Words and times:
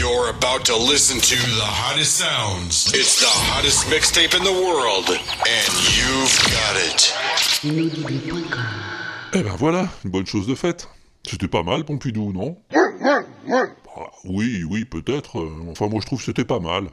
You're 0.00 0.30
about 0.30 0.64
to 0.64 0.76
listen 0.76 1.18
to 1.20 1.36
the 1.36 1.66
hottest 1.80 2.16
sounds. 2.16 2.86
It's 2.94 3.20
the 3.20 3.26
hottest 3.28 3.86
mixtape 3.90 4.34
in 4.34 4.42
the 4.44 4.52
world, 4.66 5.10
and 5.10 5.70
you've 5.96 6.36
got 6.56 6.74
it. 6.88 7.12
Eh 9.34 9.42
ben 9.42 9.56
voilà, 9.56 9.88
une 10.04 10.10
bonne 10.10 10.26
chose 10.26 10.46
de 10.46 10.54
faite. 10.54 10.88
C'était 11.28 11.48
pas 11.48 11.62
mal, 11.62 11.84
Pompidou, 11.84 12.32
non? 12.32 12.56
Bah, 12.72 14.10
Oui, 14.24 14.64
oui, 14.70 14.86
peut-être. 14.86 15.38
euh, 15.40 15.70
Enfin, 15.70 15.88
moi, 15.88 16.00
je 16.00 16.06
trouve 16.06 16.18
que 16.20 16.24
c'était 16.24 16.46
pas 16.46 16.60
mal. 16.60 16.88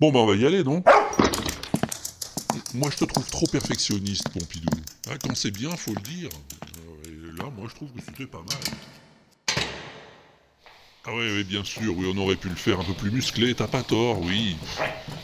Bon, 0.00 0.10
ben, 0.10 0.18
on 0.20 0.26
va 0.26 0.34
y 0.34 0.44
aller, 0.44 0.64
non? 0.64 0.82
Moi, 2.74 2.90
je 2.90 2.96
te 2.96 3.04
trouve 3.04 3.30
trop 3.30 3.46
perfectionniste, 3.46 4.28
Pompidou. 4.30 4.76
Ah, 5.08 5.14
quand 5.22 5.36
c'est 5.36 5.52
bien, 5.52 5.70
faut 5.76 5.92
le 5.94 6.00
dire. 6.02 6.30
Euh, 7.06 7.08
Et 7.08 7.38
là, 7.38 7.44
moi, 7.56 7.68
je 7.70 7.76
trouve 7.76 7.90
que 7.92 8.00
c'était 8.04 8.26
pas 8.26 8.38
mal. 8.38 8.58
Ah 11.04 11.10
oui, 11.14 11.42
bien 11.42 11.64
sûr, 11.64 11.92
oui, 11.96 12.06
on 12.14 12.18
aurait 12.18 12.36
pu 12.36 12.48
le 12.48 12.54
faire 12.54 12.78
un 12.78 12.84
peu 12.84 12.92
plus 12.92 13.10
musclé, 13.10 13.56
t'as 13.56 13.66
pas 13.66 13.82
tort, 13.82 14.20
oui. 14.22 14.56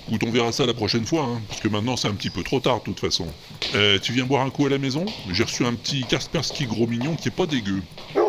Écoute, 0.09 0.23
on 0.27 0.31
verra 0.33 0.51
ça 0.51 0.67
la 0.67 0.75
prochaine 0.75 1.07
fois, 1.07 1.23
hein, 1.23 1.41
parce 1.49 1.61
que 1.61 1.69
maintenant 1.69 1.97
c'est 1.97 2.09
un 2.09 2.15
petit 2.15 2.31
peu 2.31 2.43
trop 2.43 2.59
tard 2.59 2.81
de 2.81 2.85
toute 2.85 2.99
façon. 2.99 3.29
Euh, 3.77 3.97
tu 4.01 4.13
viens 4.13 4.25
boire 4.25 4.43
un 4.43 4.51
coup 4.51 4.67
à 4.67 4.71
la 4.71 4.79
maison? 4.79 5.07
J'ai 5.31 5.45
reçu 5.45 5.65
un 5.65 5.75
petit 5.75 6.05
Kaspersky 6.05 6.67
gros 6.67 6.89
mignon 6.89 7.15
qui 7.15 7.29
est 7.29 7.33
pas 7.33 7.47
dégueu. 7.47 7.83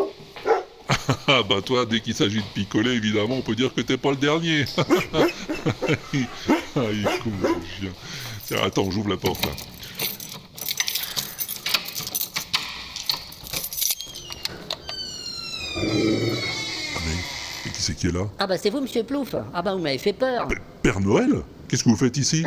Ah 1.26 1.42
bah 1.42 1.60
toi, 1.64 1.86
dès 1.86 2.00
qu'il 2.00 2.14
s'agit 2.14 2.38
de 2.38 2.44
picoler, 2.54 2.92
évidemment, 2.92 3.36
on 3.36 3.42
peut 3.42 3.56
dire 3.56 3.74
que 3.74 3.80
t'es 3.80 3.96
pas 3.96 4.10
le 4.10 4.16
dernier. 4.16 4.64
ah, 4.78 4.84
il 6.92 7.08
attends, 8.62 8.90
j'ouvre 8.90 9.08
la 9.08 9.16
porte 9.16 9.44
là. 9.44 9.52
Ah 15.76 15.80
mais, 17.06 17.24
et 17.66 17.69
qui 17.80 17.86
c'est 17.86 17.94
qui 17.94 18.06
est 18.08 18.12
là 18.12 18.26
Ah 18.38 18.46
bah 18.46 18.58
c'est 18.58 18.70
vous, 18.70 18.80
monsieur 18.80 19.02
Plouf 19.02 19.34
Ah 19.54 19.62
bah 19.62 19.74
vous 19.74 19.80
m'avez 19.80 19.98
fait 19.98 20.12
peur. 20.12 20.46
Père 20.82 21.00
Noël 21.00 21.30
Qu'est-ce 21.68 21.84
que 21.84 21.88
vous 21.88 21.96
faites 21.96 22.16
ici 22.16 22.44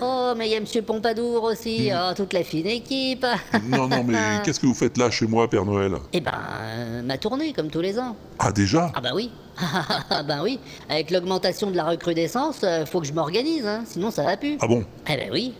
Oh, 0.00 0.32
mais 0.36 0.48
il 0.48 0.52
y 0.52 0.56
a 0.56 0.60
monsieur 0.60 0.82
Pompadour 0.82 1.44
aussi. 1.44 1.90
Oh, 1.92 2.12
toute 2.16 2.32
la 2.32 2.42
fine 2.42 2.66
équipe. 2.66 3.24
Non, 3.68 3.86
non, 3.86 4.02
mais 4.04 4.16
qu'est-ce 4.44 4.58
que 4.58 4.66
vous 4.66 4.74
faites 4.74 4.98
là 4.98 5.10
chez 5.10 5.26
moi, 5.26 5.48
Père 5.48 5.64
Noël 5.64 5.92
Eh 6.12 6.20
ben, 6.20 6.32
euh, 6.62 7.02
ma 7.02 7.16
tournée, 7.18 7.52
comme 7.52 7.70
tous 7.70 7.80
les 7.80 7.98
ans. 7.98 8.16
Ah 8.38 8.50
déjà 8.50 8.90
Ah 8.94 9.00
bah 9.00 9.10
oui. 9.14 9.30
Ah 10.10 10.22
bah 10.24 10.40
oui. 10.42 10.58
Avec 10.88 11.10
l'augmentation 11.12 11.70
de 11.70 11.76
la 11.76 11.84
recrudescence, 11.84 12.60
euh, 12.64 12.84
faut 12.84 13.00
que 13.00 13.06
je 13.06 13.12
m'organise, 13.12 13.64
hein, 13.66 13.84
sinon 13.86 14.10
ça 14.10 14.24
va 14.24 14.36
plus. 14.36 14.56
Ah 14.60 14.66
bon 14.66 14.84
Eh 15.08 15.16
ben 15.16 15.30
oui 15.32 15.54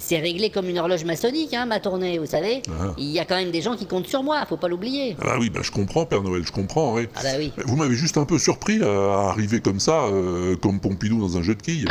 c'est 0.00 0.18
réglé 0.18 0.50
comme 0.50 0.68
une 0.68 0.78
horloge 0.78 1.04
maçonnique, 1.04 1.54
hein, 1.54 1.66
ma 1.66 1.78
tournée, 1.78 2.18
vous 2.18 2.26
savez. 2.26 2.62
Ah. 2.68 2.94
Il 2.98 3.10
y 3.10 3.18
a 3.18 3.24
quand 3.24 3.36
même 3.36 3.50
des 3.50 3.60
gens 3.62 3.76
qui 3.76 3.86
comptent 3.86 4.08
sur 4.08 4.22
moi, 4.22 4.44
faut 4.48 4.56
pas 4.56 4.66
l'oublier. 4.68 5.16
Ah 5.20 5.24
bah 5.26 5.36
oui, 5.38 5.50
bah 5.50 5.60
je 5.62 5.70
comprends, 5.70 6.06
Père 6.06 6.22
Noël, 6.22 6.42
je 6.44 6.52
comprends, 6.52 6.94
oui. 6.94 7.06
Ah 7.14 7.20
bah 7.22 7.28
oui. 7.38 7.52
Vous 7.66 7.76
m'avez 7.76 7.94
juste 7.94 8.16
un 8.16 8.24
peu 8.24 8.38
surpris 8.38 8.80
euh, 8.82 9.10
à 9.12 9.28
arriver 9.28 9.60
comme 9.60 9.78
ça, 9.78 10.04
euh, 10.06 10.56
comme 10.56 10.80
Pompidou 10.80 11.20
dans 11.20 11.36
un 11.36 11.42
jeu 11.42 11.54
de 11.54 11.62
quilles. 11.62 11.86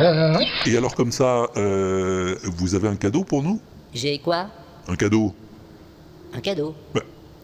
Et 0.65 0.75
alors 0.75 0.95
comme 0.95 1.11
ça, 1.11 1.47
euh, 1.55 2.35
vous 2.43 2.75
avez 2.75 2.87
un 2.87 2.95
cadeau 2.95 3.23
pour 3.23 3.43
nous? 3.43 3.61
J'ai 3.93 4.17
quoi? 4.17 4.47
Un 4.87 4.95
cadeau? 4.95 5.33
Un 6.33 6.41
cadeau 6.41 6.75
Bah. 6.93 7.01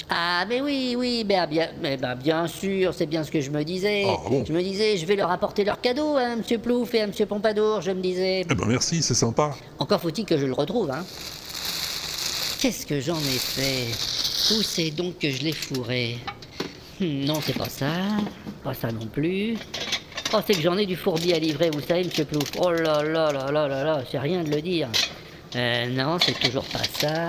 Ah, 0.09 0.45
mais 0.47 0.61
oui, 0.61 0.95
oui, 0.97 1.23
ben, 1.23 1.47
bien, 1.47 1.69
mais 1.81 1.97
ben, 1.97 2.13
bien 2.15 2.47
sûr, 2.47 2.93
c'est 2.93 3.07
bien 3.07 3.23
ce 3.23 3.31
que 3.31 3.41
je 3.41 3.49
me 3.49 3.63
disais. 3.63 4.03
Ah, 4.07 4.17
bon 4.29 4.45
Je 4.45 4.53
me 4.53 4.61
disais, 4.61 4.97
je 4.97 5.05
vais 5.05 5.15
leur 5.15 5.31
apporter 5.31 5.63
leur 5.63 5.81
cadeau 5.81 6.15
à 6.15 6.35
Monsieur 6.35 6.59
Plouf 6.59 6.93
et 6.93 7.01
à 7.01 7.07
Monsieur 7.07 7.25
Pompadour, 7.25 7.81
je 7.81 7.91
me 7.91 8.01
disais. 8.01 8.41
Eh 8.49 8.53
ben 8.55 8.65
merci, 8.67 9.01
c'est 9.01 9.15
sympa. 9.15 9.55
Encore 9.79 9.99
faut-il 9.99 10.25
que 10.25 10.37
je 10.37 10.45
le 10.45 10.53
retrouve, 10.53 10.91
hein. 10.91 11.03
Qu'est-ce 12.59 12.85
que 12.85 12.99
j'en 12.99 13.17
ai 13.17 13.37
fait? 13.39 13.87
Où 14.53 14.61
c'est 14.61 14.91
donc 14.91 15.17
que 15.17 15.29
je 15.31 15.41
l'ai 15.41 15.53
fourré? 15.53 16.17
Hmm, 16.99 17.25
Non, 17.25 17.39
c'est 17.43 17.57
pas 17.57 17.69
ça. 17.69 17.91
Pas 18.63 18.73
ça 18.75 18.91
non 18.91 19.07
plus. 19.07 19.57
Oh, 20.33 20.37
c'est 20.45 20.53
que 20.53 20.61
j'en 20.61 20.77
ai 20.77 20.85
du 20.85 20.95
fourbi 20.95 21.33
à 21.33 21.39
livrer, 21.39 21.71
vous 21.71 21.81
savez, 21.81 22.03
Monsieur 22.03 22.25
Plouf. 22.25 22.51
Oh 22.59 22.71
là 22.71 23.01
là 23.03 23.31
là 23.31 23.51
là 23.51 23.67
là 23.67 23.83
là, 23.83 24.03
c'est 24.11 24.19
rien 24.19 24.43
de 24.43 24.49
le 24.51 24.61
dire. 24.61 24.87
Euh, 25.55 25.87
non, 25.89 26.17
c'est 26.23 26.37
toujours 26.39 26.65
pas 26.65 26.83
ça. 26.99 27.27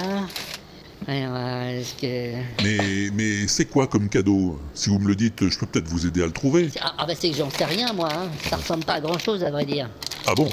Euh, 1.08 1.83
que... 2.00 2.33
Mais, 2.64 3.11
mais 3.14 3.46
c'est 3.46 3.67
quoi 3.67 3.86
comme 3.86 4.08
cadeau? 4.08 4.58
Si 4.74 4.90
vous 4.90 4.98
me 4.98 5.08
le 5.08 5.14
dites, 5.14 5.48
je 5.48 5.58
peux 5.58 5.67
peut-être 5.67 5.89
vous 5.89 6.06
aider 6.06 6.22
à 6.22 6.27
le 6.27 6.33
trouver. 6.33 6.68
Ah, 6.80 6.94
ah 6.98 7.06
bah 7.06 7.14
c'est 7.18 7.30
que 7.30 7.36
j'en 7.36 7.50
sais 7.50 7.64
rien 7.64 7.92
moi, 7.92 8.08
hein. 8.12 8.28
ça 8.48 8.56
ressemble 8.56 8.84
pas 8.84 8.94
à 8.94 9.00
grand 9.00 9.18
chose 9.18 9.44
à 9.44 9.50
vrai 9.50 9.64
dire. 9.64 9.89
Ah 10.27 10.34
bon? 10.34 10.48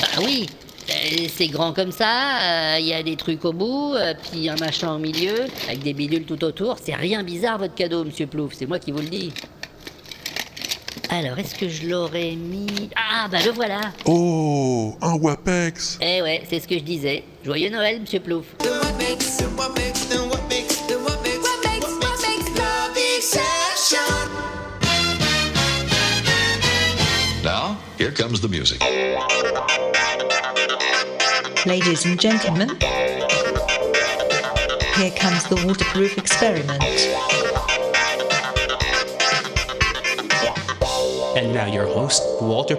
Bah 0.00 0.22
oui, 0.24 0.48
euh, 0.90 1.28
c'est 1.32 1.46
grand 1.46 1.72
comme 1.72 1.92
ça, 1.92 2.78
il 2.80 2.86
y 2.86 2.92
a 2.92 3.02
des 3.02 3.16
trucs 3.16 3.44
au 3.44 3.52
bout, 3.52 3.94
euh, 3.94 4.14
puis 4.30 4.48
un 4.48 4.56
machin 4.56 4.94
au 4.94 4.98
milieu, 4.98 5.46
avec 5.68 5.82
des 5.82 5.92
bidules 5.92 6.24
tout 6.24 6.42
autour. 6.44 6.76
C'est 6.82 6.94
rien 6.94 7.22
bizarre 7.22 7.58
votre 7.58 7.74
cadeau, 7.74 8.04
monsieur 8.04 8.26
Plouf, 8.26 8.54
c'est 8.58 8.66
moi 8.66 8.78
qui 8.78 8.90
vous 8.90 9.00
le 9.00 9.08
dis. 9.08 9.32
Alors, 11.10 11.38
est-ce 11.38 11.54
que 11.54 11.68
je 11.68 11.86
l'aurais 11.88 12.34
mis? 12.34 12.88
Ah 12.96 13.28
bah 13.30 13.38
le 13.44 13.52
voilà 13.52 13.80
Oh 14.06 14.96
Un 15.02 15.14
Wapex 15.14 15.98
Eh 16.00 16.22
ouais, 16.22 16.42
c'est 16.48 16.58
ce 16.58 16.66
que 16.66 16.76
je 16.78 16.84
disais. 16.84 17.22
Joyeux 17.44 17.70
Noël, 17.70 18.00
monsieur 18.00 18.20
Plouf. 18.20 18.46
What 19.02 19.18
makes, 19.18 19.40
what 19.42 19.74
makes, 19.74 20.04
then 20.04 20.28
what 20.28 20.48
makes, 20.48 20.76
then 20.82 21.02
what 21.02 21.20
makes, 21.24 21.38
what 21.42 21.64
makes, 21.64 21.86
what 21.86 22.22
makes 22.22 22.48
love 22.56 22.94
the 22.94 23.16
exception? 23.16 23.98
Now, 27.42 27.78
here 27.98 28.12
comes 28.12 28.40
the 28.40 28.48
music. 28.48 28.80
Ladies 31.66 32.04
and 32.06 32.20
gentlemen, 32.20 32.68
here 34.94 35.10
comes 35.18 35.44
the 35.48 35.60
waterproof 35.66 36.16
experiment. 36.16 36.80
And 41.36 41.52
now 41.52 41.66
your 41.66 41.86
host, 41.86 42.22
Walter 42.40 42.76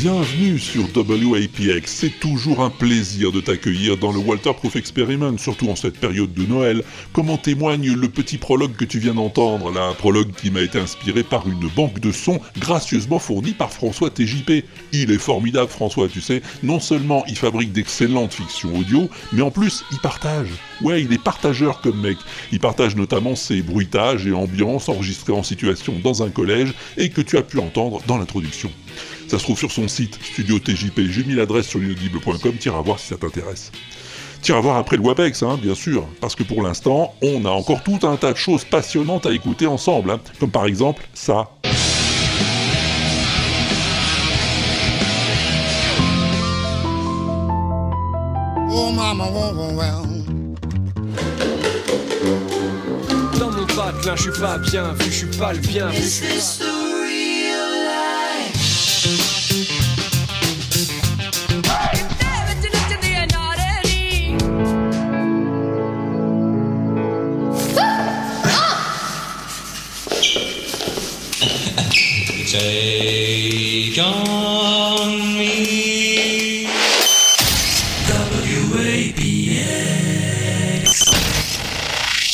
Bienvenue 0.00 0.58
sur 0.58 0.84
WAPX, 0.96 1.82
c'est 1.84 2.20
toujours 2.20 2.62
un 2.62 2.70
plaisir 2.70 3.32
de 3.32 3.40
t'accueillir 3.42 3.98
dans 3.98 4.12
le 4.12 4.18
Walterproof 4.18 4.74
Experiment, 4.76 5.36
surtout 5.36 5.68
en 5.68 5.76
cette 5.76 5.98
période 5.98 6.32
de 6.32 6.46
Noël, 6.46 6.82
comme 7.12 7.28
en 7.28 7.36
témoigne 7.36 7.92
le 7.92 8.08
petit 8.08 8.38
prologue 8.38 8.74
que 8.76 8.86
tu 8.86 8.98
viens 8.98 9.12
d'entendre, 9.12 9.70
là, 9.70 9.84
un 9.84 9.92
prologue 9.92 10.32
qui 10.32 10.50
m'a 10.50 10.62
été 10.62 10.78
inspiré 10.78 11.22
par 11.22 11.46
une 11.46 11.68
banque 11.76 12.00
de 12.00 12.12
sons 12.12 12.40
gracieusement 12.58 13.18
fournie 13.18 13.52
par 13.52 13.74
François 13.74 14.08
TJP. 14.08 14.64
Il 14.92 15.10
est 15.10 15.18
formidable 15.18 15.68
François, 15.68 16.08
tu 16.08 16.22
sais, 16.22 16.40
non 16.62 16.80
seulement 16.80 17.22
il 17.28 17.36
fabrique 17.36 17.72
d'excellentes 17.72 18.32
fictions 18.32 18.74
audio, 18.74 19.10
mais 19.34 19.42
en 19.42 19.50
plus 19.50 19.84
il 19.92 19.98
partage. 19.98 20.48
Ouais, 20.80 21.02
il 21.02 21.12
est 21.12 21.22
partageur 21.22 21.82
comme 21.82 22.00
mec. 22.00 22.16
Il 22.52 22.58
partage 22.58 22.96
notamment 22.96 23.36
ses 23.36 23.60
bruitages 23.60 24.26
et 24.26 24.32
ambiances 24.32 24.88
enregistrés 24.88 25.34
en 25.34 25.42
situation 25.42 25.92
dans 26.02 26.22
un 26.22 26.30
collège 26.30 26.72
et 26.96 27.10
que 27.10 27.20
tu 27.20 27.36
as 27.36 27.42
pu 27.42 27.58
entendre 27.58 28.00
dans 28.06 28.16
l'introduction. 28.16 28.72
Ça 29.30 29.38
se 29.38 29.44
trouve 29.44 29.58
sur 29.58 29.70
son 29.70 29.86
site, 29.86 30.18
Studio 30.20 30.58
TJP. 30.58 31.02
J'ai 31.08 31.22
mis 31.22 31.36
l'adresse 31.36 31.68
sur 31.68 31.78
l'inaudible.com, 31.78 32.52
t'iras 32.58 32.80
voir 32.80 32.98
si 32.98 33.06
ça 33.06 33.16
t'intéresse. 33.16 33.70
T'iras 34.42 34.58
voir 34.58 34.76
après 34.76 34.96
le 34.96 35.04
WAPEX, 35.04 35.44
hein, 35.44 35.56
bien 35.62 35.76
sûr, 35.76 36.04
parce 36.20 36.34
que 36.34 36.42
pour 36.42 36.64
l'instant, 36.64 37.14
on 37.22 37.44
a 37.44 37.50
encore 37.50 37.84
tout 37.84 38.00
un 38.02 38.16
tas 38.16 38.32
de 38.32 38.36
choses 38.36 38.64
passionnantes 38.64 39.26
à 39.26 39.32
écouter 39.32 39.68
ensemble, 39.68 40.10
hein, 40.10 40.20
comme 40.40 40.50
par 40.50 40.66
exemple 40.66 41.06
ça. 41.14 41.48
Oh, 48.68 48.90
mama, 48.90 49.28
oh, 49.32 49.52
oh, 49.56 49.76
well. 49.76 50.24
Dans 53.38 53.52
mon 53.52 53.66
patelin, 53.66 54.16
je 54.16 54.22
suis 54.22 54.40
pas 54.40 54.58
bien 54.58 54.92
vu, 54.94 55.04
je 55.04 55.16
suis 55.18 55.38
pas 55.38 55.52
le 55.52 55.60
this 55.60 56.58
the 56.58 56.79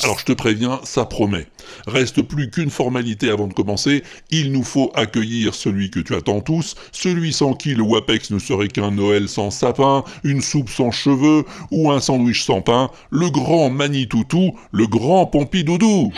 Alors 0.02 0.18
je 0.18 0.24
te 0.24 0.32
préviens, 0.32 0.80
ça 0.84 1.04
promet. 1.04 1.46
Reste 1.86 2.22
plus 2.22 2.48
qu'une 2.50 2.70
formalité 2.70 3.28
avant 3.28 3.46
de 3.46 3.52
commencer, 3.52 4.02
il 4.30 4.52
nous 4.52 4.62
faut 4.62 4.90
accueillir 4.94 5.54
celui 5.54 5.90
que 5.90 6.00
tu 6.00 6.14
attends 6.14 6.40
tous, 6.40 6.76
celui 6.92 7.34
sans 7.34 7.52
qui 7.52 7.74
le 7.74 7.82
WAPEX 7.82 8.30
ne 8.30 8.38
serait 8.38 8.68
qu'un 8.68 8.92
Noël 8.92 9.28
sans 9.28 9.50
sapin, 9.50 10.02
une 10.24 10.40
soupe 10.40 10.70
sans 10.70 10.92
cheveux 10.92 11.44
ou 11.70 11.90
un 11.90 12.00
sandwich 12.00 12.42
sans 12.42 12.62
pain, 12.62 12.90
le 13.10 13.28
grand 13.28 13.68
Manitoutou, 13.68 14.58
le 14.72 14.86
grand 14.86 15.26
Pompidoudou. 15.26 16.12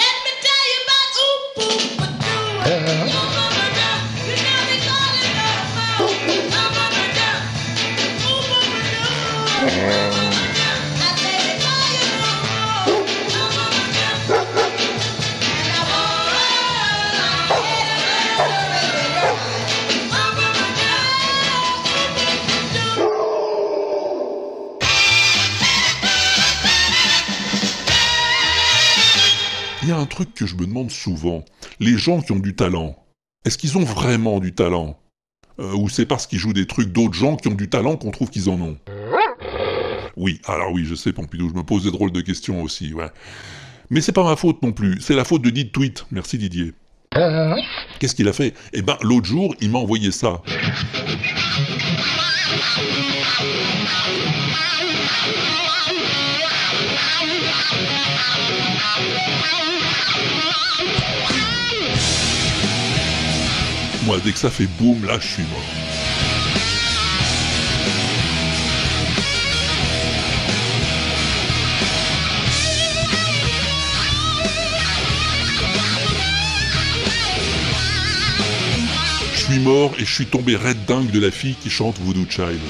Truc 30.19 30.35
que 30.35 30.47
je 30.47 30.57
me 30.57 30.67
demande 30.67 30.91
souvent. 30.91 31.45
Les 31.79 31.97
gens 31.97 32.21
qui 32.21 32.33
ont 32.33 32.41
du 32.41 32.57
talent, 32.57 32.97
est-ce 33.45 33.57
qu'ils 33.57 33.79
ont 33.79 33.85
vraiment 33.85 34.41
du 34.41 34.53
talent? 34.53 34.99
Euh, 35.61 35.75
Ou 35.75 35.89
c'est 35.89 36.07
parce 36.07 36.27
qu'ils 36.27 36.41
jouent 36.41 36.53
des 36.53 36.67
trucs 36.67 36.89
d'autres 36.93 37.15
gens 37.15 37.37
qui 37.37 37.47
ont 37.47 37.55
du 37.55 37.69
talent 37.71 37.97
qu'on 37.97 38.11
trouve 38.11 38.29
qu'ils 38.29 38.51
en 38.51 38.61
ont? 38.61 38.77
Oui, 40.17 40.41
alors 40.45 40.73
oui, 40.73 40.85
je 40.85 40.97
sais, 40.97 41.13
Pompidou, 41.13 41.49
je 41.49 41.55
me 41.55 41.63
pose 41.63 41.85
des 41.85 41.93
drôles 41.93 42.11
de 42.11 42.21
questions 42.21 42.63
aussi, 42.63 42.93
ouais. 42.95 43.11
Mais 43.91 44.01
c'est 44.01 44.11
pas 44.11 44.25
ma 44.25 44.35
faute 44.35 44.61
non 44.61 44.73
plus, 44.73 45.01
c'est 45.01 45.15
la 45.15 45.23
faute 45.23 45.43
de 45.43 45.51
Did 45.51 45.71
Tweet. 45.71 46.05
Merci 46.11 46.37
Didier. 46.37 46.73
Qu'est-ce 48.01 48.17
qu'il 48.17 48.27
a 48.27 48.33
fait? 48.33 48.55
Eh 48.73 48.83
ben, 48.83 48.99
l'autre 49.03 49.27
jour, 49.27 49.55
il 49.61 49.71
m'a 49.71 49.79
envoyé 49.79 50.11
ça. 50.11 50.43
Dès 64.17 64.33
que 64.33 64.39
ça 64.39 64.51
fait 64.51 64.67
boum, 64.79 65.05
là, 65.05 65.19
je 65.21 65.27
suis 65.27 65.43
mort. 65.43 65.61
Je 79.35 79.39
suis 79.39 79.59
mort 79.61 79.93
et 79.99 80.05
je 80.07 80.13
suis 80.13 80.27
tombé 80.27 80.57
red 80.57 80.79
dingue 80.87 81.11
de 81.11 81.21
la 81.21 81.31
fille 81.31 81.55
qui 81.55 81.69
chante 81.69 81.99
Voodoo 81.99 82.25
Child. 82.29 82.61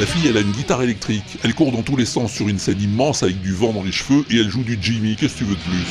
La 0.00 0.06
fille, 0.06 0.26
elle 0.28 0.36
a 0.36 0.40
une 0.40 0.50
guitare 0.50 0.82
électrique. 0.82 1.38
Elle 1.44 1.54
court 1.54 1.70
dans 1.70 1.82
tous 1.82 1.96
les 1.96 2.04
sens 2.04 2.32
sur 2.32 2.48
une 2.48 2.58
scène 2.58 2.82
immense 2.82 3.22
avec 3.22 3.40
du 3.40 3.52
vent 3.52 3.72
dans 3.72 3.84
les 3.84 3.92
cheveux 3.92 4.24
et 4.28 4.38
elle 4.38 4.50
joue 4.50 4.64
du 4.64 4.76
Jimmy. 4.80 5.14
Qu'est-ce 5.14 5.34
que 5.34 5.38
tu 5.38 5.44
veux 5.44 5.54
de 5.54 5.60
plus? 5.60 5.84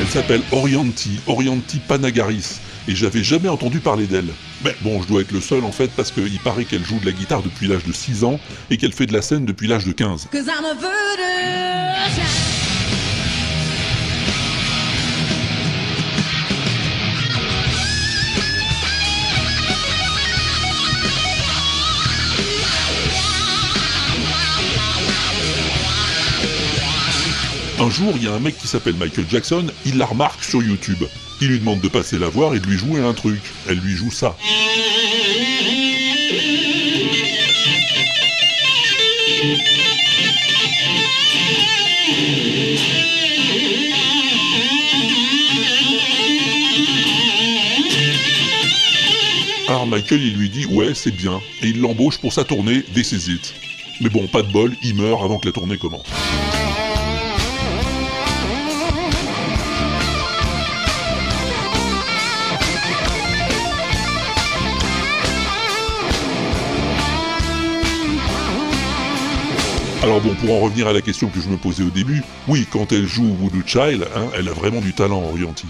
Elle 0.00 0.06
s'appelle 0.08 0.42
Orianti, 0.52 1.20
Orianti 1.26 1.80
Panagaris, 1.80 2.60
et 2.86 2.94
j'avais 2.94 3.22
jamais 3.22 3.48
entendu 3.48 3.80
parler 3.80 4.06
d'elle. 4.06 4.28
Mais 4.64 4.74
bon, 4.82 5.02
je 5.02 5.08
dois 5.08 5.22
être 5.22 5.32
le 5.32 5.40
seul 5.40 5.64
en 5.64 5.72
fait, 5.72 5.90
parce 5.96 6.10
qu'il 6.10 6.38
paraît 6.40 6.64
qu'elle 6.64 6.84
joue 6.84 6.98
de 6.98 7.06
la 7.06 7.12
guitare 7.12 7.42
depuis 7.42 7.66
l'âge 7.66 7.84
de 7.84 7.92
6 7.92 8.24
ans, 8.24 8.38
et 8.70 8.76
qu'elle 8.76 8.92
fait 8.92 9.06
de 9.06 9.12
la 9.12 9.22
scène 9.22 9.44
depuis 9.44 9.68
l'âge 9.68 9.84
de 9.84 9.92
15. 9.92 10.28
Un 27.80 27.90
jour, 27.90 28.12
il 28.16 28.24
y 28.24 28.26
a 28.26 28.32
un 28.32 28.40
mec 28.40 28.58
qui 28.58 28.66
s'appelle 28.66 28.94
Michael 28.94 29.26
Jackson, 29.30 29.66
il 29.86 29.98
la 29.98 30.06
remarque 30.06 30.42
sur 30.42 30.60
YouTube. 30.60 31.04
Il 31.40 31.48
lui 31.48 31.60
demande 31.60 31.80
de 31.80 31.86
passer 31.86 32.18
la 32.18 32.28
voir 32.28 32.54
et 32.56 32.58
de 32.58 32.66
lui 32.66 32.76
jouer 32.76 33.00
un 33.00 33.14
truc. 33.14 33.40
Elle 33.68 33.78
lui 33.78 33.94
joue 33.94 34.10
ça. 34.10 34.36
Alors 49.68 49.86
Michael, 49.86 50.22
il 50.22 50.34
lui 50.34 50.48
dit 50.48 50.66
ouais, 50.66 50.94
c'est 50.94 51.12
bien, 51.12 51.40
et 51.62 51.68
il 51.68 51.80
l'embauche 51.80 52.18
pour 52.18 52.32
sa 52.32 52.42
tournée 52.42 52.82
This 52.94 53.12
Is. 53.12 53.54
Mais 54.00 54.08
bon, 54.08 54.26
pas 54.26 54.42
de 54.42 54.50
bol, 54.50 54.74
il 54.82 54.96
meurt 54.96 55.22
avant 55.22 55.38
que 55.38 55.46
la 55.46 55.52
tournée 55.52 55.78
commence. 55.78 56.06
Alors 70.02 70.20
bon, 70.20 70.32
pour 70.36 70.54
en 70.54 70.60
revenir 70.60 70.86
à 70.86 70.92
la 70.92 71.02
question 71.02 71.28
que 71.28 71.40
je 71.40 71.48
me 71.48 71.56
posais 71.56 71.82
au 71.82 71.90
début, 71.90 72.22
oui, 72.46 72.66
quand 72.70 72.92
elle 72.92 73.06
joue 73.06 73.34
Voodoo 73.34 73.62
Child, 73.66 74.06
hein, 74.14 74.26
elle 74.36 74.48
a 74.48 74.52
vraiment 74.52 74.80
du 74.80 74.92
talent, 74.92 75.22
Orianti. 75.22 75.66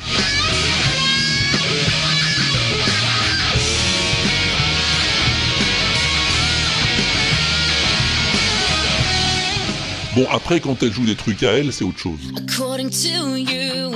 Bon, 10.14 10.26
après, 10.30 10.60
quand 10.60 10.82
elle 10.82 10.92
joue 10.92 11.04
des 11.04 11.14
trucs 11.14 11.42
à 11.42 11.52
elle, 11.52 11.72
c'est 11.72 11.84
autre 11.84 11.98
chose. 11.98 12.18
According 12.36 12.90
to 12.90 13.36
you, 13.36 13.92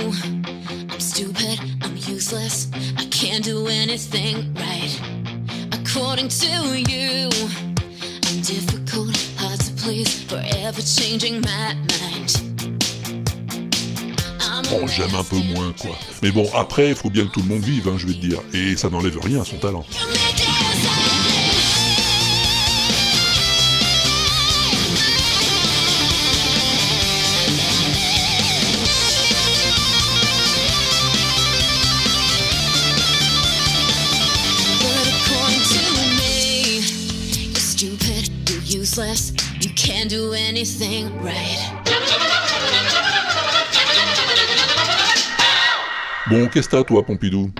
I'm 0.89 0.99
stupid, 0.99 1.59
I'm 1.83 1.95
useless, 2.09 2.69
I 2.97 3.05
can't 3.09 3.43
do 3.43 3.67
anything 3.67 4.53
right. 4.55 4.99
According 5.73 6.29
to 6.29 6.77
you, 6.77 7.29
I'm 8.25 8.41
difficult, 8.41 9.15
please, 9.83 10.23
forever 10.23 10.81
changing 10.81 11.41
my 11.41 11.75
mind. 11.75 12.41
I'm 14.39 14.63
Bon, 14.69 14.87
j'aime 14.87 15.13
un 15.15 15.23
peu 15.23 15.37
moins, 15.53 15.73
quoi. 15.79 15.91
Mais 16.21 16.31
bon, 16.31 16.49
après, 16.55 16.89
il 16.89 16.95
faut 16.95 17.09
bien 17.09 17.25
que 17.25 17.31
tout 17.31 17.41
le 17.41 17.47
monde 17.47 17.63
vive, 17.63 17.87
hein, 17.89 17.95
je 17.97 18.07
vais 18.07 18.13
te 18.13 18.19
dire. 18.19 18.39
Et 18.53 18.77
ça 18.77 18.89
n'enlève 18.89 19.19
rien 19.19 19.41
à 19.41 19.45
son 19.45 19.57
talent. 19.57 19.85
Right. 40.87 41.59
Bon, 46.29 46.47
qu'est-ce 46.47 46.69
que 46.69 46.77
t'as, 46.77 46.83
toi, 46.83 47.05
Pompidou 47.05 47.51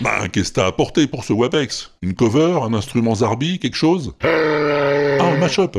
Bah, 0.00 0.28
qu'est-ce 0.32 0.50
que 0.50 0.54
t'as 0.56 0.66
apporté 0.66 1.06
pour 1.06 1.24
ce 1.24 1.32
WebEx 1.32 1.92
Une 2.02 2.14
cover 2.14 2.58
Un 2.62 2.74
instrument 2.74 3.14
Zarbi 3.14 3.58
Quelque 3.58 3.76
chose 3.76 4.14
Ah, 4.22 5.24
un 5.24 5.36
mashup 5.38 5.78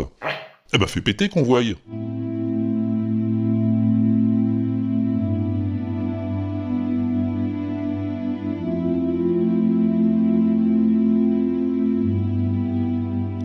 Eh 0.74 0.78
bah, 0.78 0.88
fais 0.88 1.02
péter 1.02 1.30
qu'on 1.30 1.44
voie. 1.44 1.62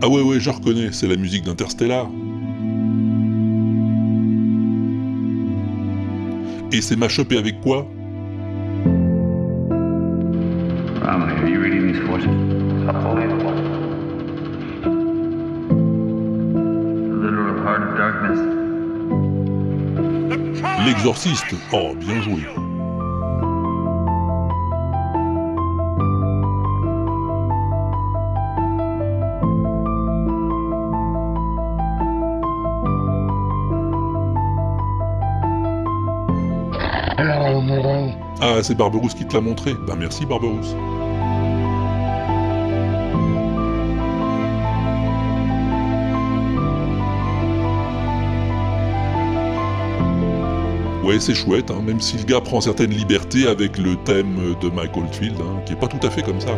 Ah 0.01 0.09
ouais, 0.09 0.21
ouais, 0.21 0.39
je 0.39 0.49
reconnais, 0.49 0.89
c'est 0.91 1.07
la 1.07 1.15
musique 1.15 1.43
d'Interstellar. 1.43 2.09
Et 6.73 6.81
c'est 6.81 6.95
mashupé 6.95 7.37
avec 7.37 7.61
quoi 7.61 7.87
Romney, 11.03 11.31
are 11.31 11.47
you 11.47 11.59
reading 11.59 11.93
these 11.93 12.01
forces? 12.07 12.25
Unbelievable. 12.25 13.53
The 17.21 17.29
literal 17.29 17.63
heart 17.63 17.83
of 17.83 17.95
darkness. 17.95 18.39
L'exorciste 20.87 21.53
Oh, 21.71 21.93
bien 21.93 22.19
joué. 22.23 22.41
Ah, 38.55 38.61
c'est 38.61 38.75
Barberousse 38.75 39.15
qui 39.15 39.25
te 39.25 39.33
l'a 39.33 39.41
montré. 39.41 39.73
Bah 39.73 39.95
merci 39.97 40.27
Barberousse. 40.27 40.75
Ouais, 51.01 51.19
c'est 51.19 51.33
chouette, 51.33 51.71
hein, 51.71 51.81
même 51.81 51.99
si 51.99 52.17
le 52.17 52.25
gars 52.25 52.41
prend 52.41 52.61
certaines 52.61 52.91
libertés 52.91 53.47
avec 53.47 53.79
le 53.79 53.95
thème 54.03 54.55
de 54.61 54.69
Mike 54.69 54.95
Oldfield, 54.97 55.41
hein, 55.41 55.61
qui 55.65 55.73
est 55.73 55.75
pas 55.75 55.87
tout 55.87 55.99
à 56.05 56.11
fait 56.11 56.21
comme 56.21 56.39
ça. 56.39 56.55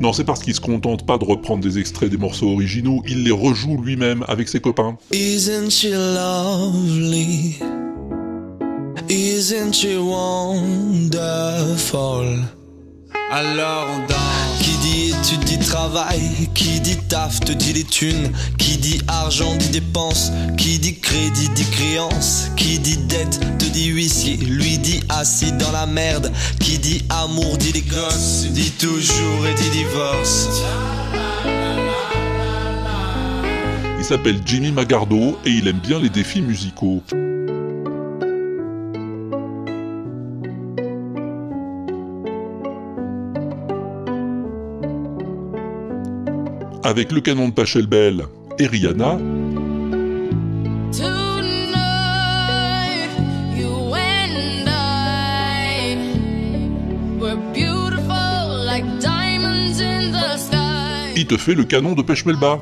Non, 0.00 0.12
c'est 0.14 0.24
parce 0.24 0.40
qu'il 0.42 0.54
se 0.54 0.60
contente 0.60 1.04
pas 1.04 1.18
de 1.18 1.24
reprendre 1.24 1.62
des 1.62 1.78
extraits 1.78 2.08
des 2.10 2.16
morceaux 2.16 2.48
originaux, 2.50 3.02
il 3.06 3.22
les 3.24 3.30
rejoue 3.30 3.76
lui-même 3.82 4.24
avec 4.28 4.48
ses 4.48 4.60
copains. 4.60 4.96
Isn't 5.12 5.70
she 5.70 5.90
lovely? 5.92 7.58
Isn't 9.10 9.74
she 9.74 9.98
wonderful? 9.98 11.00
Alors 13.30 13.86
on 13.88 13.98
danse. 14.08 14.40
Qui 14.60 14.76
dit 14.78 15.10
études 15.10 15.44
dit 15.44 15.58
travail, 15.58 16.20
qui 16.52 16.80
dit 16.80 16.96
taf 17.08 17.38
te 17.40 17.52
dit 17.52 17.72
les 17.72 17.84
thunes, 17.84 18.32
qui 18.58 18.76
dit 18.76 19.00
argent 19.06 19.54
dit 19.56 19.68
dépenses, 19.68 20.32
qui 20.58 20.78
dit 20.80 20.98
crédit 20.98 21.48
dit 21.50 21.70
créance, 21.70 22.50
qui 22.56 22.78
dit 22.80 22.96
dette 22.96 23.38
te 23.58 23.64
dit 23.66 23.86
huissier, 23.86 24.36
lui 24.36 24.78
dit 24.78 25.00
assis 25.08 25.52
dans 25.52 25.70
la 25.70 25.86
merde, 25.86 26.32
qui 26.58 26.78
dit 26.78 27.04
amour 27.08 27.56
dit 27.56 27.72
les 27.72 27.82
gosses, 27.82 28.46
dit 28.50 28.72
toujours 28.72 29.46
et 29.46 29.54
dit 29.54 29.70
divorce. 29.70 30.48
Il 33.98 34.04
s'appelle 34.04 34.40
Jimmy 34.44 34.72
Magardo 34.72 35.38
et 35.44 35.50
il 35.50 35.68
aime 35.68 35.78
bien 35.78 36.00
les 36.00 36.10
défis 36.10 36.42
musicaux. 36.42 37.02
Avec 46.90 47.12
le 47.12 47.20
canon 47.20 47.46
de 47.50 47.52
Pachelbel 47.52 48.24
et 48.58 48.66
Rihanna, 48.66 49.16
il 61.14 61.26
te 61.28 61.36
fait 61.36 61.54
le 61.54 61.62
canon 61.62 61.92
de 61.92 62.02
Peshmelba. 62.02 62.58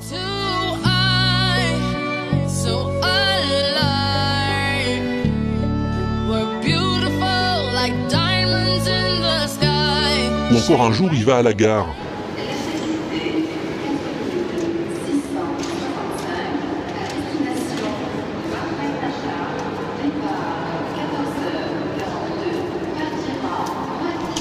Ou 10.50 10.56
encore 10.58 10.82
un 10.82 10.92
jour 10.92 11.08
il 11.14 11.24
va 11.24 11.38
à 11.38 11.42
la 11.42 11.54
gare. 11.54 11.86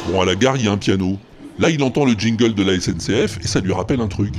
Bon, 0.10 0.22
à 0.22 0.26
la 0.26 0.36
gare, 0.36 0.56
il 0.56 0.66
y 0.66 0.68
a 0.70 0.72
un 0.72 0.78
piano. 0.78 1.18
Là, 1.60 1.70
il 1.70 1.84
entend 1.84 2.06
le 2.06 2.14
jingle 2.14 2.54
de 2.54 2.64
la 2.64 2.80
SNCF 2.80 3.40
et 3.44 3.48
ça 3.48 3.60
lui 3.60 3.74
rappelle 3.74 4.00
un 4.00 4.08
truc. 4.08 4.34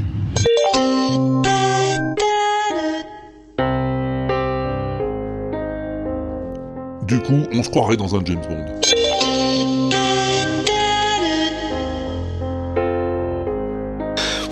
Du 7.06 7.18
coup, 7.20 7.42
on 7.52 7.62
se 7.62 7.68
croirait 7.68 7.96
dans 7.96 8.14
un 8.14 8.24
James 8.24 8.40
Bond. 8.48 8.80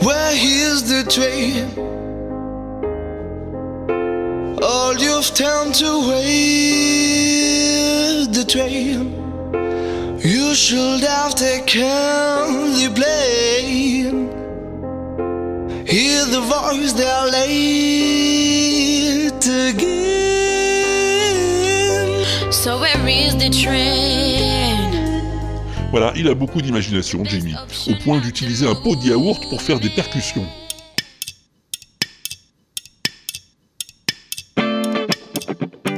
Where 0.03 0.35
here's 0.35 0.83
the 0.83 1.05
train? 1.09 1.69
All 4.63 4.99
you've 4.99 5.33
the 8.33 8.45
train. 8.47 9.26
You 10.57 10.63
should 10.63 11.05
have 11.05 11.35
taken 11.35 11.83
the 12.79 12.89
plane. 12.95 14.31
Hear 15.87 16.25
the 16.25 16.41
voice 16.41 16.95
they're 16.95 17.27
late 17.31 18.57
again. 19.69 20.15
So 22.51 22.81
where 22.81 23.07
is 23.07 23.37
the 23.37 23.51
train? 23.51 24.95
Voilà, 25.91 26.15
il 26.17 26.27
a 26.27 26.35
beaucoup 26.35 26.63
d'imagination, 26.63 27.23
Jamie, 27.27 27.55
au 27.89 27.95
point 28.03 28.21
d'utiliser 28.21 28.67
un 28.67 28.75
pot 28.75 28.97
de 28.97 29.09
yaourt 29.09 29.47
pour 29.51 29.61
faire 29.61 29.79
des 29.79 29.91
percussions. 29.91 30.47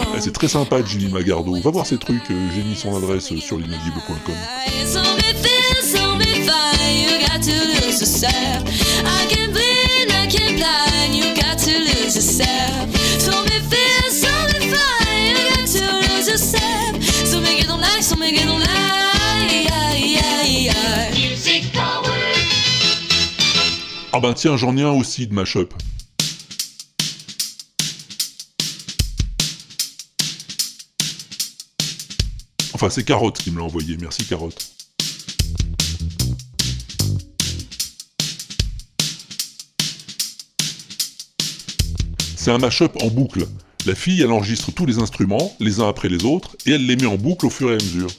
Ah, 0.00 0.20
C'est 0.20 0.32
très 0.32 0.48
sympa 0.48 0.78
Jimmy 0.84 1.08
Magardo, 1.12 1.54
va 1.60 1.70
voir 1.70 1.86
ses 1.86 1.98
trucs, 1.98 2.30
euh, 2.30 2.48
j'ai 2.54 2.62
mis 2.62 2.76
son 2.76 2.96
adresse 2.96 3.34
sur 3.36 3.58
l'inaudible.com. 3.58 4.34
Ah 24.12 24.20
ben 24.20 24.32
tiens, 24.32 24.56
j'en 24.56 24.76
ai 24.76 24.82
un 24.82 24.90
aussi 24.90 25.26
de 25.26 25.34
mashup. 25.34 25.74
Enfin, 32.72 32.90
c'est 32.90 33.04
Carotte 33.04 33.38
qui 33.38 33.50
me 33.50 33.58
l'a 33.58 33.64
envoyé, 33.64 33.96
merci 33.98 34.24
Carotte. 34.24 34.72
C'est 42.36 42.50
un 42.50 42.58
mashup 42.58 42.96
en 43.02 43.08
boucle. 43.08 43.46
La 43.86 43.94
fille, 43.94 44.22
elle 44.22 44.30
enregistre 44.30 44.72
tous 44.72 44.86
les 44.86 44.98
instruments, 44.98 45.54
les 45.58 45.80
uns 45.80 45.88
après 45.88 46.08
les 46.08 46.24
autres, 46.24 46.56
et 46.64 46.72
elle 46.72 46.86
les 46.86 46.96
met 46.96 47.06
en 47.06 47.16
boucle 47.16 47.46
au 47.46 47.50
fur 47.50 47.70
et 47.70 47.74
à 47.74 47.76
mesure. 47.76 48.10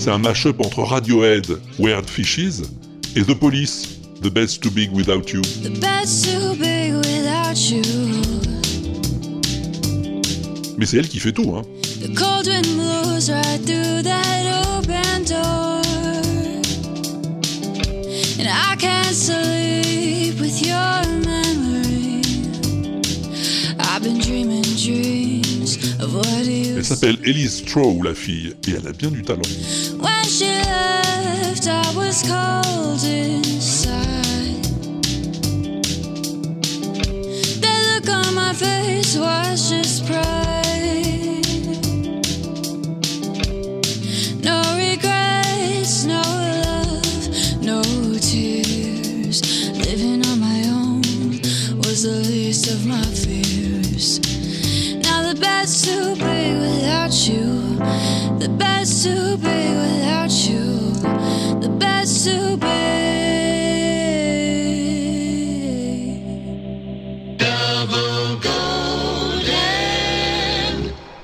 C'est 0.00 0.10
un 0.10 0.16
mashup 0.16 0.58
entre 0.64 0.80
Radiohead, 0.82 1.44
Weird 1.78 2.08
Fishes, 2.08 2.62
et 3.16 3.22
The 3.22 3.34
Police, 3.34 3.98
The 4.22 4.30
Best 4.32 4.62
Too 4.62 4.70
Big 4.70 4.90
Without 4.94 5.30
You. 5.30 5.42
The 5.62 5.78
bed's 5.78 6.22
too 6.22 6.54
big 6.54 6.94
without 6.94 7.54
you. 7.70 7.82
Mais 10.78 10.86
c'est 10.86 10.96
elle 10.96 11.08
qui 11.08 11.18
fait 11.18 11.32
tout, 11.32 11.54
hein. 11.54 11.64
The 12.00 12.14
cold 12.14 12.46
wind 12.46 12.66
blows 12.76 13.28
right 13.30 13.60
through 13.66 14.02
that 14.04 14.78
open 14.78 15.24
door. 15.26 15.82
And 18.38 18.48
I 18.48 18.76
can't 18.78 19.14
sleep 19.14 20.40
with 20.40 20.64
your 20.64 21.04
memory. 21.26 22.22
I've 23.78 24.02
been 24.02 24.18
dreaming 24.18 24.62
dreams 24.62 25.19
Elle 26.76 26.84
s'appelle 26.84 27.18
Elise 27.24 27.58
Stroh, 27.58 28.02
la 28.02 28.14
fille, 28.14 28.54
et 28.66 28.72
elle 28.72 28.86
a 28.86 28.92
bien 28.92 29.10
du 29.10 29.22
talent. 29.22 29.42
When 29.98 30.24
she 30.24 30.44
left, 30.44 31.66
I 31.66 31.94
was 31.94 32.22
cold 32.22 33.02
inside. 33.04 34.64
The 37.60 37.72
look 37.94 38.08
on 38.08 38.34
my 38.34 38.52
face 38.54 39.16
was 39.16 39.70
just 39.70 40.06
pride. 40.06 40.39
The 58.40 58.48
without 58.48 60.32
you. 60.48 60.92
The 61.60 61.68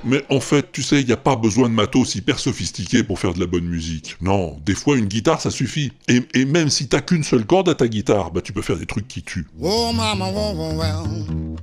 Mais 0.04 0.24
en 0.30 0.38
fait, 0.38 0.70
tu 0.70 0.82
sais, 0.84 1.00
il 1.00 1.06
n'y 1.06 1.12
a 1.12 1.16
pas 1.16 1.34
besoin 1.34 1.68
de 1.68 1.74
matos 1.74 2.14
hyper 2.14 2.38
sophistiqué 2.38 3.02
pour 3.02 3.18
faire 3.18 3.32
de 3.34 3.40
la 3.40 3.46
bonne 3.46 3.64
musique. 3.64 4.16
Non, 4.20 4.56
des 4.64 4.74
fois 4.74 4.96
une 4.98 5.06
guitare 5.06 5.40
ça 5.40 5.50
suffit. 5.50 5.92
Et, 6.08 6.20
et 6.34 6.44
même 6.44 6.68
si 6.68 6.86
t'as 6.86 7.00
qu'une 7.00 7.24
seule 7.24 7.44
corde 7.46 7.70
à 7.70 7.74
ta 7.74 7.88
guitare, 7.88 8.30
bah 8.30 8.42
tu 8.42 8.52
peux 8.52 8.62
faire 8.62 8.76
des 8.76 8.86
trucs 8.86 9.08
qui 9.08 9.22
tuent. 9.22 9.48
Oh, 9.60 9.90
mama. 9.92 10.26
Oh, 10.32 10.52
oh, 10.54 10.80
oh. 10.82 11.56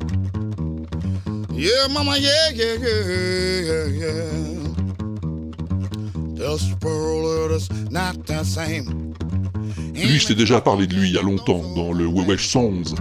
Yeah, 1.54 1.88
mama, 1.94 2.18
yeah, 2.18 2.52
yeah, 2.54 2.76
yeah, 2.76 3.88
yeah. 3.88 4.63
Lui, 9.96 10.20
je 10.20 10.28
t'ai 10.28 10.36
déjà 10.36 10.62
parlé 10.62 10.88
de 10.88 10.94
lui 10.96 11.10
il 11.10 11.16
y 11.16 11.18
a 11.18 11.22
longtemps, 11.22 11.62
dans 11.76 11.94
le 11.94 12.06
Wewesh 12.08 12.48
Songs. 12.48 12.96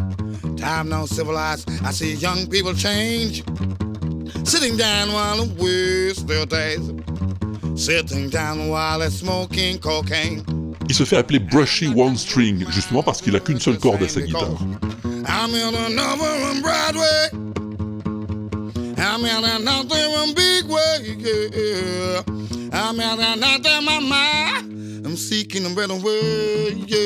Time 0.56 0.88
now 0.88 1.06
civilized, 1.06 1.68
I 1.84 1.92
see 1.92 2.14
young 2.14 2.46
people 2.48 2.74
change. 2.76 3.42
Sitting 4.44 4.76
down 4.76 5.12
while 5.12 5.48
waste 5.58 6.26
their 6.26 6.46
days. 6.46 6.92
Sitting 7.74 8.28
down 8.28 8.68
while 8.68 9.10
smoking 9.10 9.78
cocaine. 9.78 10.42
Il 10.88 10.94
se 10.94 11.04
fait 11.04 11.16
appeler 11.16 11.38
Brushy 11.38 11.88
One 11.88 12.16
String, 12.16 12.64
justement 12.70 13.02
parce 13.02 13.22
qu'il 13.22 13.34
a 13.34 13.40
qu'une 13.40 13.60
seule 13.60 13.78
corde 13.78 14.02
à 14.02 14.08
sa 14.08 14.20
guitare. 14.20 14.58
I'm 15.26 15.54
in. 15.54 15.72
I'm 19.02 19.24
in 19.24 19.44
another 19.44 20.32
Big 20.34 20.64
Way. 20.66 21.16
Yeah. 21.18 22.22
I'm 22.72 23.00
in 23.00 23.20
another 23.20 23.82
mama. 23.82 24.62
I'm 25.04 25.16
seeking 25.16 25.66
a 25.66 25.74
better 25.74 25.96
way. 25.96 26.72
Yeah, 26.86 27.02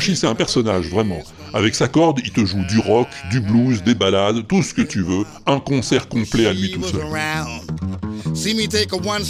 c'est 0.00 0.26
un 0.26 0.34
personnage, 0.34 0.86
vraiment. 0.86 1.22
Avec 1.54 1.74
sa 1.74 1.88
corde, 1.88 2.20
il 2.24 2.32
te 2.32 2.44
joue 2.44 2.64
du 2.68 2.78
rock, 2.78 3.08
du 3.30 3.40
blues, 3.40 3.82
des 3.82 3.94
ballades, 3.94 4.46
tout 4.46 4.62
ce 4.62 4.74
que 4.74 4.82
tu 4.82 5.02
veux. 5.02 5.24
Un 5.46 5.60
concert 5.60 6.08
complet 6.08 6.46
à 6.46 6.52
lui 6.52 6.72
tout 6.72 6.82
seul. 6.84 7.06
See 8.34 8.54
me 8.54 8.66
take 8.66 8.92
a 8.92 8.96
one 8.96 9.24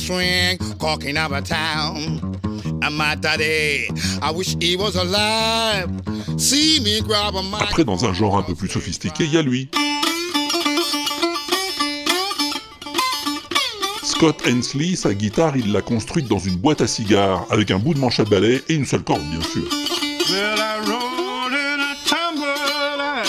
walking 0.80 1.16
out 1.16 1.32
of 1.32 1.44
town. 1.44 2.20
Après, 7.60 7.84
dans 7.84 8.04
un 8.04 8.12
genre 8.12 8.38
un 8.38 8.42
peu 8.42 8.54
plus 8.54 8.68
sophistiqué, 8.68 9.24
il 9.24 9.34
y 9.34 9.36
a 9.36 9.42
lui. 9.42 9.68
Scott 14.18 14.42
Hensley, 14.48 14.96
sa 14.96 15.14
guitare, 15.14 15.56
il 15.56 15.70
l'a 15.70 15.80
construite 15.80 16.26
dans 16.26 16.40
une 16.40 16.56
boîte 16.56 16.80
à 16.80 16.88
cigares, 16.88 17.46
avec 17.50 17.70
un 17.70 17.78
bout 17.78 17.94
de 17.94 18.00
manche 18.00 18.18
à 18.18 18.24
balai 18.24 18.64
et 18.68 18.74
une 18.74 18.84
seule 18.84 19.04
corde, 19.04 19.22
bien 19.30 19.40
sûr. 19.40 19.62
Well, 20.28 20.58
I 20.58 20.80
rolled 20.88 21.52
in 21.52 21.78
a 21.78 21.94
tumble, 22.04 22.42
I 22.98 23.22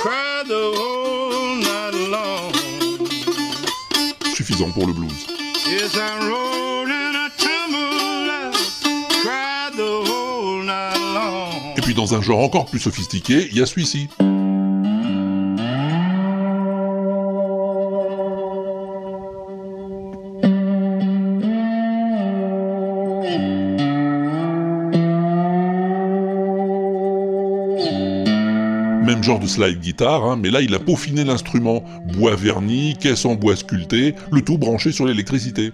cried 0.00 0.48
the 0.48 0.72
whole 0.74 1.58
night 1.58 1.92
long. 2.10 2.50
Suffisant 4.34 4.70
pour 4.70 4.86
le 4.86 4.94
blues. 4.94 5.26
Yes, 5.70 5.94
I 5.96 6.18
rolled 6.26 6.88
in 6.88 7.14
a 7.14 7.28
tumble, 7.36 8.30
I 8.30 8.50
cried 9.22 9.76
the 9.76 10.10
whole 10.10 10.64
night 10.64 10.98
long. 11.12 11.74
Et 11.76 11.82
puis 11.82 11.92
dans 11.92 12.14
un 12.14 12.22
genre 12.22 12.38
encore 12.38 12.64
plus 12.64 12.80
sophistiqué, 12.80 13.48
il 13.52 13.58
y 13.58 13.60
a 13.60 13.66
celui-ci. 13.66 14.08
Genre 29.26 29.40
de 29.40 29.46
slide 29.48 29.80
guitare, 29.80 30.24
hein, 30.24 30.38
mais 30.40 30.50
là 30.50 30.60
il 30.60 30.72
a 30.72 30.78
peaufiné 30.78 31.24
l'instrument. 31.24 31.82
Bois 32.14 32.36
verni, 32.36 32.94
caisse 32.96 33.24
en 33.24 33.34
bois 33.34 33.56
sculpté, 33.56 34.14
le 34.30 34.40
tout 34.40 34.56
branché 34.56 34.92
sur 34.92 35.04
l'électricité. 35.04 35.72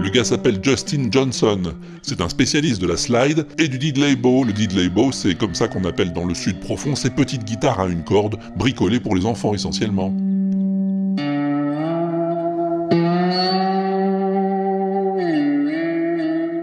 Le 0.00 0.10
gars 0.10 0.24
s'appelle 0.24 0.58
Justin 0.60 1.06
Johnson. 1.08 1.72
C'est 2.02 2.20
un 2.20 2.28
spécialiste 2.28 2.82
de 2.82 2.88
la 2.88 2.96
slide 2.96 3.46
et 3.58 3.68
du 3.68 3.78
diddley 3.78 4.16
bow. 4.16 4.42
Le 4.42 4.52
diddley 4.52 4.88
bow, 4.88 5.12
c'est 5.12 5.36
comme 5.36 5.54
ça 5.54 5.68
qu'on 5.68 5.84
appelle 5.84 6.12
dans 6.12 6.24
le 6.24 6.34
sud 6.34 6.58
profond 6.58 6.96
ces 6.96 7.10
petites 7.10 7.44
guitares 7.44 7.78
à 7.78 7.86
une 7.86 8.02
corde, 8.02 8.40
bricolées 8.56 8.98
pour 8.98 9.14
les 9.14 9.24
enfants 9.24 9.54
essentiellement. 9.54 10.12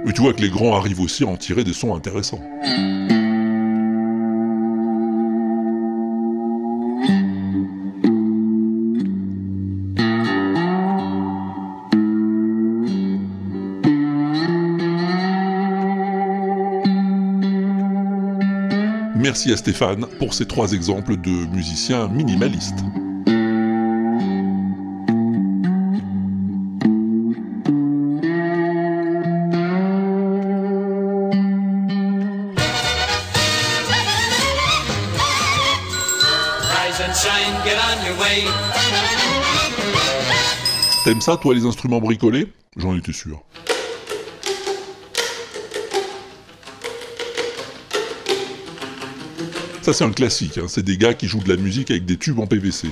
Mais 0.10 0.16
tu 0.16 0.22
vois 0.22 0.34
que 0.34 0.42
les 0.42 0.50
grands 0.50 0.76
arrivent 0.76 1.02
aussi 1.02 1.24
à 1.24 1.28
en 1.28 1.38
tirer 1.38 1.64
des 1.64 1.72
sons 1.72 1.94
intéressants. 1.94 2.42
Merci 19.16 19.52
à 19.52 19.58
Stéphane 19.58 20.08
pour 20.18 20.34
ces 20.34 20.48
trois 20.48 20.72
exemples 20.72 21.18
de 21.18 21.30
musiciens 21.54 22.08
minimalistes. 22.08 22.84
T'aimes 41.10 41.22
ça, 41.22 41.38
toi, 41.38 41.56
les 41.56 41.66
instruments 41.66 42.00
bricolés 42.00 42.54
J'en 42.78 42.96
étais 42.96 43.14
sûr. 43.14 43.42
Ça, 49.82 49.92
c'est 49.92 50.04
un 50.04 50.12
classique. 50.12 50.60
hein. 50.60 50.66
C'est 50.68 50.84
des 50.84 50.98
gars 50.98 51.16
qui 51.16 51.28
jouent 51.28 51.42
de 51.42 51.50
la 51.50 51.60
musique 51.60 51.90
avec 51.90 52.06
des 52.06 52.18
tubes 52.18 52.38
en 52.38 52.46
PVC. 52.46 52.90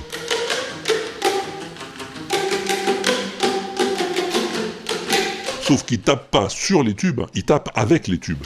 Sauf 5.62 5.84
qu'ils 5.84 6.00
tapent 6.00 6.32
pas 6.32 6.48
sur 6.48 6.82
les 6.82 6.94
tubes, 6.94 7.20
ils 7.34 7.44
tapent 7.44 7.70
avec 7.76 8.08
les 8.08 8.18
tubes. 8.18 8.42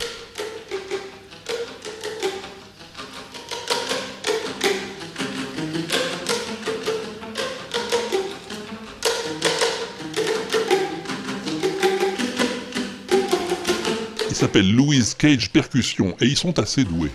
Louise 14.61 15.15
Cage 15.15 15.51
Percussion 15.51 16.15
et 16.21 16.27
ils 16.27 16.37
sont 16.37 16.59
assez 16.59 16.85
doués. 16.85 17.11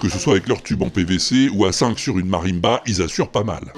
Que 0.00 0.08
ce 0.10 0.18
soit 0.18 0.32
avec 0.34 0.48
leur 0.48 0.62
tube 0.62 0.82
en 0.82 0.90
PVC 0.90 1.48
ou 1.52 1.64
à 1.64 1.72
5 1.72 1.98
sur 1.98 2.18
une 2.18 2.28
marimba, 2.28 2.82
ils 2.86 3.00
assurent 3.00 3.30
pas 3.30 3.44
mal. 3.44 3.72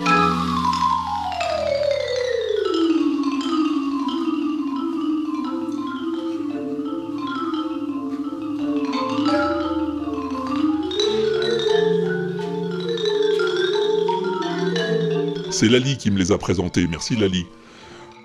C'est 15.58 15.70
Lali 15.70 15.96
qui 15.96 16.10
me 16.10 16.18
les 16.18 16.32
a 16.32 16.36
présentés, 16.36 16.86
merci 16.86 17.16
Lali. 17.16 17.46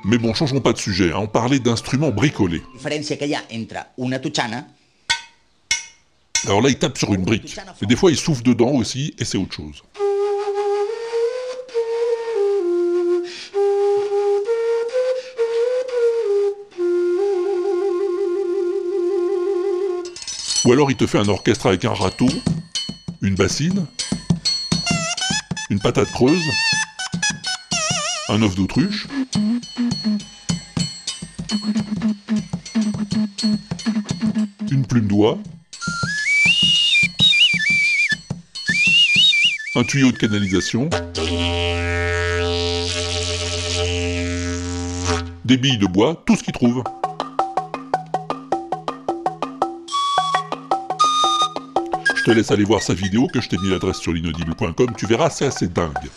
Mais 0.04 0.18
bon, 0.18 0.34
changeons 0.34 0.60
pas 0.60 0.74
de 0.74 0.78
sujet, 0.78 1.14
hein, 1.14 1.20
on 1.20 1.28
parlait 1.28 1.60
d'instruments 1.60 2.12
bricolés. 2.12 2.62
Alors 6.46 6.62
là, 6.62 6.68
il 6.68 6.78
tape 6.78 6.98
sur 6.98 7.14
une 7.14 7.24
brique. 7.24 7.58
Mais 7.80 7.88
des 7.88 7.96
fois, 7.96 8.12
il 8.12 8.18
souffle 8.18 8.44
dedans 8.44 8.72
aussi, 8.72 9.16
et 9.18 9.24
c'est 9.24 9.38
autre 9.38 9.54
chose. 9.54 9.82
Ou 20.66 20.74
alors, 20.74 20.92
il 20.92 20.98
te 20.98 21.08
fait 21.08 21.20
un 21.20 21.30
orchestre 21.30 21.68
avec 21.68 21.86
un 21.86 21.94
râteau, 21.94 22.28
une 23.22 23.36
bassine, 23.36 23.86
une 25.70 25.80
patate 25.80 26.12
creuse, 26.12 26.44
un 28.32 28.42
œuf 28.44 28.56
d'autruche, 28.56 29.08
une 34.72 34.88
plume 34.88 35.08
d'oie, 35.08 35.38
un 39.76 39.84
tuyau 39.84 40.14
de 40.14 40.18
canalisation, 40.18 40.90
des 45.44 45.58
billes 45.58 45.78
de 45.78 45.88
bois, 45.88 46.24
tout 46.26 46.38
ce 46.38 46.44
qu'il 46.44 46.54
trouve. 46.54 46.86
Je 52.16 52.24
te 52.24 52.32
laisse 52.32 52.52
aller 52.52 52.64
voir 52.64 52.82
sa 52.82 52.94
vidéo 52.94 53.28
que 53.34 53.42
je 53.42 53.50
t'ai 53.50 53.58
mis 53.58 53.70
l'adresse 53.70 53.98
sur 53.98 54.14
l'inaudible.com, 54.14 54.94
tu 54.98 55.06
verras, 55.06 55.30
c'est 55.30 55.48
assez 55.48 55.68
dingue. 55.68 56.10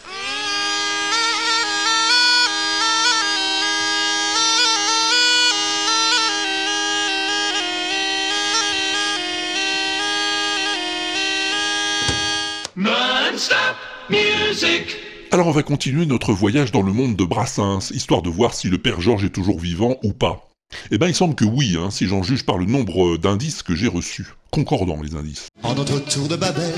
On 15.47 15.51
va 15.51 15.63
continuer 15.63 16.07
notre 16.07 16.33
voyage 16.33 16.73
dans 16.73 16.81
le 16.81 16.91
monde 16.91 17.17
de 17.17 17.25
Brassens, 17.25 17.91
histoire 17.91 18.23
de 18.23 18.31
voir 18.31 18.55
si 18.55 18.71
le 18.71 18.79
père 18.79 19.03
Georges 19.03 19.27
est 19.27 19.31
toujours 19.31 19.61
vivant 19.61 19.97
ou 20.03 20.15
pas. 20.15 20.49
Eh 20.91 20.97
ben 20.97 21.07
il 21.07 21.15
semble 21.15 21.35
que 21.35 21.45
oui, 21.45 21.77
hein, 21.79 21.91
si 21.91 22.07
j'en 22.07 22.23
juge 22.23 22.47
par 22.47 22.57
le 22.57 22.65
nombre 22.65 23.19
d'indices 23.19 23.63
que 23.63 23.75
j'ai 23.75 23.87
reçus. 23.87 24.27
Concordants 24.51 25.03
les 25.03 25.17
indices. 25.17 25.49
En 25.63 25.75
notre 25.75 25.99
tour 25.99 26.29
de 26.29 26.37
Babel, 26.37 26.73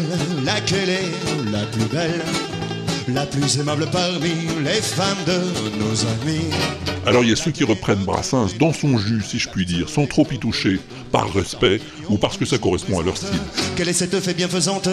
laquelle 0.45 0.89
est 0.89 1.53
la 1.53 1.65
plus 1.67 1.85
belle, 1.85 2.21
la 3.09 3.27
plus 3.27 3.59
aimable 3.59 3.87
parmi 3.93 4.33
les 4.65 4.81
femmes 4.83 5.17
de 5.27 5.39
nos 5.79 6.01
amis 6.23 6.45
Alors 7.07 7.23
il 7.23 7.31
y 7.31 7.33
a 7.33 7.37
ceux 7.37 7.51
qui 7.53 7.65
reprennent 7.65 8.05
Brassens 8.05 8.49
dans 8.59 8.73
son 8.73 8.99
jus, 8.99 9.23
si 9.27 9.39
je 9.39 9.49
puis 9.49 9.65
dire, 9.65 9.89
sans 9.89 10.07
trop 10.07 10.27
y 10.31 10.39
toucher, 10.39 10.81
par 11.13 11.33
respect 11.33 11.81
ou 12.09 12.19
parce 12.19 12.37
que 12.37 12.45
ça 12.45 12.59
correspond 12.59 13.01
à 13.01 13.03
leur 13.03 13.17
style. 13.17 13.29
Quelle 13.77 13.89
est 13.89 13.93
cette 13.93 14.19
fée 14.21 14.35
bienfaisante 14.35 14.89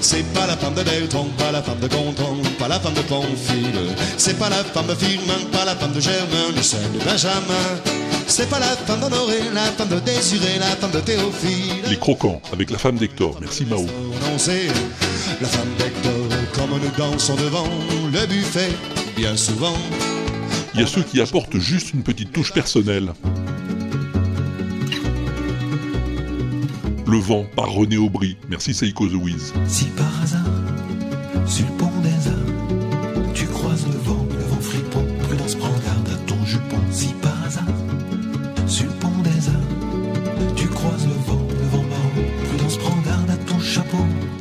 C'est 0.00 0.24
pas 0.32 0.46
la 0.46 0.56
femme 0.56 0.74
de 0.74 0.82
Beltran, 0.82 1.26
pas 1.38 1.52
la 1.52 1.62
femme 1.62 1.80
de 1.80 1.88
Gontran, 1.88 2.36
pas 2.58 2.68
la 2.68 2.80
femme 2.80 2.94
de 2.94 3.02
Pamphile. 3.02 3.94
C'est 4.18 4.38
pas 4.38 4.50
la 4.50 4.62
femme 4.64 4.86
de 4.86 4.94
Firmin, 4.94 5.38
pas 5.52 5.64
la 5.64 5.74
femme 5.74 5.92
de 5.92 6.00
Germain, 6.00 6.52
ni 6.54 6.62
celle 6.62 6.92
de 6.92 7.04
Benjamin. 7.04 7.80
C'est 8.26 8.48
pas 8.48 8.58
la 8.58 8.66
femme 8.66 9.00
d'Honoré, 9.00 9.38
la 9.54 9.64
femme 9.64 9.88
de 9.88 10.00
Désiré, 10.00 10.58
la 10.58 10.66
femme 10.76 10.90
de 10.90 11.00
Théophile. 11.00 11.82
Les 11.88 11.98
croquants, 11.98 12.40
avec 12.52 12.70
la 12.70 12.78
femme 12.78 12.96
d'Hector, 12.96 13.36
merci 13.40 13.64
Mao. 13.66 13.82
Non, 13.82 14.38
c'est 14.38 14.66
la 15.40 15.48
femme 15.48 15.68
d'Hector, 15.78 16.12
comme 16.68 16.80
nous 16.80 16.90
dansons 16.96 17.34
devant 17.36 17.66
le 18.12 18.26
buffet, 18.26 18.70
bien 19.16 19.36
souvent. 19.36 19.74
Il 20.74 20.80
y 20.80 20.82
a 20.82 20.86
ceux 20.86 21.02
qui 21.02 21.20
apportent 21.20 21.58
juste 21.58 21.92
une 21.92 22.02
petite 22.02 22.32
touche 22.32 22.52
personnelle. 22.52 23.12
Le 27.06 27.18
vent 27.18 27.44
par 27.54 27.70
René 27.70 27.96
Aubry, 27.96 28.36
merci 28.48 28.72
Seiko 28.72 29.06
The 29.06 29.14
Wiz. 29.14 29.52
Si 29.66 29.86
par 29.96 30.22
hasard, 30.22 30.40
sur 31.46 31.66
le 31.66 31.72
pont 31.72 31.90
des 32.02 32.28
arts, 32.28 32.63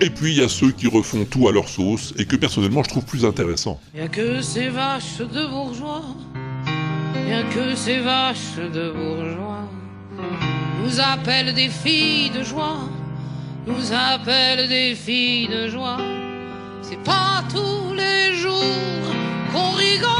Et 0.03 0.09
puis 0.09 0.33
il 0.33 0.41
y 0.41 0.43
a 0.43 0.49
ceux 0.49 0.71
qui 0.71 0.87
refont 0.87 1.23
tout 1.23 1.47
à 1.47 1.53
leur 1.53 1.69
sauce 1.69 2.13
et 2.17 2.25
que 2.25 2.35
personnellement 2.35 2.83
je 2.83 2.89
trouve 2.89 3.05
plus 3.05 3.23
intéressant. 3.23 3.79
Y'a 3.95 4.09
que 4.09 4.41
ces 4.41 4.67
vaches 4.67 5.19
de 5.19 5.47
bourgeois, 5.47 6.03
y'a 7.25 7.43
que 7.43 7.73
ces 7.73 7.99
vaches 7.99 8.57
de 8.57 8.91
bourgeois, 8.91 9.63
nous 10.83 10.99
appellent 10.99 11.53
des 11.53 11.69
filles 11.69 12.31
de 12.31 12.43
joie, 12.43 12.79
nous 13.65 13.93
appellent 13.93 14.67
des 14.67 14.93
filles 14.93 15.47
de 15.47 15.69
joie. 15.69 15.99
C'est 16.81 17.01
pas 17.01 17.41
tous 17.49 17.93
les 17.93 18.35
jours 18.35 18.51
qu'on 19.53 19.71
rigole. 19.71 20.11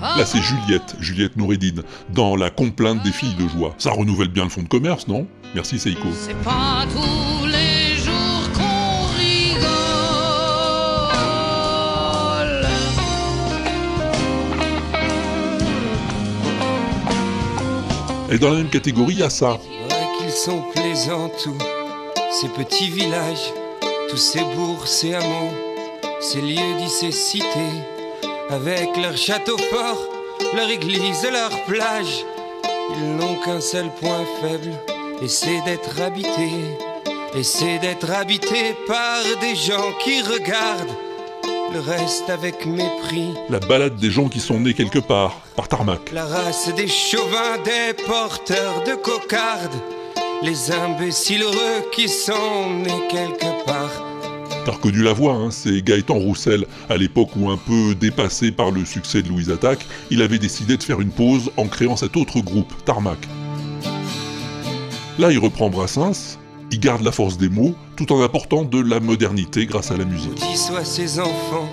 Là 0.00 0.24
c'est 0.24 0.42
Juliette, 0.42 0.94
Juliette 1.00 1.36
Noureddine, 1.36 1.82
dans 2.10 2.36
La 2.36 2.50
complainte 2.50 3.02
des 3.02 3.10
filles 3.10 3.34
de 3.34 3.48
joie. 3.48 3.74
Ça 3.78 3.90
renouvelle 3.90 4.28
bien 4.28 4.44
le 4.44 4.50
fonds 4.50 4.62
de 4.62 4.68
commerce, 4.68 5.08
non? 5.08 5.26
Merci 5.54 5.78
Seiko. 5.78 6.08
C'est 6.12 6.34
pas 6.42 6.84
tous 6.92 7.46
les 7.46 7.96
jours 7.96 8.50
qu'on 8.54 9.06
rigole. 9.16 9.62
Et 18.32 18.38
dans 18.38 18.50
la 18.50 18.56
même 18.56 18.68
catégorie, 18.68 19.14
il 19.14 19.20
y 19.20 19.22
a 19.22 19.30
ça. 19.30 19.52
Ouais, 19.52 19.58
qu'ils 20.18 20.32
sont 20.32 20.62
plaisants 20.74 21.30
tous 21.42 21.56
ces 22.32 22.48
petits 22.48 22.90
villages, 22.90 23.52
tous 24.10 24.16
ces 24.16 24.42
bourgs, 24.56 24.88
ces 24.88 25.14
hameaux, 25.14 25.52
ces 26.20 26.40
lieux 26.40 26.74
dits, 26.78 26.88
ces 26.88 27.12
cités, 27.12 27.46
avec 28.50 28.96
leurs 28.96 29.16
châteaux 29.16 29.58
forts, 29.70 30.02
leur 30.56 30.68
église, 30.68 31.22
leur 31.32 31.50
plage. 31.66 32.24
Ils 32.96 33.16
n'ont 33.16 33.36
qu'un 33.36 33.60
seul 33.60 33.88
point 34.00 34.24
faible, 34.40 34.72
et 35.22 35.28
c'est 35.28 35.60
d'être 35.64 36.00
habités, 36.00 36.78
et 37.34 37.42
c'est 37.42 37.78
d'être 37.78 38.10
habités 38.10 38.74
par 38.86 39.22
des 39.40 39.54
gens 39.54 39.92
qui 40.02 40.22
regardent 40.22 40.96
le 41.72 41.80
reste 41.80 42.30
avec 42.30 42.66
mépris. 42.66 43.30
La 43.50 43.58
balade 43.58 43.96
des 43.96 44.10
gens 44.10 44.28
qui 44.28 44.38
sont 44.38 44.60
nés 44.60 44.74
quelque 44.74 45.00
part, 45.00 45.40
par 45.56 45.66
Tarmac. 45.66 46.12
La 46.12 46.24
race 46.24 46.72
des 46.74 46.86
chauvins, 46.86 47.58
des 47.64 47.94
porteurs 48.04 48.84
de 48.84 48.94
cocardes, 48.94 49.74
les 50.42 50.70
imbéciles 50.70 51.42
heureux 51.42 51.90
qui 51.92 52.08
sont 52.08 52.70
nés 52.76 53.08
quelque 53.10 53.64
part. 53.64 53.90
T'as 54.64 54.72
reconnu 54.72 55.02
la 55.02 55.12
voix, 55.12 55.34
hein, 55.34 55.50
c'est 55.50 55.82
Gaëtan 55.82 56.14
Roussel. 56.14 56.64
À 56.88 56.96
l'époque 56.96 57.30
où, 57.36 57.50
un 57.50 57.58
peu 57.58 57.94
dépassé 57.94 58.52
par 58.52 58.70
le 58.70 58.84
succès 58.84 59.22
de 59.22 59.28
Louise 59.28 59.50
Attaque, 59.50 59.84
il 60.10 60.22
avait 60.22 60.38
décidé 60.38 60.76
de 60.76 60.82
faire 60.82 61.00
une 61.00 61.10
pause 61.10 61.50
en 61.56 61.66
créant 61.66 61.96
cet 61.96 62.16
autre 62.16 62.40
groupe, 62.40 62.72
Tarmac. 62.84 63.18
Là, 65.16 65.30
il 65.30 65.38
reprend 65.38 65.70
Brassens, 65.70 66.38
il 66.72 66.80
garde 66.80 67.02
la 67.02 67.12
force 67.12 67.38
des 67.38 67.48
mots, 67.48 67.76
tout 67.96 68.12
en 68.12 68.20
apportant 68.22 68.64
de 68.64 68.80
la 68.80 68.98
modernité 68.98 69.64
grâce 69.64 69.92
à 69.92 69.96
la 69.96 70.04
musique. 70.04 70.34
Qui 70.34 70.56
soient 70.56 70.84
ces 70.84 71.20
enfants 71.20 71.68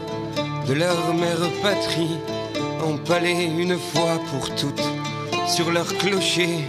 de 0.68 0.74
leur 0.74 1.14
mère 1.16 1.50
patrie, 1.64 2.18
empalés 2.86 3.50
une 3.58 3.80
fois 3.80 4.20
pour 4.32 4.54
toutes 4.56 4.84
sur 5.48 5.72
leur 5.72 5.88
clocher, 5.98 6.60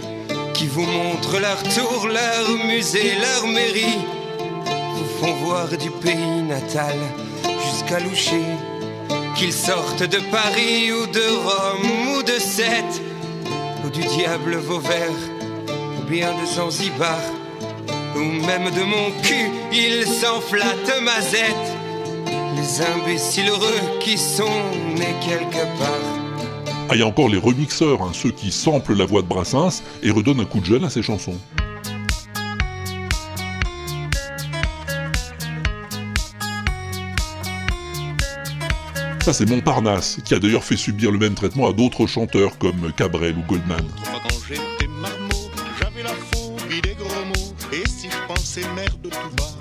qui 0.55 0.65
vous 0.65 0.85
montrent 0.85 1.39
leur 1.39 1.61
tour, 1.61 2.07
leur 2.07 2.65
musée, 2.65 3.13
leur 3.21 3.47
mairie, 3.51 3.99
vous 4.95 5.25
font 5.25 5.33
voir 5.45 5.67
du 5.69 5.91
pays 5.91 6.41
natal 6.41 6.95
jusqu'à 7.43 7.99
Loucher, 7.99 8.45
qu'ils 9.35 9.53
sortent 9.53 10.03
de 10.03 10.19
Paris 10.31 10.91
ou 10.91 11.05
de 11.05 11.21
Rome 11.43 12.17
ou 12.17 12.23
de 12.23 12.39
Sète, 12.39 13.01
ou 13.85 13.89
du 13.89 14.01
diable 14.01 14.55
Vauvert, 14.55 15.32
bien 16.13 16.31
de 16.39 16.45
Zanzibar, 16.45 17.17
ou 18.15 18.19
même 18.19 18.69
de 18.69 18.83
mon 18.83 19.09
cul, 19.23 19.49
ils 19.73 20.05
s'en 20.05 20.39
flattent 20.41 21.01
mazette. 21.01 21.75
Les 22.55 22.81
imbéciles 22.81 23.49
heureux 23.49 23.99
qui 23.99 24.15
sont 24.15 24.61
nés 24.95 25.15
quelque 25.27 25.63
part. 25.79 26.13
Ah, 26.87 26.93
il 26.93 26.99
y 26.99 27.01
a 27.01 27.07
encore 27.07 27.29
les 27.29 27.39
remixeurs, 27.39 28.03
hein, 28.03 28.11
ceux 28.13 28.29
qui 28.29 28.51
samplent 28.51 28.93
la 28.93 29.05
voix 29.05 29.23
de 29.23 29.27
Brassens 29.27 29.81
et 30.03 30.11
redonnent 30.11 30.41
un 30.41 30.45
coup 30.45 30.59
de 30.59 30.65
jeune 30.65 30.83
à 30.85 30.91
ses 30.91 31.01
chansons. 31.01 31.39
Ça, 39.23 39.33
c'est 39.33 39.49
Montparnasse, 39.49 40.19
qui 40.23 40.35
a 40.35 40.39
d'ailleurs 40.39 40.63
fait 40.63 40.77
subir 40.77 41.09
le 41.09 41.17
même 41.17 41.33
traitement 41.33 41.67
à 41.67 41.73
d'autres 41.73 42.05
chanteurs 42.05 42.59
comme 42.59 42.91
Cabrel 42.95 43.35
ou 43.35 43.41
Goldman. 43.51 43.87
Quand 44.05 44.23
la 46.03 46.13
phobie 46.13 46.81
des 46.81 46.95
gros 46.95 47.25
mots. 47.25 47.55
Et 47.71 47.87
si 47.87 48.09
je 48.09 48.27
pensais 48.27 48.67
merde 48.75 49.01
tout 49.01 49.35
bas, 49.37 49.53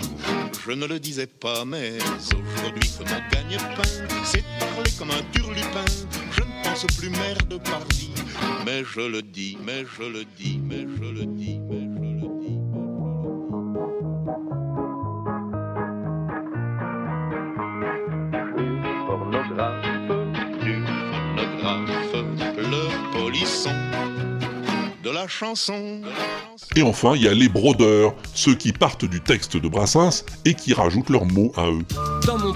je 0.67 0.73
ne 0.73 0.87
le 0.87 0.99
disais 0.99 1.27
pas. 1.27 1.65
Mais 1.65 1.99
aujourd'hui 2.21 2.91
que 2.99 3.05
mon 3.05 3.21
gagne-pain, 3.31 3.89
c'est 4.25 4.45
parler 4.59 4.91
comme 4.99 5.11
un 5.11 5.23
turlupin. 5.33 5.85
Je 6.33 6.43
ne 6.43 6.65
pense 6.65 6.87
plus 6.99 7.11
merde 7.11 7.63
par 7.63 7.81
vie. 7.95 8.11
Mais 8.67 8.85
je 8.85 9.01
le 9.01 9.23
dis, 9.23 9.57
mais 9.65 9.85
je 9.99 10.05
le 10.05 10.25
dis, 10.25 10.61
mais 10.63 10.83
je 10.83 11.05
le 11.05 11.27
dis, 11.27 11.59
mais 11.59 11.81
je 11.81 11.83
le 11.83 11.87
dis. 11.89 11.92
La 25.23 25.29
chanson. 25.29 26.01
Et 26.75 26.83
enfin, 26.83 27.15
il 27.15 27.23
y 27.23 27.29
a 27.29 27.35
les 27.35 27.49
brodeurs, 27.49 28.15
ceux 28.35 28.55
qui 28.55 28.73
partent 28.73 29.05
du 29.05 29.21
texte 29.21 29.57
de 29.57 29.69
Brassens 29.69 30.25
et 30.45 30.55
qui 30.55 30.75
rajoutent 30.75 31.11
leurs 31.11 31.27
mots 31.27 31.53
à 31.57 31.67
eux. 31.67 31.85
Dans 32.27 32.39
mon 32.39 32.52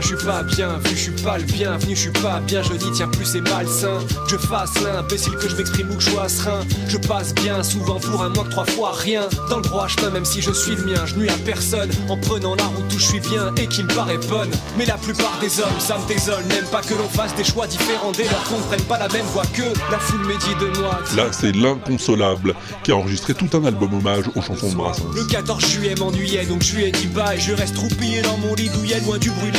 je 0.00 0.06
suis 0.06 0.26
pas 0.26 0.42
bien 0.42 0.78
vu, 0.78 0.90
je 0.96 1.02
suis 1.02 1.22
pas 1.22 1.38
le 1.38 1.44
bienvenu, 1.44 1.94
je 1.94 2.00
suis 2.00 2.10
pas 2.10 2.40
bien, 2.40 2.62
je 2.62 2.72
dis 2.74 2.90
tiens 2.94 3.08
plus 3.08 3.24
c'est 3.24 3.40
malsain. 3.40 3.98
Que 4.24 4.30
je 4.30 4.36
fasse 4.36 4.80
l'imbécile 4.82 5.34
que 5.34 5.48
je 5.48 5.56
m'exprime 5.56 5.90
ou 5.90 5.96
que 5.96 6.02
je 6.02 6.10
sois 6.10 6.28
serein. 6.28 6.60
Je 6.88 6.96
passe 6.96 7.34
bien 7.34 7.62
souvent 7.62 7.98
pour 8.00 8.22
un 8.22 8.30
manque 8.30 8.50
trois 8.50 8.64
fois 8.64 8.92
rien. 8.92 9.28
Dans 9.48 9.56
le 9.56 9.62
droit 9.62 9.88
chemin, 9.88 10.10
même 10.10 10.24
si 10.24 10.40
je 10.40 10.52
suis 10.52 10.74
le 10.76 10.84
mien, 10.84 11.04
je 11.04 11.14
nuis 11.16 11.28
à 11.28 11.36
personne 11.44 11.90
en 12.08 12.16
prenant 12.16 12.54
la 12.54 12.64
route 12.64 12.94
où 12.94 12.98
je 12.98 13.04
suis 13.04 13.20
bien 13.20 13.54
et 13.56 13.66
qui 13.66 13.82
me 13.82 13.94
paraît 13.94 14.18
bonne. 14.28 14.50
Mais 14.78 14.86
la 14.86 14.96
plupart 14.96 15.38
des 15.40 15.60
hommes, 15.60 15.78
ça 15.78 15.98
me 15.98 16.08
désole, 16.08 16.44
n'aiment 16.48 16.70
pas 16.70 16.82
que 16.82 16.94
l'on 16.94 17.08
fasse 17.08 17.34
des 17.34 17.44
choix 17.44 17.66
différents 17.66 18.12
dès 18.12 18.24
lors 18.24 18.44
qu'on 18.44 18.58
ne 18.58 18.64
prenne 18.64 18.82
pas 18.82 18.98
la 18.98 19.08
même 19.08 19.26
voie 19.26 19.46
que 19.54 19.62
la 19.90 19.98
foule 19.98 20.24
médit 20.26 20.54
de 20.60 20.78
moi. 20.78 21.00
Là, 21.16 21.26
c'est 21.32 21.52
l'inconsolable 21.52 22.54
qui 22.82 22.92
a 22.92 22.96
enregistré 22.96 23.34
tout 23.34 23.48
un 23.56 23.64
album 23.64 23.92
hommage 23.94 24.24
aux 24.34 24.40
chansons 24.40 24.70
de 24.70 24.74
Brassens. 24.74 25.04
Le 25.14 25.24
14 25.24 25.66
juillet 25.66 25.94
m'ennuyait, 25.98 26.46
donc 26.46 26.62
je 26.62 26.76
lui 26.76 26.84
ai 26.84 26.92
dit 26.92 27.06
bye. 27.08 27.38
Je 27.38 27.52
reste 27.52 27.76
roupillé 27.76 28.22
dans 28.22 28.38
mon 28.38 28.54
lit 28.54 28.70
douillet, 28.70 29.00
loin 29.00 29.18
du 29.18 29.30
bruit 29.30 29.49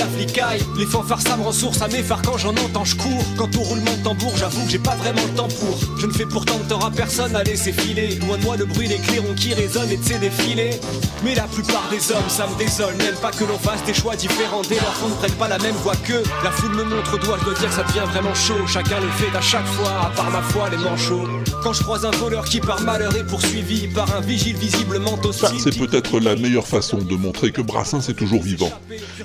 Les 0.77 0.85
fanfares, 0.85 1.21
ça 1.21 1.37
me 1.37 1.43
ressource, 1.43 1.77
ça 1.77 1.87
m'effare 1.87 2.21
quand 2.21 2.37
j'en 2.37 2.51
entends, 2.51 2.85
je 2.85 2.95
cours. 2.95 3.23
Quant 3.37 3.49
au 3.57 3.63
roulement 3.63 3.95
de 3.97 4.03
tambour, 4.03 4.33
j'avoue 4.35 4.63
que 4.65 4.71
j'ai 4.71 4.79
pas 4.79 4.95
vraiment 4.95 5.21
le 5.21 5.35
temps 5.35 5.47
pour. 5.47 5.77
Je 5.99 6.07
ne 6.07 6.11
fais 6.11 6.25
pourtant 6.25 6.57
de 6.57 6.63
tort 6.63 6.85
à 6.85 6.91
personne 6.91 7.35
à 7.35 7.43
laisser 7.43 7.71
filer. 7.71 8.15
Loin 8.15 8.37
de 8.37 8.43
moi 8.43 8.57
le 8.57 8.65
bruit 8.65 8.87
des 8.87 8.97
clairons 8.97 9.33
qui 9.35 9.53
résonnent 9.53 9.91
et 9.91 9.97
de 9.97 10.03
ses 10.03 10.17
défilés. 10.17 10.79
Mais 11.23 11.35
la 11.35 11.43
plupart 11.43 11.87
des 11.91 12.11
hommes, 12.11 12.29
ça 12.29 12.47
me 12.47 12.57
désole, 12.57 12.95
n'aiment 12.95 13.15
pas 13.21 13.31
que 13.31 13.43
l'on 13.43 13.59
fasse 13.59 13.83
des 13.85 13.93
choix 13.93 14.15
différents 14.15 14.61
dès 14.67 14.75
lors 14.75 14.97
qu'on 14.99 15.09
ne 15.09 15.15
prenne 15.15 15.33
pas 15.33 15.47
la 15.47 15.59
même 15.59 15.75
voie 15.75 15.95
que. 15.95 16.23
La 16.43 16.51
foule 16.51 16.75
me 16.75 16.83
montre 16.83 17.19
doigt, 17.19 17.37
je 17.39 17.45
dois 17.45 17.53
dire 17.53 17.71
ça 17.71 17.83
devient 17.83 18.07
vraiment 18.11 18.33
chaud. 18.33 18.65
Chacun 18.67 18.99
le 18.99 19.09
fait 19.11 19.35
à 19.37 19.41
chaque 19.41 19.67
fois, 19.67 19.91
à 20.05 20.09
part 20.15 20.31
ma 20.31 20.41
foi, 20.41 20.69
les 20.69 20.77
manchots. 20.77 21.27
Quand 21.63 21.73
je 21.73 21.83
croise 21.83 22.05
un 22.05 22.11
voleur 22.11 22.43
qui 22.45 22.59
par 22.59 22.81
malheur 22.81 23.15
est 23.15 23.23
poursuivi 23.25 23.87
par 23.87 24.15
un 24.15 24.21
vigile 24.21 24.55
visiblement 24.55 25.15
Ça, 25.21 25.29
hostile. 25.47 25.59
c'est 25.61 25.77
peut-être 25.77 26.19
la 26.19 26.35
meilleure 26.35 26.67
façon 26.67 26.97
de 26.97 27.15
montrer 27.15 27.51
que 27.51 27.61
Brassens 27.61 28.09
est 28.09 28.13
toujours 28.15 28.41
vivant. 28.41 28.71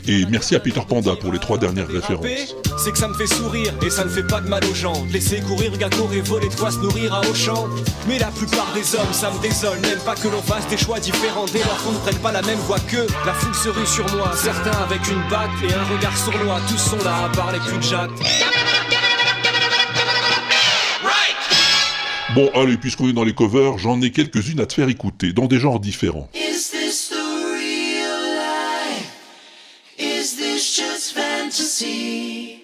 Et 0.07 0.25
merci 0.31 0.55
à 0.55 0.61
Peter 0.61 0.81
Panda 0.87 1.13
pour 1.17 1.33
les 1.33 1.39
trois 1.39 1.57
dernières 1.59 1.89
références. 1.89 2.27
C'est 2.79 2.93
que 2.93 2.99
ça 2.99 3.09
me 3.09 3.15
fait 3.15 3.27
sourire 3.27 3.73
et 3.83 3.89
ça 3.91 4.05
ne 4.05 4.11
fait 4.11 4.23
pas 4.27 4.41
de 4.41 4.49
mal 4.49 4.63
aux 4.71 4.75
gens. 4.75 5.05
Laisser 5.11 5.41
courir, 5.41 5.77
gâteau 5.79 6.09
et 6.13 6.21
voler 6.21 6.49
de 6.49 6.55
quoi 6.55 6.71
se 6.71 6.79
nourrir 6.79 7.15
à 7.15 7.21
Auchan. 7.29 7.69
Mais 8.07 8.19
la 8.19 8.27
plupart 8.29 8.71
des 8.75 8.95
hommes, 8.97 9.13
ça 9.13 9.31
me 9.31 9.41
désole, 9.41 9.79
n'aiment 9.81 9.99
pas 10.05 10.15
que 10.15 10.29
l'on 10.29 10.43
fasse 10.43 10.67
des 10.69 10.77
choix 10.77 11.01
différents 11.01 11.47
dès 11.53 11.61
lors 11.61 11.83
qu'on 11.85 11.93
ne 11.93 11.99
prenne 11.99 12.19
pas 12.19 12.33
la 12.33 12.43
même 12.43 12.59
voie 12.61 12.79
que 12.81 13.07
la 13.25 13.33
foule 13.33 13.55
se 13.55 13.69
rue 13.71 13.87
sur 13.87 14.05
moi. 14.15 14.31
Certains 14.35 14.79
avec 14.83 15.01
une 15.09 15.23
batte 15.31 15.51
et 15.63 15.73
un 15.73 15.85
regard 15.97 16.17
sournois, 16.17 16.61
tous 16.69 16.79
sont 16.79 17.03
là 17.05 17.25
à 17.25 17.29
part 17.35 17.51
les 17.53 17.61
plus 17.61 17.79
de 17.79 17.83
jatte. 17.83 18.11
Bon, 22.37 22.51
allez, 22.55 22.77
puisqu'on 22.77 23.09
est 23.09 23.15
dans 23.15 23.25
les 23.25 23.33
covers, 23.33 23.79
j'en 23.79 23.99
ai 24.03 24.11
quelques-unes 24.11 24.61
à 24.61 24.67
te 24.67 24.75
faire 24.75 24.91
écouter, 24.91 25.33
dans 25.33 25.47
des 25.47 25.59
genres 25.59 25.81
différents. 25.81 26.29
Is 26.35 26.71
this 26.71 27.09
the 27.09 27.15
real 27.15 28.37
life? 28.37 29.11
Is 29.99 30.37
this 30.37 30.77
just 30.77 31.13
fantasy? 31.15 32.63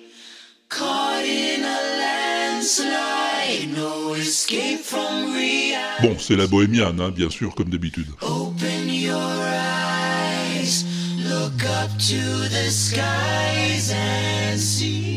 Caught 0.68 1.24
in 1.24 1.64
a 1.64 2.58
landslide, 2.60 3.74
no 3.74 4.14
escape 4.14 4.80
from 4.84 5.32
reality. 5.32 6.02
Bon, 6.02 6.16
c'est 6.18 6.36
la 6.36 6.46
bohémienne, 6.46 7.00
hein, 7.00 7.10
bien 7.10 7.30
sûr, 7.30 7.54
comme 7.54 7.70
d'habitude. 7.70 8.08
Open 8.20 8.90
your 8.90 9.14
eyes, 9.16 10.84
look 11.16 11.64
up 11.64 11.90
to 11.96 12.46
the 12.50 12.70
skies 12.70 13.90
and 13.90 14.58
see. 14.58 15.11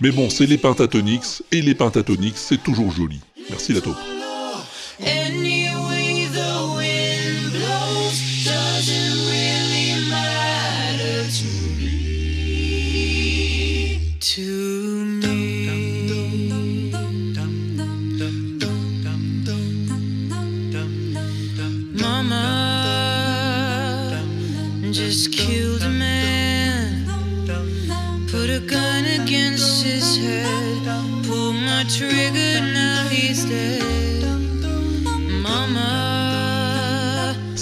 Mais 0.00 0.10
bon, 0.10 0.30
c'est 0.30 0.46
les 0.46 0.58
pentatonics, 0.58 1.42
et 1.50 1.62
les 1.62 1.74
pentatonics, 1.74 2.36
c'est 2.36 2.62
toujours 2.62 2.90
joli. 2.90 3.20
Merci 3.50 3.72
la 3.72 3.80
taupe. 3.80 4.21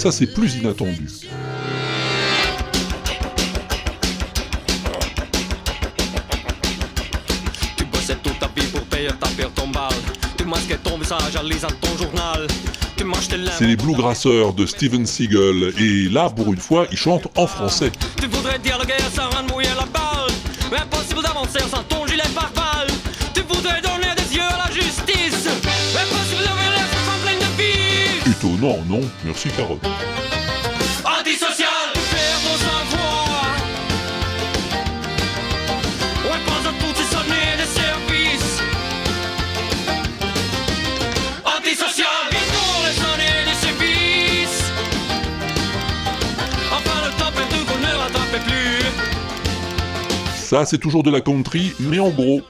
Ça, 0.01 0.11
c'est 0.11 0.25
plus 0.25 0.55
inattendu. 0.55 1.07
Tu 7.77 7.85
bossais 7.85 8.15
toute 8.23 8.39
ta 8.39 8.47
vie 8.47 8.65
pour 8.71 8.81
payer 8.85 9.09
ta 9.09 9.27
pire 9.27 9.51
ton 9.53 9.67
balle. 9.67 9.93
Tu 10.35 10.45
masquais 10.45 10.79
ton 10.83 10.97
visage 10.97 11.35
en 11.39 11.43
lisant 11.43 11.67
ton 11.79 11.95
journal. 12.03 12.47
Tu 12.97 13.03
m'achetais 13.03 13.37
l'air. 13.37 13.53
C'est 13.55 13.67
les 13.67 13.75
Bluegrassers 13.75 14.53
de 14.53 14.65
Steven 14.65 15.05
Seagal, 15.05 15.71
et 15.77 16.09
là, 16.09 16.31
pour 16.31 16.51
une 16.51 16.59
fois, 16.59 16.87
ils 16.91 16.97
chantent 16.97 17.27
en 17.37 17.45
français. 17.45 17.91
Tu 18.19 18.25
voudrais 18.25 18.57
dialoguer 18.57 18.97
sans 19.15 19.29
rien 19.29 19.43
mouiller 19.43 19.69
la 19.77 19.85
balle. 19.85 20.31
Mais 20.71 20.79
impossible 20.79 21.00
Étonnant, 28.43 28.79
non 28.89 29.01
Merci, 29.23 29.49
Carotte. 29.49 29.85
Antisocial, 31.05 31.67
tu 31.93 31.99
perds 32.09 32.41
ton 32.43 32.57
savoir. 32.57 33.45
Ouais, 36.23 36.39
pense 36.47 36.65
à 36.65 36.73
toutes 36.79 36.97
ces 36.97 37.15
années 37.17 37.53
de 37.61 37.67
service. 37.67 38.51
Antisocial, 41.45 42.07
bientôt 42.31 42.73
les 42.87 42.97
années 43.13 43.45
de 43.45 43.53
service. 43.63 44.59
Enfin, 46.73 46.97
le 47.05 47.11
temps 47.19 47.31
perdu 47.31 47.63
qu'on 47.63 47.77
ne 47.77 47.93
rattrape 47.95 48.39
plus. 48.47 48.85
Ça, 50.35 50.65
c'est 50.65 50.79
toujours 50.79 51.03
de 51.03 51.11
la 51.11 51.21
country, 51.21 51.73
mais 51.79 51.99
en 51.99 52.09
gros. 52.09 52.41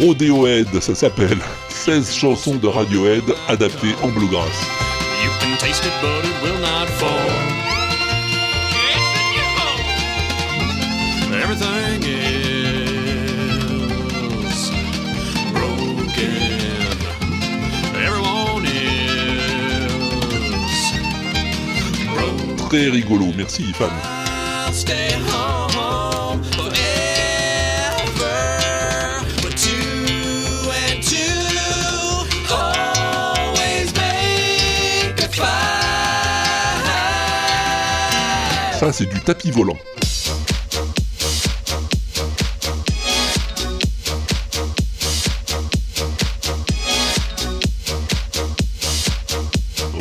Rodéohead, 0.00 0.80
ça 0.80 0.94
s'appelle. 0.94 1.38
16 1.68 2.14
chansons 2.14 2.56
de 2.56 2.66
Radiohead 2.66 3.22
adaptées 3.48 3.94
en 4.02 4.08
bluegrass. 4.08 4.48
You 5.22 5.30
can 5.40 5.56
taste 5.58 5.84
it, 5.84 5.92
but 6.02 6.24
it 6.24 6.42
will 6.42 6.58
not 6.60 6.88
fall. 6.98 7.10
Everything 11.32 12.02
is 12.04 12.30
broken. 15.52 16.34
Everyone 17.94 18.64
is 18.66 19.92
broken. 22.14 22.56
Très 22.68 22.88
rigolo, 22.88 23.32
merci 23.36 23.62
Ifan. 23.70 24.13
Ça, 38.84 38.92
c'est 38.92 39.06
du 39.06 39.18
tapis 39.18 39.50
volant. 39.50 39.78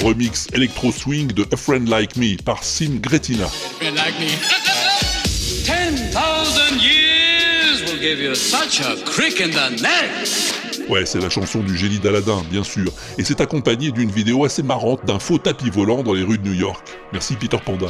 Remix 0.03 0.49
Electro 0.51 0.91
Swing 0.91 1.31
de 1.31 1.47
A 1.53 1.55
Friend 1.55 1.87
Like 1.87 2.17
Me 2.17 2.35
par 2.43 2.61
Sim 2.61 2.99
Gretina. 2.99 3.47
friend 3.47 3.95
like 3.95 4.19
me. 4.19 4.27
10,000 5.63 6.81
years 6.81 7.89
will 7.89 8.01
give 8.01 8.19
you 8.19 8.35
such 8.35 8.81
a 8.81 8.97
crick 9.05 9.39
in 9.39 9.51
the 9.51 9.81
neck. 9.81 10.89
Ouais, 10.89 11.05
c'est 11.05 11.21
la 11.21 11.29
chanson 11.29 11.59
du 11.59 11.77
génie 11.77 11.99
d'Aladin, 11.99 12.43
bien 12.51 12.65
sûr. 12.65 12.91
Et 13.17 13.23
c'est 13.23 13.39
accompagné 13.39 13.91
d'une 13.91 14.11
vidéo 14.11 14.43
assez 14.43 14.61
marrante 14.61 15.05
d'un 15.05 15.19
faux 15.19 15.37
tapis 15.37 15.69
volant 15.69 16.03
dans 16.03 16.13
les 16.13 16.23
rues 16.23 16.37
de 16.37 16.43
New 16.43 16.53
York. 16.53 16.92
Merci 17.13 17.35
Peter 17.35 17.57
Panda. 17.63 17.85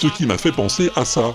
Ce 0.00 0.06
qui 0.16 0.26
m'a 0.26 0.36
fait 0.36 0.50
penser 0.50 0.90
à 0.96 1.04
ça. 1.04 1.32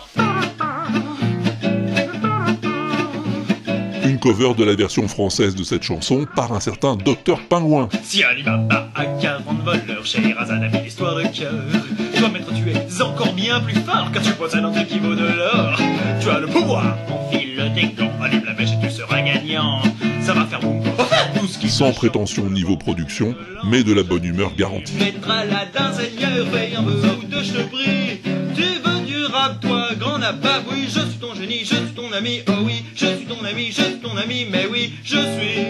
Une 4.16 4.22
cover 4.22 4.54
de 4.58 4.64
la 4.64 4.76
version 4.76 5.10
française 5.10 5.56
de 5.56 5.64
cette 5.66 5.84
chanson 5.84 6.26
par 6.38 6.54
un 6.54 6.62
certain 6.62 6.96
Docteur 6.96 7.38
Pingouin. 7.50 7.90
Si 8.02 8.24
Alibaba 8.24 8.90
a 8.96 9.04
40 9.04 9.62
voleurs, 9.66 10.06
Scheherazade 10.06 10.64
a 10.64 10.70
mis 10.70 10.86
l'histoire 10.86 11.16
de 11.16 11.24
cœur. 11.24 11.52
Toi, 12.18 12.30
maître, 12.30 12.48
tu 12.56 12.72
es 12.72 13.02
encore 13.02 13.34
bien 13.34 13.60
plus 13.60 13.76
fort 13.76 14.10
car 14.14 14.24
tu 14.24 14.32
possèdes 14.32 14.64
un 14.64 14.72
truc 14.72 14.88
qui 14.88 15.00
vaut 15.00 15.16
de 15.16 15.26
l'or. 15.26 15.78
Tu 16.22 16.30
as 16.30 16.40
le 16.40 16.48
pouvoir, 16.48 16.96
enfile 17.10 17.70
tes 17.76 17.88
gants, 17.88 18.10
allume 18.24 18.46
la 18.46 18.54
mèche 18.54 18.70
et 18.82 18.88
tu 18.88 18.90
seras 18.90 19.22
gagnant. 19.22 19.82
Ça 20.22 20.34
va 20.34 20.46
faire 20.46 20.62
boum, 20.62 20.82
Sans 21.68 21.92
prétention 21.92 22.50
niveau 22.50 22.78
production, 22.78 23.36
mais 23.66 23.84
de 23.84 23.94
la 23.94 24.04
bonne 24.04 24.24
humeur 24.24 24.56
garantie. 24.56 24.94
Maître 24.98 25.30
Aladdin, 25.30 25.92
seigneur, 25.92 26.48
fais 26.54 26.74
un 26.74 26.84
peu 26.84 27.28
de 27.28 27.44
je 27.44 27.52
te 27.52 27.64
prie. 27.64 28.35
Toi, 29.62 29.90
grand 30.00 30.18
nabab, 30.18 30.64
oui, 30.72 30.88
je 30.88 31.02
suis 31.02 31.20
ton 31.20 31.36
génie, 31.36 31.60
je 31.60 31.76
suis 31.76 31.94
ton 31.94 32.10
ami, 32.14 32.42
oh 32.48 32.54
oui, 32.64 32.86
je 32.96 33.06
suis 33.06 33.26
ton 33.26 33.44
ami, 33.44 33.68
je 33.68 33.82
suis 33.82 34.00
ton 34.00 34.16
ami, 34.16 34.46
mais 34.50 34.66
oui, 34.66 34.94
je 35.04 35.18
suis 35.18 35.66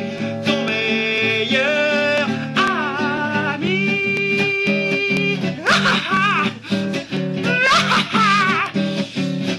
ton 0.45 0.65
meilleur 0.65 2.27
ami. 3.53 3.89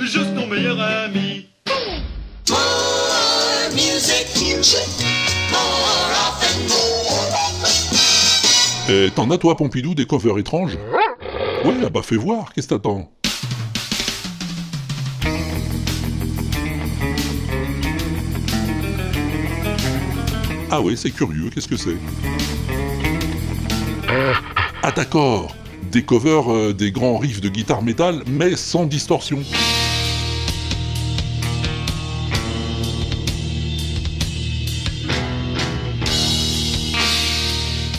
Je 0.00 0.06
suis 0.06 0.34
ton 0.34 0.46
meilleur 0.46 0.80
ami. 0.80 1.46
More. 5.50 5.86
Et 8.88 9.10
t'en 9.10 9.30
as 9.30 9.38
toi, 9.38 9.56
Pompidou, 9.56 9.94
des 9.94 10.06
covers 10.06 10.38
étranges? 10.38 10.78
Ouais, 11.64 11.74
ah 11.84 11.90
bah 11.90 12.02
fais 12.02 12.16
voir, 12.16 12.52
qu'est-ce 12.52 12.68
que 12.68 12.74
t'attends? 12.74 13.10
Ah 20.78 20.82
ouais, 20.82 20.94
c'est 20.94 21.10
curieux, 21.10 21.48
qu'est-ce 21.48 21.68
que 21.68 21.76
c'est 21.78 21.96
Ah 24.82 24.92
d'accord 24.94 25.56
Des 25.90 26.02
covers 26.02 26.52
euh, 26.52 26.74
des 26.74 26.92
grands 26.92 27.16
riffs 27.16 27.40
de 27.40 27.48
guitare 27.48 27.80
métal, 27.80 28.22
mais 28.26 28.56
sans 28.56 28.84
distorsion. 28.84 29.38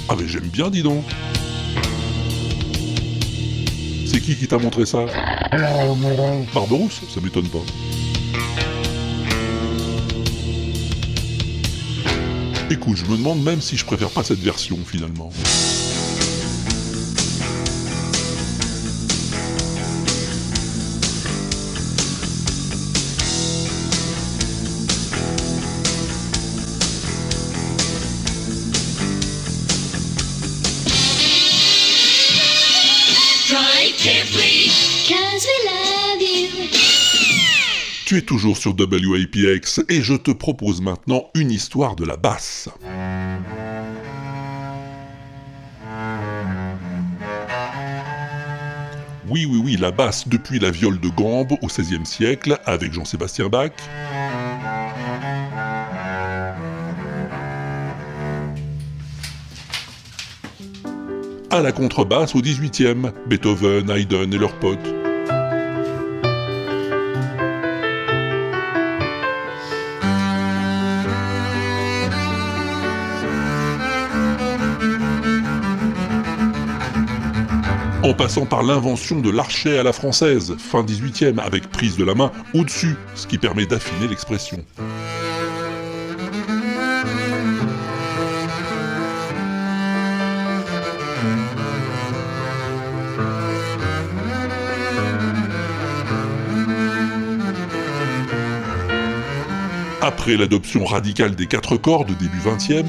Ah 0.08 0.14
mais 0.16 0.28
j'aime 0.28 0.48
bien, 0.50 0.70
dis 0.70 0.84
donc 0.84 1.04
C'est 4.06 4.22
qui 4.22 4.36
qui 4.36 4.48
t'a 4.48 4.60
montré 4.60 4.86
ça? 4.86 5.08
Barberousse 6.54 7.02
Ça 7.10 7.22
m'étonne 7.22 7.50
pas. 7.50 7.58
Écoute, 12.70 12.98
je 12.98 13.06
me 13.06 13.16
demande 13.16 13.42
même 13.42 13.62
si 13.62 13.78
je 13.78 13.86
préfère 13.86 14.10
pas 14.10 14.24
cette 14.24 14.40
version 14.40 14.78
finalement. 14.86 15.32
Es 38.18 38.22
toujours 38.24 38.58
sur 38.58 38.72
WAPX 38.72 39.82
et 39.90 40.02
je 40.02 40.16
te 40.16 40.32
propose 40.32 40.82
maintenant 40.82 41.26
une 41.36 41.52
histoire 41.52 41.96
de 41.96 42.04
la 42.04 42.18
basse. 42.18 42.68
Oui, 49.30 49.46
oui, 49.46 49.62
oui, 49.64 49.78
la 49.80 49.92
basse 49.92 50.28
depuis 50.28 50.58
la 50.58 50.72
viole 50.72 51.00
de 51.00 51.10
gambe 51.10 51.52
au 51.62 51.68
XVIe 51.68 52.08
siècle 52.08 52.60
avec 52.66 52.92
Jean-Sébastien 52.92 53.50
Bach. 53.50 53.70
À 61.52 61.62
la 61.62 61.72
contrebasse 61.72 62.34
au 62.34 62.42
XVIIIe, 62.42 63.12
Beethoven, 63.28 63.92
Haydn 63.92 64.34
et 64.34 64.40
leurs 64.40 64.58
potes. 64.58 65.07
En 78.08 78.14
passant 78.14 78.46
par 78.46 78.64
l'invention 78.64 79.20
de 79.20 79.30
l'archet 79.30 79.78
à 79.78 79.84
la 79.84 79.92
française, 79.92 80.56
fin 80.58 80.82
18e, 80.82 81.40
avec 81.40 81.70
prise 81.70 81.98
de 81.98 82.06
la 82.06 82.16
main 82.16 82.32
au-dessus, 82.54 82.96
ce 83.16 83.28
qui 83.28 83.38
permet 83.38 83.66
d'affiner 83.66 84.08
l'expression. 84.08 84.64
Après 100.02 100.38
l'adoption 100.38 100.86
radicale 100.86 101.36
des 101.36 101.48
quatre 101.48 101.76
cordes 101.76 102.12
début 102.18 102.40
20e, 102.40 102.86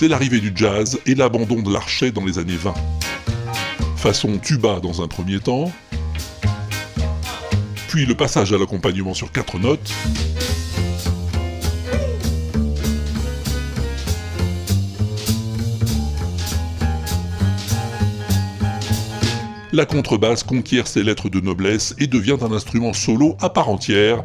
c'est 0.00 0.08
l'arrivée 0.08 0.40
du 0.40 0.50
jazz 0.54 0.98
et 1.04 1.14
l'abandon 1.14 1.60
de 1.60 1.70
l'archet 1.70 2.10
dans 2.10 2.24
les 2.24 2.38
années 2.38 2.56
20. 2.56 2.72
Façon 3.96 4.38
tuba 4.38 4.80
dans 4.80 5.02
un 5.02 5.08
premier 5.08 5.40
temps, 5.40 5.70
puis 7.86 8.06
le 8.06 8.14
passage 8.14 8.50
à 8.54 8.56
l'accompagnement 8.56 9.12
sur 9.12 9.30
quatre 9.30 9.58
notes, 9.58 9.92
la 19.70 19.84
contrebasse 19.84 20.44
conquiert 20.44 20.86
ses 20.86 21.02
lettres 21.02 21.28
de 21.28 21.40
noblesse 21.40 21.94
et 21.98 22.06
devient 22.06 22.38
un 22.40 22.52
instrument 22.52 22.94
solo 22.94 23.36
à 23.38 23.50
part 23.50 23.68
entière, 23.68 24.24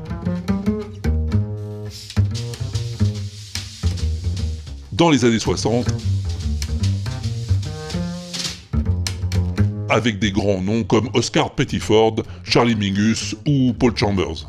dans 4.95 5.09
les 5.09 5.25
années 5.25 5.39
60, 5.39 5.87
avec 9.89 10.19
des 10.19 10.31
grands 10.31 10.61
noms 10.61 10.83
comme 10.83 11.09
Oscar 11.13 11.53
Pettiford, 11.53 12.23
Charlie 12.43 12.75
Mingus 12.75 13.35
ou 13.45 13.73
Paul 13.73 13.95
Chambers. 13.95 14.47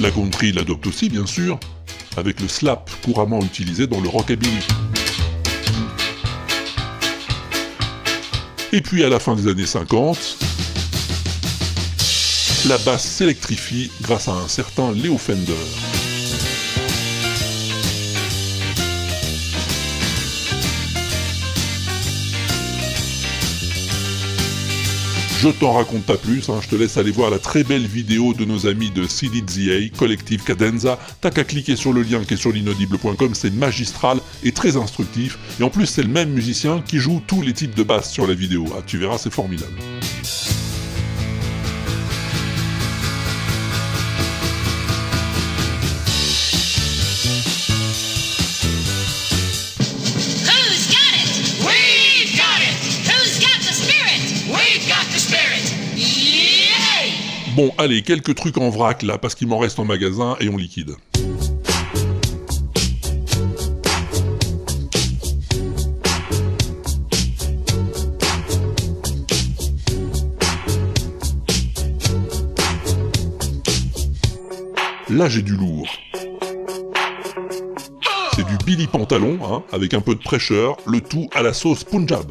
La 0.00 0.12
country 0.12 0.52
l'adopte 0.52 0.86
aussi, 0.86 1.08
bien 1.08 1.26
sûr, 1.26 1.58
avec 2.16 2.40
le 2.40 2.46
slap 2.46 2.88
couramment 3.04 3.40
utilisé 3.40 3.88
dans 3.88 4.00
le 4.00 4.08
rockabilly. 4.08 4.60
Et 8.72 8.82
puis 8.82 9.02
à 9.02 9.08
la 9.08 9.18
fin 9.18 9.34
des 9.34 9.48
années 9.48 9.66
50, 9.66 10.36
la 12.68 12.76
basse 12.78 13.04
s'électrifie 13.04 13.90
grâce 14.02 14.28
à 14.28 14.32
un 14.32 14.48
certain 14.48 14.92
Leo 14.92 15.16
Fender. 15.16 15.54
Je 25.40 25.50
t'en 25.50 25.72
raconte 25.72 26.02
pas 26.02 26.16
plus, 26.16 26.48
hein, 26.48 26.58
je 26.60 26.68
te 26.68 26.74
laisse 26.74 26.96
aller 26.96 27.12
voir 27.12 27.30
la 27.30 27.38
très 27.38 27.62
belle 27.62 27.86
vidéo 27.86 28.34
de 28.34 28.44
nos 28.44 28.66
amis 28.66 28.90
de 28.90 29.06
CDZA, 29.06 29.96
Collective 29.96 30.42
Cadenza. 30.42 30.98
T'as 31.20 31.30
qu'à 31.30 31.44
cliquer 31.44 31.76
sur 31.76 31.92
le 31.92 32.02
lien 32.02 32.24
qui 32.24 32.34
est 32.34 32.36
sur 32.36 32.50
l'inaudible.com, 32.50 33.34
c'est 33.34 33.54
magistral 33.54 34.18
et 34.42 34.50
très 34.50 34.76
instructif. 34.76 35.38
Et 35.60 35.62
en 35.62 35.70
plus, 35.70 35.86
c'est 35.86 36.02
le 36.02 36.08
même 36.08 36.30
musicien 36.30 36.82
qui 36.84 36.98
joue 36.98 37.22
tous 37.24 37.40
les 37.40 37.52
types 37.52 37.76
de 37.76 37.84
basses 37.84 38.10
sur 38.10 38.26
la 38.26 38.34
vidéo. 38.34 38.64
Ah, 38.76 38.82
tu 38.84 38.98
verras, 38.98 39.16
c'est 39.16 39.32
formidable. 39.32 39.74
Bon, 57.58 57.72
allez, 57.76 58.02
quelques 58.02 58.36
trucs 58.36 58.56
en 58.56 58.70
vrac 58.70 59.02
là, 59.02 59.18
parce 59.18 59.34
qu'il 59.34 59.48
m'en 59.48 59.58
reste 59.58 59.80
en 59.80 59.84
magasin 59.84 60.36
et 60.38 60.48
on 60.48 60.56
liquide. 60.56 60.94
Là, 75.10 75.28
j'ai 75.28 75.42
du 75.42 75.56
lourd. 75.56 75.88
C'est 78.36 78.46
du 78.46 78.56
Billy 78.64 78.86
Pantalon, 78.86 79.36
hein, 79.42 79.64
avec 79.72 79.94
un 79.94 80.00
peu 80.00 80.14
de 80.14 80.20
prêcheur, 80.20 80.76
le 80.86 81.00
tout 81.00 81.28
à 81.34 81.42
la 81.42 81.52
sauce 81.52 81.82
Punjab. 81.82 82.30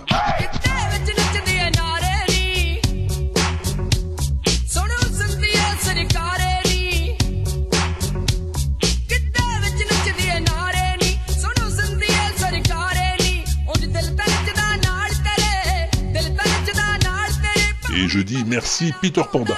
Je 18.18 18.24
dis 18.24 18.44
merci 18.48 18.92
Peter 19.00 19.22
Panda. 19.32 19.54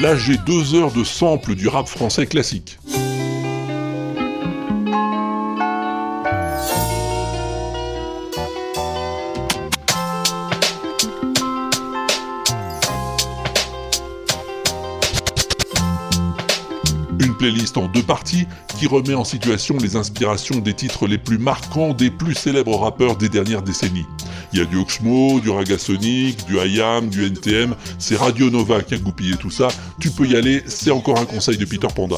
Là, 0.00 0.16
j'ai 0.16 0.36
deux 0.38 0.74
heures 0.74 0.90
de 0.90 1.04
sample 1.04 1.54
du 1.54 1.68
rap 1.68 1.86
français 1.86 2.26
classique. 2.26 2.77
Playlist 17.38 17.78
en 17.78 17.86
deux 17.86 18.02
parties 18.02 18.46
qui 18.78 18.86
remet 18.86 19.14
en 19.14 19.24
situation 19.24 19.76
les 19.78 19.96
inspirations 19.96 20.58
des 20.58 20.74
titres 20.74 21.06
les 21.06 21.18
plus 21.18 21.38
marquants 21.38 21.94
des 21.94 22.10
plus 22.10 22.34
célèbres 22.34 22.78
rappeurs 22.78 23.16
des 23.16 23.28
dernières 23.28 23.62
décennies. 23.62 24.06
Il 24.52 24.58
y 24.58 24.62
a 24.62 24.64
du 24.64 24.76
Oxmo, 24.76 25.40
du 25.40 25.50
Ragasonic, 25.50 26.46
du 26.46 26.56
IAM, 26.56 27.08
du 27.08 27.24
NTM, 27.24 27.74
c'est 27.98 28.16
Radio 28.16 28.50
Nova 28.50 28.82
qui 28.82 28.94
a 28.94 28.98
goupillé 28.98 29.36
tout 29.36 29.50
ça. 29.50 29.68
Tu 30.00 30.10
peux 30.10 30.26
y 30.26 30.36
aller, 30.36 30.62
c'est 30.66 30.90
encore 30.90 31.18
un 31.18 31.24
conseil 31.24 31.56
de 31.56 31.64
Peter 31.64 31.88
Panda. 31.94 32.16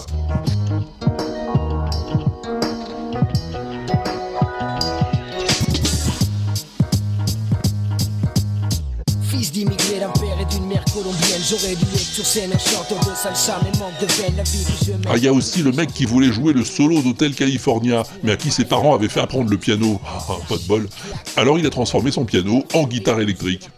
Ah, 15.08 15.16
il 15.16 15.24
y 15.24 15.28
a 15.28 15.32
aussi 15.32 15.62
le 15.62 15.72
mec 15.72 15.92
qui 15.92 16.04
voulait 16.04 16.32
jouer 16.32 16.52
le 16.52 16.64
solo 16.64 17.02
d'Hotel 17.02 17.34
California, 17.34 18.04
mais 18.22 18.32
à 18.32 18.36
qui 18.36 18.50
ses 18.50 18.64
parents 18.64 18.94
avaient 18.94 19.08
fait 19.08 19.20
apprendre 19.20 19.50
le 19.50 19.56
piano. 19.56 20.00
Ah, 20.06 20.34
pas 20.48 20.56
de 20.56 20.62
bol. 20.62 20.88
Alors 21.36 21.58
il 21.58 21.66
a 21.66 21.70
transformé 21.70 22.10
son 22.10 22.24
piano 22.24 22.64
en 22.74 22.86
guitare 22.86 23.20
électrique. 23.20 23.68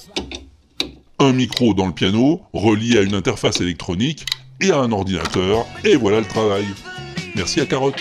Un 1.19 1.33
micro 1.33 1.73
dans 1.73 1.87
le 1.87 1.93
piano, 1.93 2.43
relié 2.53 2.99
à 2.99 3.03
une 3.03 3.15
interface 3.15 3.61
électronique 3.61 4.27
et 4.61 4.71
à 4.71 4.79
un 4.79 4.93
ordinateur, 4.93 5.65
et 5.85 5.97
voilà 5.97 6.21
le 6.21 6.27
travail. 6.27 6.65
Merci 7.35 7.61
à 7.61 7.67
Carotte. 7.67 7.97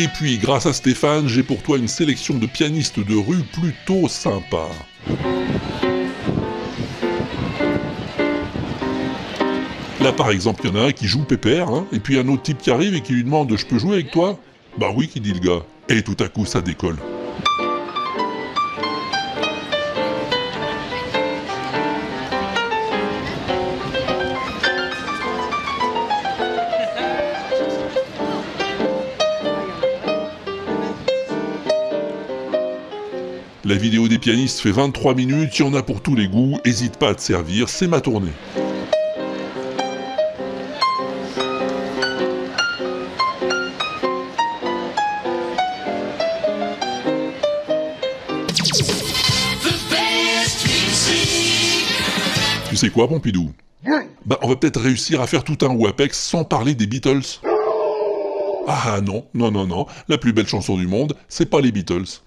Et 0.00 0.06
puis, 0.06 0.38
grâce 0.38 0.64
à 0.66 0.72
Stéphane, 0.72 1.26
j'ai 1.26 1.42
pour 1.42 1.60
toi 1.60 1.76
une 1.76 1.88
sélection 1.88 2.38
de 2.38 2.46
pianistes 2.46 3.00
de 3.00 3.16
rue 3.16 3.42
plutôt 3.42 4.06
sympa. 4.06 4.68
Là, 10.00 10.12
par 10.12 10.30
exemple, 10.30 10.60
il 10.62 10.70
y 10.70 10.72
en 10.72 10.84
a 10.84 10.86
un 10.86 10.92
qui 10.92 11.08
joue 11.08 11.24
pépère, 11.24 11.68
hein, 11.70 11.84
et 11.90 11.98
puis 11.98 12.16
un 12.16 12.28
autre 12.28 12.42
type 12.42 12.58
qui 12.58 12.70
arrive 12.70 12.94
et 12.94 13.00
qui 13.00 13.12
lui 13.12 13.24
demande 13.24 13.52
Je 13.56 13.66
peux 13.66 13.80
jouer 13.80 13.94
avec 13.94 14.12
toi? 14.12 14.38
Bah 14.78 14.90
oui, 14.94 15.08
qui 15.08 15.18
dit 15.18 15.32
le 15.32 15.40
gars. 15.40 15.64
Et 15.88 16.02
tout 16.02 16.16
à 16.20 16.28
coup, 16.28 16.46
ça 16.46 16.60
décolle. 16.60 16.98
Vidéo 33.78 34.08
des 34.08 34.18
pianistes 34.18 34.60
fait 34.60 34.72
23 34.72 35.14
minutes, 35.14 35.58
il 35.58 35.64
y 35.64 35.68
en 35.68 35.72
a 35.74 35.82
pour 35.82 36.02
tous 36.02 36.14
les 36.16 36.26
goûts, 36.26 36.58
hésite 36.64 36.96
pas 36.96 37.10
à 37.10 37.14
te 37.14 37.20
servir, 37.20 37.68
c'est 37.68 37.86
ma 37.86 38.00
tournée. 38.00 38.32
Tu 52.68 52.76
sais 52.76 52.90
quoi, 52.90 53.08
Pompidou? 53.08 53.52
Bah, 54.26 54.38
on 54.42 54.48
va 54.48 54.56
peut-être 54.56 54.80
réussir 54.80 55.20
à 55.20 55.26
faire 55.26 55.44
tout 55.44 55.58
un 55.62 55.74
WAPEX 55.74 56.18
sans 56.18 56.44
parler 56.44 56.74
des 56.74 56.86
Beatles. 56.86 57.40
Ah 58.66 59.00
non, 59.00 59.24
non, 59.32 59.50
non, 59.50 59.66
non, 59.66 59.86
la 60.08 60.18
plus 60.18 60.32
belle 60.32 60.46
chanson 60.46 60.76
du 60.76 60.86
monde, 60.86 61.16
c'est 61.28 61.48
pas 61.48 61.60
les 61.60 61.72
Beatles. 61.72 62.20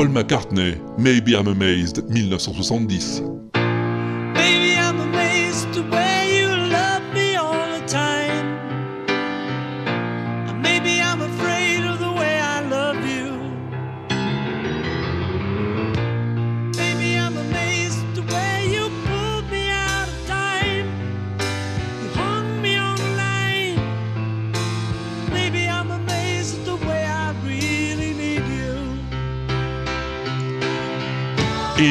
Paul 0.00 0.08
McCartney, 0.08 0.80
Maybe 0.96 1.36
I'm 1.36 1.46
Amazed, 1.46 1.98
1970. 1.98 3.59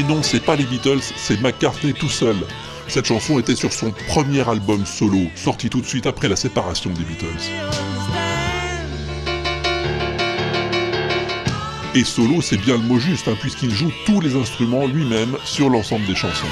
Non, 0.10 0.24
c'est 0.24 0.44
pas 0.44 0.56
les 0.56 0.64
Beatles, 0.64 1.04
c'est 1.16 1.40
McCartney 1.40 1.94
tout 1.94 2.10
seul. 2.10 2.36
Cette 2.88 3.06
chanson 3.06 3.38
était 3.38 3.56
sur 3.56 3.72
son 3.72 3.92
premier 4.08 4.48
album 4.50 4.84
solo, 4.84 5.28
sorti 5.36 5.70
tout 5.70 5.82
de 5.82 5.86
suite 5.86 6.08
après 6.08 6.28
la 6.28 6.36
séparation 6.36 6.90
des 6.90 7.04
Beatles. 7.04 7.28
Et 11.94 12.04
solo, 12.04 12.42
c'est 12.42 12.58
bien 12.58 12.78
le 12.78 12.84
mot 12.84 12.98
juste, 12.98 13.28
hein, 13.28 13.38
puisqu'il 13.40 13.70
joue 13.70 13.92
tous 14.08 14.20
les 14.20 14.36
instruments 14.36 14.88
lui-même 14.88 15.38
sur 15.46 15.70
l'ensemble 15.70 16.08
des 16.08 16.16
chansons. 16.16 16.48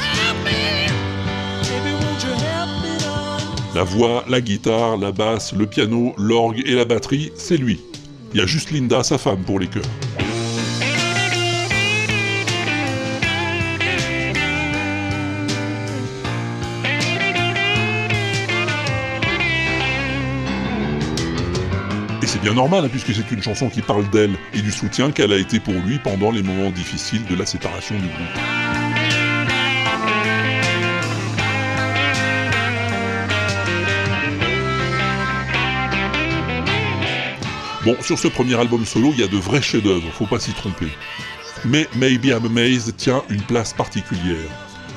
La 3.74 3.84
voix, 3.84 4.24
la 4.30 4.40
guitare, 4.40 4.98
la 4.98 5.12
basse, 5.12 5.54
le 5.54 5.66
piano, 5.66 6.14
l'orgue 6.20 6.62
et 6.64 6.76
la 6.76 6.86
batterie, 6.86 7.32
c'est 7.36 7.58
lui. 7.58 7.80
Il 8.36 8.40
y 8.40 8.44
a 8.44 8.46
juste 8.46 8.70
Linda, 8.70 9.02
sa 9.02 9.18
femme, 9.18 9.42
pour 9.44 9.60
les 9.60 9.68
chœurs. 9.68 9.84
Et 22.28 22.30
c'est 22.30 22.42
bien 22.42 22.56
normal, 22.56 22.84
hein, 22.84 22.90
puisque 22.90 23.16
c'est 23.16 23.32
une 23.32 23.42
chanson 23.42 23.70
qui 23.70 23.82
parle 23.82 24.10
d'elle 24.10 24.36
et 24.54 24.62
du 24.62 24.70
soutien 24.70 25.12
qu'elle 25.14 25.32
a 25.32 25.38
été 25.38 25.62
pour 25.62 25.76
lui 25.76 25.98
pendant 25.98 26.30
les 26.30 26.44
moments 26.44 26.72
difficiles 26.72 27.24
de 27.26 27.36
la 27.36 27.46
séparation 27.46 27.96
du 27.96 28.02
groupe. 28.02 28.18
Bon, 37.86 37.96
sur 38.02 38.20
ce 38.20 38.28
premier 38.28 38.60
album 38.60 38.86
solo, 38.86 39.14
il 39.14 39.22
y 39.22 39.24
a 39.24 39.28
de 39.28 39.38
vrais 39.38 39.62
chefs-d'œuvre, 39.62 40.12
faut 40.12 40.26
pas 40.26 40.42
s'y 40.42 40.52
tromper. 40.52 40.90
Mais 41.64 41.88
Maybe 41.96 42.26
I'm 42.26 42.46
Amazed 42.46 42.98
tient 42.98 43.24
une 43.30 43.44
place 43.44 43.72
particulière. 43.72 44.50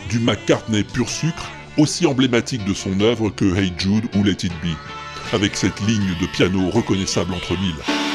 Du 0.08 0.18
McCartney 0.18 0.82
pur 0.82 1.08
sucre, 1.08 1.48
aussi 1.78 2.08
emblématique 2.08 2.64
de 2.64 2.74
son 2.74 3.00
œuvre 3.00 3.30
que 3.30 3.56
Hey 3.56 3.72
Jude 3.78 4.06
ou 4.16 4.24
Let 4.24 4.32
It 4.42 4.52
Be, 4.64 4.74
avec 5.32 5.56
cette 5.56 5.80
ligne 5.80 6.14
de 6.20 6.26
piano 6.26 6.70
reconnaissable 6.70 7.34
entre 7.34 7.52
mille. 7.58 8.09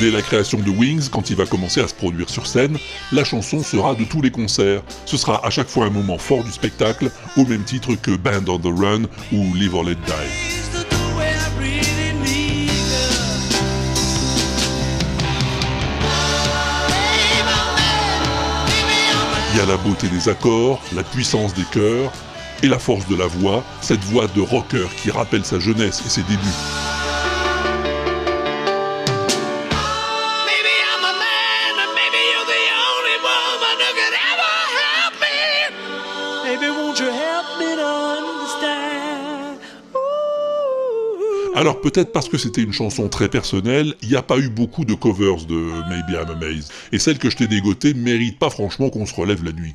Dès 0.00 0.12
la 0.12 0.22
création 0.22 0.58
de 0.58 0.70
Wings, 0.70 1.08
quand 1.10 1.28
il 1.28 1.34
va 1.34 1.44
commencer 1.44 1.80
à 1.80 1.88
se 1.88 1.94
produire 1.94 2.30
sur 2.30 2.46
scène, 2.46 2.78
la 3.10 3.24
chanson 3.24 3.64
sera 3.64 3.96
de 3.96 4.04
tous 4.04 4.22
les 4.22 4.30
concerts. 4.30 4.80
Ce 5.06 5.16
sera 5.16 5.44
à 5.44 5.50
chaque 5.50 5.68
fois 5.68 5.86
un 5.86 5.90
moment 5.90 6.18
fort 6.18 6.44
du 6.44 6.52
spectacle, 6.52 7.10
au 7.36 7.44
même 7.44 7.64
titre 7.64 7.96
que 7.96 8.12
Band 8.12 8.46
on 8.46 8.60
the 8.60 8.66
Run 8.66 9.02
ou 9.32 9.54
Live 9.54 9.74
or 9.74 9.82
Let 9.82 9.96
Die. 9.96 10.12
Il 19.52 19.58
y 19.58 19.60
a 19.60 19.66
la 19.66 19.76
beauté 19.78 20.06
des 20.06 20.28
accords, 20.28 20.80
la 20.94 21.02
puissance 21.02 21.54
des 21.54 21.64
chœurs 21.72 22.12
et 22.62 22.68
la 22.68 22.78
force 22.78 23.08
de 23.08 23.16
la 23.16 23.26
voix, 23.26 23.64
cette 23.80 24.04
voix 24.04 24.28
de 24.28 24.40
rocker 24.40 24.86
qui 25.02 25.10
rappelle 25.10 25.44
sa 25.44 25.58
jeunesse 25.58 26.00
et 26.06 26.08
ses 26.08 26.22
débuts. 26.22 26.77
Alors 41.58 41.80
peut-être 41.80 42.12
parce 42.12 42.28
que 42.28 42.38
c'était 42.38 42.62
une 42.62 42.72
chanson 42.72 43.08
très 43.08 43.28
personnelle, 43.28 43.96
il 44.02 44.10
n'y 44.10 44.14
a 44.14 44.22
pas 44.22 44.38
eu 44.38 44.48
beaucoup 44.48 44.84
de 44.84 44.94
covers 44.94 45.44
de 45.44 45.56
Maybe 45.88 46.10
I'm 46.10 46.30
Amazed. 46.30 46.70
Et 46.92 47.00
celle 47.00 47.18
que 47.18 47.30
je 47.30 47.36
t'ai 47.36 47.48
dégotée 47.48 47.94
mérite 47.94 48.38
pas 48.38 48.48
franchement 48.48 48.90
qu'on 48.90 49.06
se 49.06 49.14
relève 49.16 49.42
la 49.42 49.50
nuit. 49.50 49.74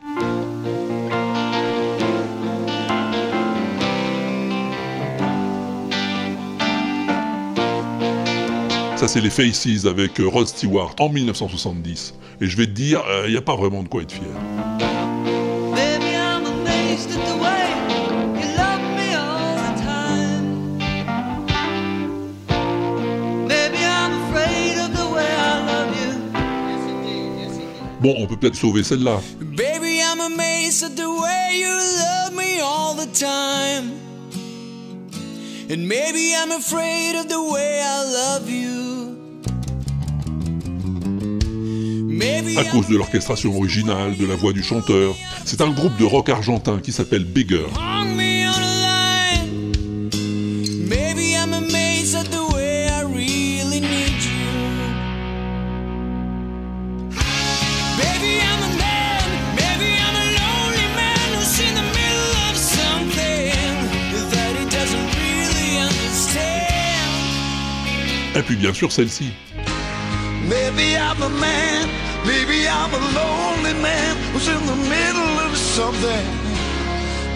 Ça 8.96 9.10
c'est 9.10 9.20
les 9.20 9.30
Faces 9.30 9.86
avec 9.86 10.22
euh, 10.22 10.28
Rod 10.30 10.48
Stewart 10.48 10.96
en 11.00 11.10
1970. 11.10 12.14
Et 12.40 12.48
je 12.48 12.56
vais 12.56 12.66
te 12.66 12.72
dire, 12.72 13.04
il 13.26 13.32
n'y 13.32 13.38
a 13.38 13.42
pas 13.42 13.58
vraiment 13.58 13.84
de 13.84 13.90
quoi 13.90 14.04
être 14.04 14.14
fier. 14.14 14.83
Bon, 28.04 28.14
on 28.18 28.28
peut 28.28 28.36
peut-être 28.36 28.58
sauver 28.58 28.84
celle-là. 28.84 29.22
Baby, 29.40 30.02
I'm 30.02 30.20
amazed 30.20 30.84
at 30.84 30.98
the 30.98 31.08
way 31.08 31.58
you 31.58 31.70
love 31.70 32.36
me 32.36 32.60
all 32.60 32.94
the 32.96 33.08
time. 33.18 33.94
And 35.72 35.88
maybe 35.88 36.34
I'm 36.36 36.52
afraid 36.52 37.16
of 37.16 37.30
the 37.30 37.40
way 37.40 37.80
I 37.82 38.04
love 38.04 38.50
you. 38.50 39.16
Maybe 42.10 42.58
à 42.58 42.66
cause 42.66 42.90
de 42.90 42.98
l'orchestration 42.98 43.56
originale, 43.56 44.18
de 44.18 44.26
la 44.26 44.36
voix 44.36 44.52
du 44.52 44.64
chanteur. 44.64 45.16
C'est 45.46 45.62
un 45.62 45.72
groupe 45.72 45.96
de 45.98 46.04
rock 46.04 46.28
argentin 46.28 46.80
qui 46.84 46.92
s'appelle 46.92 47.24
Bigger. 47.24 47.68
Et 68.36 68.42
puis 68.42 68.56
bien 68.56 68.74
sûr 68.74 68.92
celle-ci. 68.92 69.32
Maybe 70.48 70.96
I'm 70.98 71.22
a 71.22 71.30
man. 71.40 71.90
Maybe 72.26 72.68
I'm 72.68 72.94
a 72.94 73.00
lonely 73.14 73.74
man 73.82 74.16
who's 74.32 74.48
in 74.48 74.66
the 74.66 74.76
middle 74.88 75.40
of 75.46 75.58
something 75.58 76.26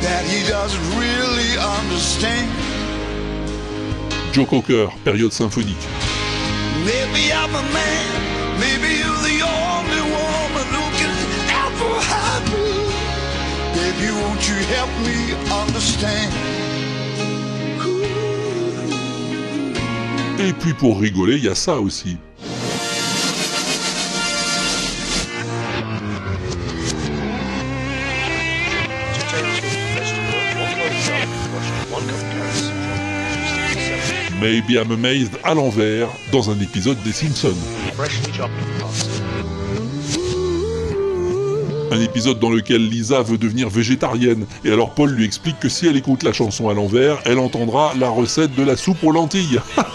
that 0.02 0.24
he 0.26 0.48
doesn't 0.48 0.80
really 0.98 1.58
understand. 1.60 2.50
Joe 4.32 4.46
Cocker, 4.46 4.88
période 5.04 5.34
symphonique. 5.34 5.86
Maybe 6.86 7.34
I'm 7.34 7.54
a 7.54 7.64
man, 7.74 8.60
maybe 8.60 8.96
you're 8.96 9.24
the 9.28 9.44
only 9.44 10.02
woman 10.08 10.68
who 10.72 10.86
can 10.96 11.16
ever 11.52 11.94
have 12.14 12.44
me. 12.54 12.88
Baby, 13.76 14.14
won't 14.22 14.48
you 14.48 14.56
help 14.72 14.92
me 15.04 15.36
understand? 15.52 16.57
Et 20.40 20.54
puis 20.54 20.74
pour 20.74 21.00
rigoler, 21.00 21.38
il 21.38 21.46
y 21.46 21.50
a 21.50 21.56
ça 21.56 21.80
aussi. 21.80 22.18
Maybe 34.40 34.76
I'm 34.76 34.92
Amazed 34.92 35.40
à 35.44 35.56
l'envers 35.56 36.08
dans 36.32 36.52
un 36.52 36.60
épisode 36.60 37.02
des 37.04 37.12
Simpsons. 37.12 37.58
Un 41.92 42.02
épisode 42.02 42.40
dans 42.40 42.50
lequel 42.50 42.88
Lisa 42.88 43.22
veut 43.22 43.38
devenir 43.38 43.70
végétarienne, 43.70 44.46
et 44.66 44.72
alors 44.72 44.94
Paul 44.94 45.12
lui 45.12 45.24
explique 45.24 45.60
que 45.60 45.70
si 45.70 45.88
elle 45.88 45.96
écoute 45.96 46.24
la 46.24 46.34
chanson 46.34 46.68
à 46.70 46.74
l'envers, 46.74 47.20
elle 47.26 47.40
entendra 47.40 47.94
la 47.98 48.10
recette 48.10 48.54
de 48.56 48.64
la 48.64 48.76
soupe 48.76 49.04
aux 49.04 49.12
lentilles. 49.12 49.60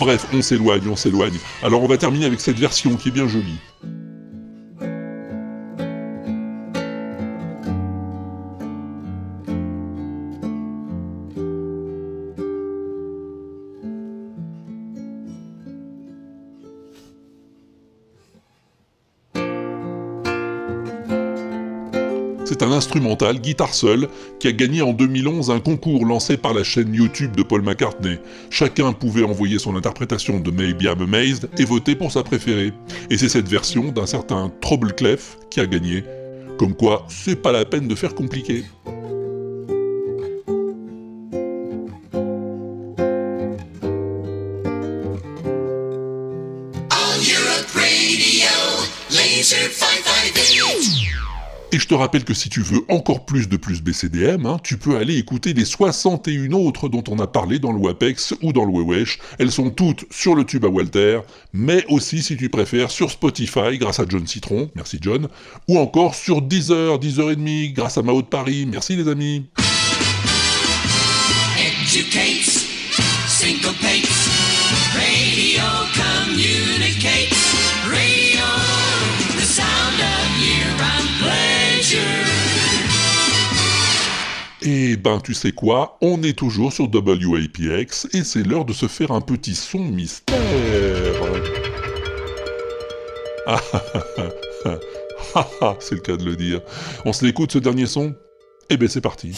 Bref, 0.00 0.26
on 0.32 0.42
s'éloigne, 0.42 0.88
on 0.88 0.96
s'éloigne. 0.96 1.38
Alors 1.62 1.82
on 1.82 1.86
va 1.86 1.96
terminer 1.96 2.26
avec 2.26 2.40
cette 2.40 2.58
version 2.58 2.96
qui 2.96 3.08
est 3.08 3.12
bien 3.12 3.28
jolie. 3.28 3.58
Instrumental, 22.70 23.40
guitare 23.40 23.74
seule, 23.74 24.08
qui 24.38 24.46
a 24.46 24.52
gagné 24.52 24.82
en 24.82 24.92
2011 24.92 25.50
un 25.50 25.58
concours 25.58 26.06
lancé 26.06 26.36
par 26.36 26.54
la 26.54 26.62
chaîne 26.62 26.94
YouTube 26.94 27.34
de 27.34 27.42
Paul 27.42 27.62
McCartney. 27.62 28.18
Chacun 28.50 28.92
pouvait 28.92 29.24
envoyer 29.24 29.58
son 29.58 29.74
interprétation 29.74 30.38
de 30.38 30.50
Maybe 30.50 30.82
I'm 30.82 31.02
Amazed 31.02 31.50
et 31.58 31.64
voter 31.64 31.96
pour 31.96 32.12
sa 32.12 32.22
préférée. 32.22 32.72
Et 33.10 33.18
c'est 33.18 33.28
cette 33.28 33.48
version 33.48 33.90
d'un 33.90 34.06
certain 34.06 34.52
Trouble 34.60 34.94
Clef 34.94 35.38
qui 35.50 35.60
a 35.60 35.66
gagné. 35.66 36.04
Comme 36.58 36.74
quoi, 36.74 37.04
c'est 37.08 37.40
pas 37.40 37.50
la 37.50 37.64
peine 37.64 37.88
de 37.88 37.94
faire 37.94 38.14
compliqué. 38.14 38.64
On 38.84 38.90
Europe 47.18 47.72
Radio, 47.74 48.48
Laser 49.10 49.70
558. 49.72 51.21
Et 51.74 51.78
je 51.78 51.88
te 51.88 51.94
rappelle 51.94 52.24
que 52.24 52.34
si 52.34 52.50
tu 52.50 52.60
veux 52.60 52.84
encore 52.90 53.24
plus 53.24 53.48
de 53.48 53.56
plus 53.56 53.80
BCDM, 53.80 54.44
hein, 54.44 54.58
tu 54.62 54.76
peux 54.76 54.98
aller 54.98 55.16
écouter 55.16 55.54
les 55.54 55.64
61 55.64 56.52
autres 56.52 56.90
dont 56.90 57.02
on 57.08 57.18
a 57.18 57.26
parlé 57.26 57.58
dans 57.58 57.72
le 57.72 57.78
WAPEX 57.78 58.34
ou 58.42 58.52
dans 58.52 58.66
le 58.66 58.72
Wewesh. 58.72 59.18
Elles 59.38 59.50
sont 59.50 59.70
toutes 59.70 60.04
sur 60.10 60.34
le 60.34 60.44
tube 60.44 60.66
à 60.66 60.68
Walter, 60.68 61.20
mais 61.54 61.86
aussi 61.88 62.22
si 62.22 62.36
tu 62.36 62.50
préfères 62.50 62.90
sur 62.90 63.10
Spotify 63.10 63.78
grâce 63.78 64.00
à 64.00 64.04
John 64.06 64.26
Citron, 64.26 64.70
merci 64.74 64.98
John, 65.00 65.28
ou 65.66 65.78
encore 65.78 66.14
sur 66.14 66.42
Deezer, 66.42 66.98
Deezer 66.98 67.30
et 67.30 67.36
demi 67.36 67.72
grâce 67.72 67.96
à 67.96 68.02
Mao 68.02 68.20
de 68.20 68.26
Paris, 68.26 68.66
merci 68.70 68.94
les 68.94 69.08
amis. 69.08 69.46
Eh 84.64 84.96
ben, 84.96 85.18
tu 85.20 85.34
sais 85.34 85.50
quoi 85.50 85.98
On 86.00 86.22
est 86.22 86.38
toujours 86.38 86.72
sur 86.72 86.84
WAPX 86.84 88.06
et 88.12 88.22
c'est 88.22 88.46
l'heure 88.46 88.64
de 88.64 88.72
se 88.72 88.86
faire 88.86 89.10
un 89.10 89.20
petit 89.20 89.56
son 89.56 89.80
mystère. 89.80 90.38
Ah, 93.46 93.60
ah, 93.72 93.82
ah, 94.18 94.28
ah, 94.64 94.78
ah, 95.34 95.48
ah, 95.60 95.76
c'est 95.80 95.96
le 95.96 96.00
cas 96.00 96.16
de 96.16 96.24
le 96.24 96.36
dire. 96.36 96.60
On 97.04 97.12
se 97.12 97.24
l'écoute 97.24 97.50
ce 97.50 97.58
dernier 97.58 97.86
son? 97.86 98.14
Eh 98.70 98.76
ben, 98.76 98.88
c'est 98.88 99.00
parti. 99.00 99.32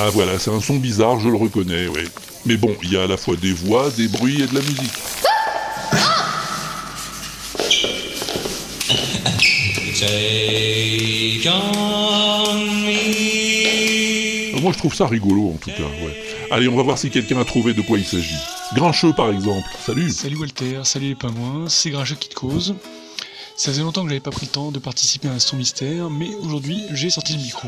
Ah 0.00 0.10
voilà, 0.12 0.38
c'est 0.38 0.52
un 0.52 0.60
son 0.60 0.76
bizarre, 0.76 1.18
je 1.18 1.28
le 1.28 1.34
reconnais, 1.34 1.88
oui. 1.88 2.02
Mais 2.46 2.56
bon, 2.56 2.72
il 2.84 2.92
y 2.92 2.96
a 2.96 3.02
à 3.02 3.06
la 3.08 3.16
fois 3.16 3.34
des 3.34 3.52
voix, 3.52 3.90
des 3.90 4.06
bruits 4.06 4.40
et 4.40 4.46
de 4.46 4.54
la 4.54 4.60
musique. 4.60 4.92
Take 9.98 11.50
on 11.50 12.54
me. 12.84 14.60
Moi, 14.60 14.70
je 14.72 14.78
trouve 14.78 14.94
ça 14.94 15.08
rigolo, 15.08 15.48
en 15.48 15.56
tout 15.56 15.70
cas, 15.70 15.82
ouais. 15.82 16.16
Allez, 16.52 16.68
on 16.68 16.76
va 16.76 16.84
voir 16.84 16.96
si 16.96 17.10
quelqu'un 17.10 17.40
a 17.40 17.44
trouvé 17.44 17.74
de 17.74 17.82
quoi 17.82 17.98
il 17.98 18.04
s'agit. 18.04 18.38
Grincheux, 18.76 19.14
par 19.14 19.30
exemple. 19.30 19.68
Salut 19.84 20.12
Salut 20.12 20.36
Walter, 20.36 20.78
salut 20.84 21.08
les 21.08 21.14
pingouins, 21.16 21.68
c'est 21.68 21.90
Grincheux 21.90 22.14
qui 22.14 22.28
te 22.28 22.36
cause. 22.36 22.76
Ça 23.56 23.72
faisait 23.72 23.82
longtemps 23.82 24.04
que 24.04 24.10
j'avais 24.10 24.20
pas 24.20 24.30
pris 24.30 24.46
le 24.46 24.52
temps 24.52 24.70
de 24.70 24.78
participer 24.78 25.26
à 25.26 25.32
un 25.32 25.40
son 25.40 25.56
mystère, 25.56 26.08
mais 26.08 26.28
aujourd'hui 26.40 26.84
j'ai 26.92 27.10
sorti 27.10 27.32
le 27.32 27.40
micro. 27.40 27.66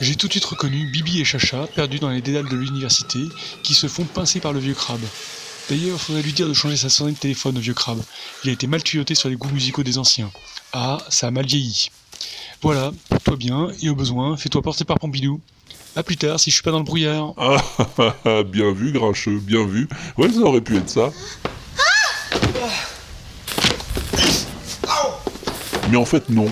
J'ai 0.00 0.16
tout 0.16 0.26
de 0.26 0.32
suite 0.32 0.44
reconnu 0.44 0.86
Bibi 0.86 1.20
et 1.20 1.24
Chacha, 1.24 1.66
perdus 1.74 2.00
dans 2.00 2.10
les 2.10 2.20
dédales 2.20 2.48
de 2.48 2.56
l'université, 2.56 3.20
qui 3.62 3.74
se 3.74 3.86
font 3.86 4.04
pincer 4.04 4.40
par 4.40 4.52
le 4.52 4.58
vieux 4.58 4.74
crabe. 4.74 5.02
D'ailleurs, 5.68 6.00
faudrait 6.00 6.22
lui 6.22 6.32
dire 6.32 6.48
de 6.48 6.54
changer 6.54 6.76
sa 6.76 6.88
sonnerie 6.88 7.14
de 7.14 7.18
téléphone 7.18 7.56
au 7.56 7.60
vieux 7.60 7.74
crabe. 7.74 8.02
Il 8.42 8.50
a 8.50 8.52
été 8.52 8.66
mal 8.66 8.82
tuyauté 8.82 9.14
sur 9.14 9.28
les 9.28 9.36
goûts 9.36 9.50
musicaux 9.50 9.84
des 9.84 9.98
anciens. 9.98 10.30
Ah, 10.72 10.98
ça 11.08 11.28
a 11.28 11.30
mal 11.30 11.46
vieilli. 11.46 11.90
Voilà, 12.62 12.90
porte-toi 13.08 13.36
bien, 13.36 13.68
et 13.80 13.90
au 13.90 13.94
besoin, 13.94 14.36
fais-toi 14.36 14.62
porter 14.62 14.84
par 14.84 14.98
Pompidou. 14.98 15.40
A 15.94 16.02
plus 16.02 16.16
tard, 16.16 16.40
si 16.40 16.50
je 16.50 16.54
suis 16.54 16.62
pas 16.62 16.70
dans 16.70 16.78
le 16.78 16.84
brouillard. 16.84 17.34
Ah, 17.36 17.62
ah, 17.98 18.16
ah, 18.24 18.42
bien 18.42 18.72
vu, 18.72 18.92
Grincheux, 18.92 19.38
bien 19.38 19.66
vu. 19.66 19.88
Ouais, 20.16 20.30
ça 20.30 20.40
aurait 20.40 20.60
pu 20.60 20.76
être 20.76 20.88
ça. 20.90 21.10
Mais 25.90 25.96
en 25.96 26.04
fait, 26.06 26.28
non. 26.30 26.50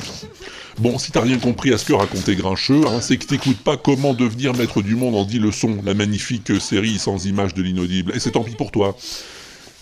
Bon, 0.80 0.96
si 0.96 1.12
t'as 1.12 1.20
rien 1.20 1.38
compris 1.38 1.74
à 1.74 1.78
ce 1.78 1.84
que 1.84 1.92
racontait 1.92 2.34
Grincheux, 2.34 2.86
hein, 2.86 3.02
c'est 3.02 3.18
que 3.18 3.26
t'écoutes 3.26 3.62
pas 3.62 3.76
comment 3.76 4.14
devenir 4.14 4.54
maître 4.54 4.80
du 4.80 4.96
monde 4.96 5.14
en 5.14 5.26
10 5.26 5.38
leçons, 5.38 5.76
la 5.84 5.92
magnifique 5.92 6.58
série 6.58 6.98
sans 6.98 7.26
image 7.26 7.52
de 7.52 7.60
l'inaudible. 7.60 8.16
Et 8.16 8.18
c'est 8.18 8.30
tant 8.30 8.42
pis 8.42 8.54
pour 8.54 8.72
toi. 8.72 8.96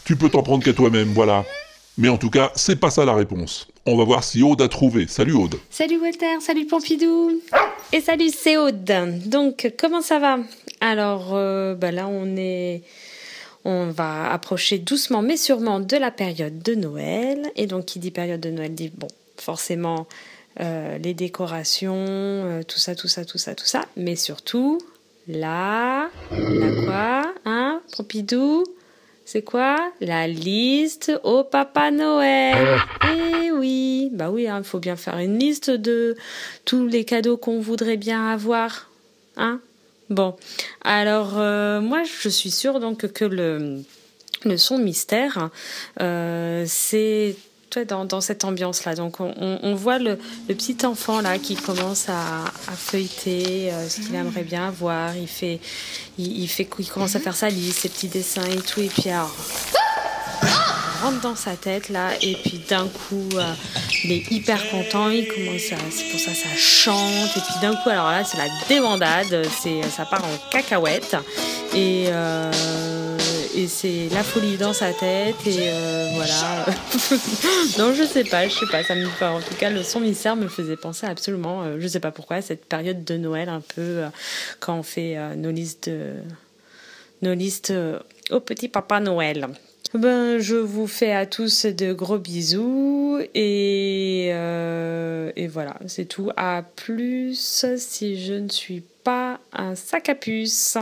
Tu 0.04 0.16
peux 0.16 0.28
t'en 0.28 0.42
prendre 0.42 0.64
qu'à 0.64 0.72
toi-même, 0.72 1.10
voilà. 1.10 1.44
Mais 1.98 2.08
en 2.08 2.18
tout 2.18 2.30
cas, 2.30 2.50
c'est 2.56 2.80
pas 2.80 2.90
ça 2.90 3.04
la 3.04 3.14
réponse. 3.14 3.68
On 3.86 3.96
va 3.96 4.02
voir 4.02 4.24
si 4.24 4.42
Aude 4.42 4.60
a 4.60 4.66
trouvé. 4.66 5.06
Salut 5.06 5.34
Aude. 5.34 5.54
Salut 5.70 6.00
Walter, 6.00 6.40
salut 6.40 6.66
Pompidou. 6.66 7.30
Et 7.92 8.00
salut, 8.00 8.30
c'est 8.36 8.56
Aude. 8.56 8.92
Donc, 9.24 9.72
comment 9.78 10.02
ça 10.02 10.18
va? 10.18 10.40
Alors, 10.80 11.28
euh, 11.34 11.76
bah 11.76 11.92
là, 11.92 12.08
on 12.08 12.36
est. 12.36 12.82
On 13.64 13.90
va 13.90 14.32
approcher 14.32 14.78
doucement 14.78 15.22
mais 15.22 15.36
sûrement 15.36 15.78
de 15.78 15.96
la 15.96 16.10
période 16.10 16.60
de 16.60 16.74
Noël. 16.74 17.52
Et 17.54 17.66
donc, 17.68 17.84
qui 17.84 18.00
dit 18.00 18.10
période 18.10 18.40
de 18.40 18.50
Noël 18.50 18.74
dit, 18.74 18.90
bon, 18.92 19.06
forcément, 19.36 20.08
euh, 20.60 20.98
les 20.98 21.14
décorations, 21.14 21.94
euh, 21.96 22.62
tout 22.62 22.78
ça, 22.78 22.94
tout 22.94 23.06
ça, 23.08 23.24
tout 23.24 23.38
ça, 23.38 23.54
tout 23.54 23.66
ça. 23.66 23.84
Mais 23.96 24.16
surtout, 24.16 24.80
la. 25.28 26.08
La 26.32 26.84
quoi 26.84 27.34
Hein 27.44 27.80
Pompidou? 27.96 28.64
C'est 29.24 29.42
quoi? 29.42 29.76
La 30.00 30.26
liste 30.26 31.12
au 31.22 31.44
Papa 31.44 31.90
Noël. 31.90 32.80
Eh 33.04 33.52
oui, 33.52 34.08
bah 34.12 34.30
oui, 34.30 34.48
il 34.48 34.64
faut 34.64 34.78
bien 34.80 34.96
faire 34.96 35.18
une 35.18 35.38
liste 35.38 35.70
de 35.70 36.16
tous 36.64 36.86
les 36.86 37.04
cadeaux 37.04 37.36
qu'on 37.36 37.60
voudrait 37.60 37.98
bien 37.98 38.26
avoir. 38.28 38.90
Hein 39.36 39.60
Bon, 40.10 40.34
alors 40.82 41.34
euh, 41.36 41.82
moi 41.82 42.02
je 42.02 42.30
suis 42.30 42.50
sûre 42.50 42.80
donc 42.80 43.12
que 43.12 43.26
le, 43.26 43.82
son 44.56 44.78
mystère, 44.78 45.50
c'est 45.98 47.36
toi, 47.70 47.84
dans, 47.84 48.04
dans 48.04 48.20
cette 48.20 48.44
ambiance-là. 48.44 48.94
Donc, 48.94 49.20
on, 49.20 49.34
on- 49.62 49.74
voit 49.74 49.98
le, 49.98 50.18
le 50.48 50.54
petit 50.54 50.76
enfant 50.84 51.20
là 51.20 51.38
qui 51.38 51.54
commence 51.54 52.08
à, 52.08 52.44
à 52.66 52.72
feuilleter 52.76 53.70
euh, 53.72 53.88
ce 53.88 54.00
qu'il 54.00 54.14
aimerait 54.14 54.42
bien 54.42 54.68
avoir. 54.68 55.16
Il 55.16 55.28
fait, 55.28 55.60
il, 56.18 56.40
il 56.42 56.48
fait, 56.48 56.68
il 56.78 56.88
commence 56.88 57.14
à 57.16 57.20
faire 57.20 57.36
sa 57.36 57.48
liste, 57.48 57.80
ses 57.80 57.88
petits 57.88 58.08
dessins 58.08 58.44
et 58.44 58.56
tout. 58.60 58.80
Et 58.80 58.88
puis, 58.88 59.10
alors, 59.10 59.34
on 61.00 61.06
rentre 61.06 61.20
dans 61.20 61.36
sa 61.36 61.52
tête 61.52 61.90
là. 61.90 62.10
Et 62.22 62.34
puis, 62.34 62.60
d'un 62.68 62.88
coup, 62.88 63.28
euh, 63.34 63.52
il 64.04 64.12
est 64.12 64.30
hyper 64.32 64.68
content. 64.70 65.10
Il 65.10 65.28
commence 65.28 65.72
à, 65.72 65.76
c'est 65.90 66.10
pour 66.10 66.18
ça, 66.20 66.32
ça 66.34 66.48
chante. 66.56 67.36
Et 67.36 67.40
puis, 67.40 67.54
d'un 67.62 67.74
coup, 67.76 67.90
alors 67.90 68.10
là, 68.10 68.24
c'est 68.24 68.38
la 68.38 68.48
débandade. 68.68 69.46
C'est, 69.62 69.82
ça 69.96 70.04
part 70.06 70.24
en 70.24 70.50
cacahuète. 70.50 71.16
Et 71.74 72.06
euh, 72.08 72.50
et 73.58 73.66
c'est 73.66 74.08
la 74.12 74.22
folie 74.22 74.56
dans 74.56 74.72
sa 74.72 74.92
tête 74.92 75.44
et 75.44 75.70
euh, 75.70 76.10
voilà. 76.14 76.66
non, 77.78 77.92
je 77.92 78.04
sais 78.04 78.22
pas, 78.22 78.46
je 78.46 78.54
sais 78.54 78.66
pas. 78.70 78.84
Ça 78.84 78.94
me, 78.94 79.04
enfin, 79.06 79.32
en 79.32 79.40
tout 79.40 79.54
cas, 79.54 79.68
le 79.68 79.82
son 79.82 79.98
mystère 79.98 80.36
me 80.36 80.46
faisait 80.46 80.76
penser 80.76 81.06
absolument, 81.06 81.64
euh, 81.64 81.76
je 81.80 81.88
sais 81.88 81.98
pas 81.98 82.12
pourquoi, 82.12 82.40
cette 82.40 82.66
période 82.66 83.04
de 83.04 83.16
Noël 83.16 83.48
un 83.48 83.60
peu 83.60 83.80
euh, 83.80 84.08
quand 84.60 84.78
on 84.78 84.84
fait 84.84 85.16
nos 85.36 85.50
listes, 85.50 85.90
nos 87.22 87.34
listes 87.34 87.72
au 88.30 88.40
petit 88.40 88.68
papa 88.68 89.00
Noël. 89.00 89.48
Ben, 89.94 90.38
je 90.38 90.56
vous 90.56 90.86
fais 90.86 91.12
à 91.12 91.24
tous 91.24 91.64
de 91.64 91.92
gros 91.94 92.18
bisous 92.18 93.18
et, 93.34 94.28
euh, 94.32 95.32
et 95.34 95.46
voilà, 95.46 95.76
c'est 95.86 96.04
tout. 96.04 96.30
À 96.36 96.62
plus 96.76 97.74
si 97.78 98.22
je 98.22 98.34
ne 98.34 98.48
suis 98.50 98.82
pas 99.02 99.40
un 99.52 99.74
sac 99.74 100.10
à 100.10 100.14
puce. 100.14 100.76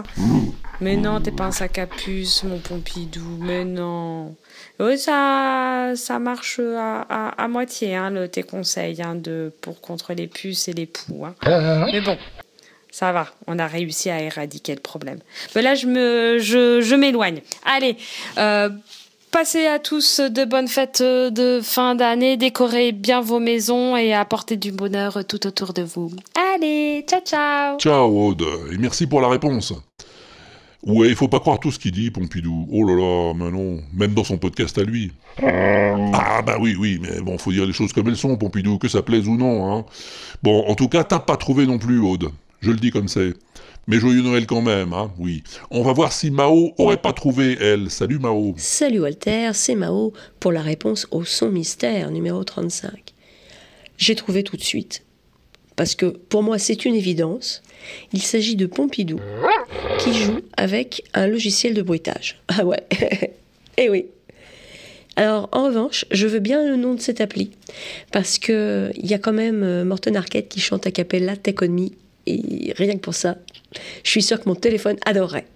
Mais 0.80 0.96
non, 0.96 1.20
t'es 1.20 1.30
pas 1.30 1.44
un 1.44 1.52
sac 1.52 1.78
à 1.78 1.86
puce, 1.86 2.42
mon 2.42 2.58
Pompidou, 2.58 3.38
mais 3.40 3.64
non. 3.64 4.34
Oui, 4.80 4.98
ça, 4.98 5.92
ça 5.94 6.18
marche 6.18 6.58
à, 6.58 7.00
à, 7.02 7.28
à 7.44 7.48
moitié, 7.48 7.94
hein, 7.94 8.10
le, 8.10 8.28
tes 8.28 8.42
conseils 8.42 9.00
hein, 9.00 9.14
de, 9.14 9.52
pour 9.62 9.80
contre 9.80 10.12
les 10.12 10.26
puces 10.26 10.68
et 10.68 10.72
les 10.74 10.84
poux. 10.86 11.24
hein. 11.24 11.34
Mais 11.92 12.00
bon, 12.00 12.18
ça 12.98 13.12
va, 13.12 13.26
on 13.46 13.58
a 13.58 13.66
réussi 13.66 14.08
à 14.08 14.22
éradiquer 14.22 14.74
le 14.74 14.80
problème. 14.80 15.18
Mais 15.54 15.60
là, 15.60 15.74
je 15.74 16.94
m'éloigne. 16.94 17.42
Allez, 17.66 17.98
euh, 18.38 18.70
passez 19.30 19.66
à 19.66 19.78
tous 19.78 20.20
de 20.20 20.46
bonnes 20.46 20.66
fêtes 20.66 21.02
de 21.02 21.60
fin 21.62 21.94
d'année, 21.94 22.38
décorez 22.38 22.92
bien 22.92 23.20
vos 23.20 23.38
maisons 23.38 23.98
et 23.98 24.14
apportez 24.14 24.56
du 24.56 24.72
bonheur 24.72 25.26
tout 25.28 25.46
autour 25.46 25.74
de 25.74 25.82
vous. 25.82 26.10
Allez, 26.54 27.04
ciao 27.06 27.20
ciao 27.20 27.78
Ciao 27.78 28.28
Aude, 28.28 28.46
et 28.72 28.78
merci 28.78 29.06
pour 29.06 29.20
la 29.20 29.28
réponse. 29.28 29.74
Ouais, 30.82 31.08
il 31.08 31.16
faut 31.16 31.28
pas 31.28 31.40
croire 31.40 31.60
tout 31.60 31.72
ce 31.72 31.78
qu'il 31.78 31.92
dit, 31.92 32.10
Pompidou. 32.10 32.66
Oh 32.72 32.82
là 32.82 32.94
là, 32.94 33.34
mais 33.34 33.50
non, 33.50 33.82
même 33.92 34.14
dans 34.14 34.24
son 34.24 34.38
podcast 34.38 34.78
à 34.78 34.84
lui. 34.84 35.12
Ah 35.42 36.40
bah 36.40 36.56
oui, 36.58 36.74
oui, 36.78 36.98
mais 37.02 37.20
bon, 37.20 37.36
faut 37.36 37.52
dire 37.52 37.66
les 37.66 37.74
choses 37.74 37.92
comme 37.92 38.08
elles 38.08 38.16
sont, 38.16 38.34
Pompidou, 38.38 38.78
que 38.78 38.88
ça 38.88 39.02
plaise 39.02 39.28
ou 39.28 39.36
non, 39.36 39.70
hein. 39.70 39.84
Bon, 40.42 40.64
en 40.66 40.74
tout 40.74 40.88
cas, 40.88 41.04
t'as 41.04 41.18
pas 41.18 41.36
trouvé 41.36 41.66
non 41.66 41.76
plus, 41.76 42.00
Aude. 42.00 42.30
Je 42.66 42.72
le 42.72 42.78
dis 42.78 42.90
comme 42.90 43.06
c'est. 43.06 43.32
Mais 43.86 44.00
joyeux 44.00 44.22
Noël 44.22 44.44
quand 44.44 44.60
même, 44.60 44.92
hein, 44.92 45.12
oui. 45.20 45.44
On 45.70 45.82
va 45.82 45.92
voir 45.92 46.12
si 46.12 46.32
Mao 46.32 46.72
aurait 46.78 46.96
pas 46.96 47.12
trouvé, 47.12 47.56
elle. 47.60 47.92
Salut 47.92 48.18
Mao. 48.18 48.54
Salut 48.56 48.98
Walter, 48.98 49.50
c'est 49.54 49.76
Mao 49.76 50.12
pour 50.40 50.50
la 50.50 50.62
réponse 50.62 51.06
au 51.12 51.24
son 51.24 51.48
mystère 51.48 52.10
numéro 52.10 52.42
35. 52.42 52.90
J'ai 53.98 54.16
trouvé 54.16 54.42
tout 54.42 54.56
de 54.56 54.64
suite. 54.64 55.04
Parce 55.76 55.94
que 55.94 56.06
pour 56.06 56.42
moi 56.42 56.58
c'est 56.58 56.84
une 56.84 56.96
évidence. 56.96 57.62
Il 58.12 58.20
s'agit 58.20 58.56
de 58.56 58.66
Pompidou 58.66 59.20
qui 60.00 60.12
joue 60.12 60.40
avec 60.56 61.04
un 61.14 61.28
logiciel 61.28 61.72
de 61.72 61.82
bruitage. 61.82 62.42
Ah 62.48 62.64
ouais, 62.64 62.84
eh 63.78 63.88
oui. 63.88 64.06
Alors 65.14 65.48
en 65.52 65.66
revanche, 65.66 66.04
je 66.10 66.26
veux 66.26 66.40
bien 66.40 66.68
le 66.68 66.74
nom 66.74 66.94
de 66.94 67.00
cette 67.00 67.20
appli 67.20 67.52
parce 68.10 68.40
que 68.40 68.90
il 68.96 69.06
y 69.06 69.14
a 69.14 69.18
quand 69.18 69.32
même 69.32 69.62
euh, 69.62 69.84
Morten 69.84 70.16
Arquette 70.16 70.48
qui 70.48 70.58
chante 70.58 70.84
à 70.88 70.90
cappella 70.90 71.36
Take 71.36 71.64
On 71.64 71.90
et 72.26 72.72
rien 72.76 72.94
que 72.94 73.00
pour 73.00 73.14
ça, 73.14 73.36
je 74.04 74.10
suis 74.10 74.22
sûre 74.22 74.40
que 74.40 74.48
mon 74.48 74.54
téléphone 74.54 74.96
adorerait. 75.04 75.46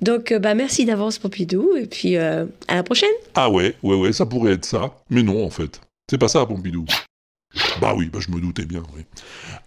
Donc 0.00 0.32
euh, 0.32 0.38
bah 0.38 0.54
merci 0.54 0.84
d'avance 0.84 1.18
Pompidou 1.18 1.74
et 1.76 1.86
puis 1.86 2.16
euh, 2.16 2.44
à 2.68 2.74
la 2.74 2.82
prochaine. 2.82 3.08
Ah 3.34 3.50
ouais, 3.50 3.74
ouais, 3.82 3.96
ouais, 3.96 4.12
ça 4.12 4.26
pourrait 4.26 4.52
être 4.52 4.64
ça. 4.64 4.94
Mais 5.10 5.22
non, 5.22 5.44
en 5.44 5.50
fait. 5.50 5.80
C'est 6.10 6.18
pas 6.18 6.28
ça, 6.28 6.44
Pompidou. 6.46 6.84
Bah 7.80 7.94
oui, 7.96 8.10
bah 8.12 8.18
je 8.20 8.30
me 8.30 8.40
doutais 8.40 8.66
bien, 8.66 8.82
oui. 8.94 9.02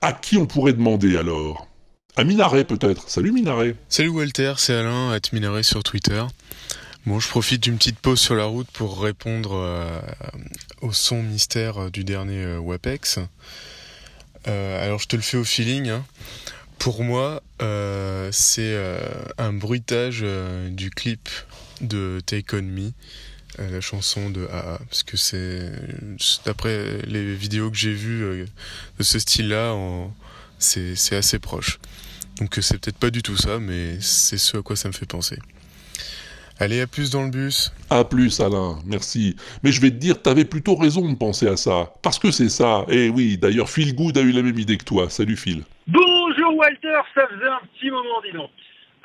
À 0.01 0.13
qui 0.13 0.37
on 0.37 0.45
pourrait 0.45 0.73
demander 0.73 1.17
alors? 1.17 1.67
À 2.15 2.23
Minaret 2.23 2.65
peut-être. 2.65 3.09
Salut 3.09 3.31
Minaret. 3.31 3.75
Salut 3.87 4.09
Walter, 4.09 4.53
c'est 4.57 4.73
Alain, 4.73 5.11
at 5.11 5.21
Minaret 5.33 5.63
sur 5.63 5.83
Twitter. 5.83 6.23
Bon, 7.05 7.19
je 7.19 7.29
profite 7.29 7.63
d'une 7.63 7.77
petite 7.77 7.97
pause 7.97 8.19
sur 8.19 8.35
la 8.35 8.45
route 8.45 8.67
pour 8.71 9.01
répondre 9.01 9.53
euh, 9.53 9.99
au 10.81 10.91
son 10.91 11.23
mystère 11.23 11.89
du 11.89 12.03
dernier 12.03 12.43
euh, 12.43 12.59
WAPEX. 12.59 13.19
Euh, 14.50 14.84
alors 14.84 15.00
je 15.00 15.08
te 15.08 15.16
le 15.16 15.22
fais 15.22 15.38
au 15.38 15.43
feeling. 15.43 15.89
hein. 15.89 16.06
Pour 16.80 17.04
moi, 17.04 17.43
euh, 17.62 18.30
c'est 18.32 18.74
euh, 18.74 19.00
un 19.38 19.54
bruitage 19.54 20.26
du 20.70 20.89
clip 20.89 21.30
de 21.82 22.20
Take 22.26 22.56
On 22.56 22.62
Me, 22.62 22.91
la 23.58 23.82
chanson 23.82 24.30
de 24.30 24.47
AA, 24.47 24.80
parce 24.89 25.04
que 25.04 25.18
c'est 25.18 25.72
d'après 26.45 27.02
les 27.06 27.36
vidéos 27.36 27.70
que 27.70 27.78
j'ai 27.78 27.93
vues 27.93 28.45
de 28.97 29.04
ce 29.04 29.20
style-là, 29.20 29.76
c'est 30.58 31.16
assez 31.16 31.39
proche. 31.39 31.80
Donc 32.39 32.58
c'est 32.62 32.78
peut-être 32.78 32.97
pas 32.97 33.10
du 33.10 33.22
tout 33.22 33.36
ça, 33.36 33.60
mais 33.60 34.00
c'est 34.00 34.38
ce 34.38 34.58
à 34.58 34.62
quoi 34.62 34.78
ça 34.78 34.88
me 34.88 34.93
fait 34.93 35.06
penser. 35.06 35.38
Allez, 36.62 36.82
à 36.82 36.88
plus 36.88 37.10
dans 37.10 37.24
le 37.24 37.30
bus. 37.30 37.72
À 37.89 38.03
plus 38.03 38.41
Alain, 38.41 38.80
merci. 38.86 39.38
Mais 39.64 39.72
je 39.72 39.80
vais 39.80 39.91
te 39.91 39.95
dire, 39.95 40.22
t'avais 40.22 40.43
plutôt 40.43 40.76
raison 40.76 41.10
de 41.10 41.16
penser 41.16 41.47
à 41.47 41.55
ça. 41.55 41.93
Parce 42.03 42.20
que 42.20 42.32
c'est 42.32 42.49
ça. 42.49 42.86
Et 42.89 43.07
oui, 43.07 43.38
d'ailleurs 43.38 43.70
Phil 43.70 43.95
Good 43.95 44.18
a 44.18 44.22
eu 44.22 44.34
la 44.34 44.41
même 44.41 44.60
idée 44.60 44.76
que 44.76 44.84
toi. 44.84 45.10
Salut 45.10 45.38
Phil. 45.38 45.64
Bonjour 45.88 46.57
Walter, 46.57 46.99
ça 47.16 47.28
faisait 47.28 47.47
un 47.47 47.62
petit 47.74 47.89
moment, 47.89 48.22
dis 48.26 48.34
donc. 48.34 48.49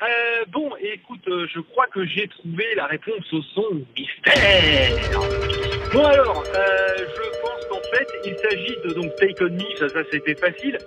Euh, 0.01 0.43
bon, 0.49 0.69
écoute, 0.81 1.25
euh, 1.29 1.47
je 1.53 1.61
crois 1.61 1.85
que 1.93 2.05
j'ai 2.05 2.27
trouvé 2.27 2.65
la 2.75 2.87
réponse 2.87 3.31
au 3.31 3.41
son 3.41 3.81
mystère. 3.97 4.91
Bon 5.93 6.03
alors, 6.03 6.43
euh, 6.53 6.97
je 6.97 7.39
pense 7.41 7.65
qu'en 7.69 7.97
fait, 7.97 8.07
il 8.25 8.35
s'agit 8.37 8.75
de 8.85 8.93
donc 8.95 9.15
Take 9.15 9.41
On 9.41 9.49
Me, 9.49 9.77
ça, 9.79 9.87
ça 9.87 9.99
c'était 10.11 10.35
facile, 10.35 10.77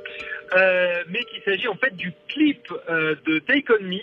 euh, 0.54 1.02
mais 1.08 1.20
qu'il 1.24 1.40
s'agit 1.46 1.68
en 1.68 1.76
fait 1.76 1.96
du 1.96 2.12
clip 2.28 2.70
euh, 2.90 3.14
de 3.26 3.38
Take 3.38 3.72
On 3.72 3.82
Me. 3.82 4.00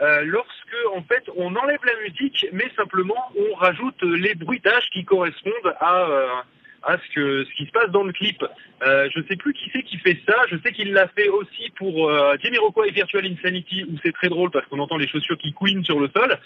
Euh, 0.00 0.22
lorsque 0.24 0.76
en 0.94 1.02
fait 1.02 1.24
on 1.36 1.54
enlève 1.54 1.80
la 1.84 2.08
musique, 2.08 2.46
mais 2.52 2.70
simplement 2.76 3.30
on 3.38 3.54
rajoute 3.54 4.02
les 4.02 4.34
bruitages 4.34 4.88
qui 4.92 5.04
correspondent 5.04 5.74
à 5.80 6.08
euh, 6.08 6.28
à 6.86 6.98
ce 6.98 7.14
que 7.14 7.44
ce 7.44 7.54
qui 7.54 7.66
se 7.66 7.70
passe 7.72 7.90
dans 7.90 8.04
le 8.04 8.12
clip. 8.12 8.44
Euh, 8.82 9.08
je 9.14 9.22
sais 9.28 9.36
plus 9.36 9.52
qui 9.54 9.70
c'est 9.72 9.82
qui 9.82 9.98
fait 9.98 10.20
ça. 10.28 10.36
Je 10.50 10.56
sais 10.64 10.72
qu'il 10.72 10.92
l'a 10.92 11.08
fait 11.08 11.28
aussi 11.28 11.70
pour 11.76 12.10
euh, 12.10 12.36
et 12.36 12.90
Virtual 12.90 13.24
Insanity 13.24 13.84
où 13.84 13.96
c'est 14.04 14.12
très 14.12 14.28
drôle 14.28 14.50
parce 14.50 14.66
qu'on 14.66 14.78
entend 14.78 14.96
les 14.96 15.08
chaussures 15.08 15.38
qui 15.38 15.52
couinent 15.52 15.84
sur 15.84 16.00
le 16.00 16.10
sol. 16.14 16.38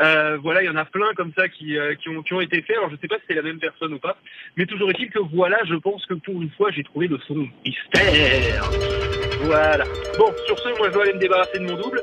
Euh, 0.00 0.38
voilà, 0.38 0.62
il 0.62 0.66
y 0.66 0.70
en 0.70 0.76
a 0.76 0.84
plein 0.84 1.12
comme 1.14 1.32
ça 1.36 1.48
qui, 1.48 1.76
euh, 1.76 1.94
qui, 1.94 2.08
ont, 2.08 2.40
été 2.40 2.62
faits. 2.62 2.76
Alors 2.76 2.90
je 2.90 2.96
sais 2.96 3.08
pas 3.08 3.16
si 3.16 3.22
c'est 3.28 3.34
la 3.34 3.42
même 3.42 3.58
personne 3.58 3.92
ou 3.94 3.98
pas, 3.98 4.16
mais 4.56 4.66
toujours 4.66 4.90
est-il 4.90 5.10
que 5.10 5.18
voilà, 5.18 5.58
je 5.64 5.74
pense 5.74 6.06
que 6.06 6.14
pour 6.14 6.40
une 6.40 6.50
fois 6.50 6.70
j'ai 6.70 6.82
trouvé 6.82 7.08
le 7.08 7.18
son 7.26 7.46
mystère. 7.64 9.21
Voilà. 9.44 9.84
Bon, 10.18 10.32
sur 10.46 10.58
ce, 10.58 10.68
moi 10.78 10.88
je 10.88 10.92
dois 10.92 11.02
aller 11.02 11.14
me 11.14 11.18
débarrasser 11.18 11.58
de 11.58 11.64
mon 11.64 11.76
double. 11.76 12.00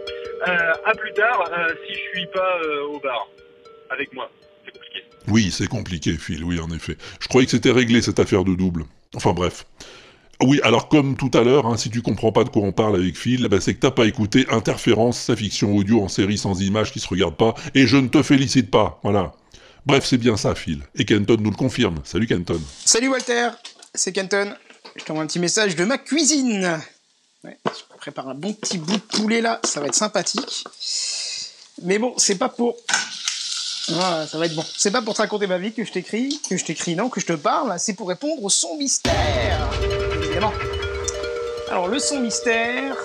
Euh, 0.48 0.74
à 0.86 0.94
plus 0.94 1.14
tard, 1.14 1.50
euh, 1.52 1.74
si 1.86 1.94
je 1.94 2.20
suis 2.20 2.28
pas 2.28 2.60
euh, 2.64 2.88
au 2.88 3.00
bar 3.00 3.28
avec 3.90 4.14
moi. 4.14 4.30
Oui, 5.28 5.52
c'est 5.52 5.68
compliqué 5.68 6.14
Phil, 6.14 6.44
oui 6.44 6.60
en 6.60 6.70
effet. 6.72 6.98
Je 7.20 7.28
croyais 7.28 7.46
que 7.46 7.52
c'était 7.52 7.72
réglé 7.72 8.02
cette 8.02 8.20
affaire 8.20 8.44
de 8.44 8.56
double. 8.56 8.86
Enfin 9.16 9.34
bref. 9.34 9.66
Oui, 10.42 10.62
alors 10.64 10.88
comme 10.88 11.18
tout 11.18 11.32
à 11.34 11.44
l'heure, 11.44 11.66
hein, 11.66 11.76
si 11.76 11.90
tu 11.90 12.02
comprends 12.02 12.32
pas 12.32 12.46
de 12.46 12.50
quoi 12.50 12.64
on 12.64 12.72
parle 12.72 12.96
avec 12.96 13.18
Phil, 13.18 13.48
bah, 13.50 13.60
c'est 13.60 13.74
que 13.74 13.80
t'as 13.80 13.92
pas 13.92 14.06
écouté 14.06 14.46
Interférence, 14.50 15.20
sa 15.20 15.36
fiction 15.36 15.76
audio 15.76 16.02
en 16.02 16.08
série 16.08 16.38
sans 16.38 16.62
images 16.62 16.94
qui 16.94 17.00
se 17.00 17.08
regarde 17.10 17.36
pas, 17.36 17.56
et 17.76 17.88
je 17.88 17.98
ne 17.98 18.08
te 18.08 18.24
félicite 18.24 18.72
pas, 18.72 19.00
voilà. 19.04 19.34
Bref, 19.86 20.06
c'est 20.06 20.18
bien 20.18 20.38
ça, 20.38 20.56
Phil. 20.56 20.80
Et 20.96 21.04
Kenton 21.04 21.38
nous 21.40 21.52
le 21.52 21.58
confirme. 21.58 21.96
Salut 22.06 22.28
Kenton. 22.28 22.62
Salut 22.86 23.10
Walter, 23.10 23.50
c'est 23.94 24.14
Kenton. 24.14 24.54
Je 24.96 25.04
t'envoie 25.04 25.24
un 25.24 25.28
petit 25.28 25.40
message 25.40 25.76
de 25.76 25.84
ma 25.84 25.98
cuisine. 25.98 26.80
Je 27.44 27.98
prépare 27.98 28.28
un 28.30 28.36
bon 28.36 28.54
petit 28.54 28.78
bout 28.78 28.98
de 28.98 29.02
poulet 29.02 29.42
là, 29.42 29.60
ça 29.64 29.80
va 29.80 29.88
être 29.88 29.96
sympathique. 29.96 30.66
Mais 31.84 31.98
bon, 31.98 32.14
c'est 32.18 32.36
pas 32.36 32.50
pour. 32.50 32.76
Ah, 33.94 34.26
ça 34.30 34.38
va 34.38 34.46
être 34.46 34.56
bon. 34.56 34.66
C'est 34.78 34.92
pas 34.92 35.02
pour 35.02 35.14
te 35.14 35.22
raconter 35.22 35.48
ma 35.48 35.58
vie 35.58 35.74
que 35.74 35.86
je 35.86 35.92
t'écris, 35.92 36.40
que 36.50 36.58
je 36.58 36.66
t'écris, 36.66 36.96
non, 36.96 37.10
que 37.10 37.22
je 37.22 37.26
te 37.26 37.34
parle, 37.34 37.80
c'est 37.80 37.94
pour 37.94 38.10
répondre 38.10 38.44
au 38.44 38.50
son 38.50 38.76
mystère. 38.78 39.70
Évidemment. 40.22 40.54
Alors, 41.70 41.88
le 41.88 42.00
son 42.00 42.20
mystère, 42.20 42.96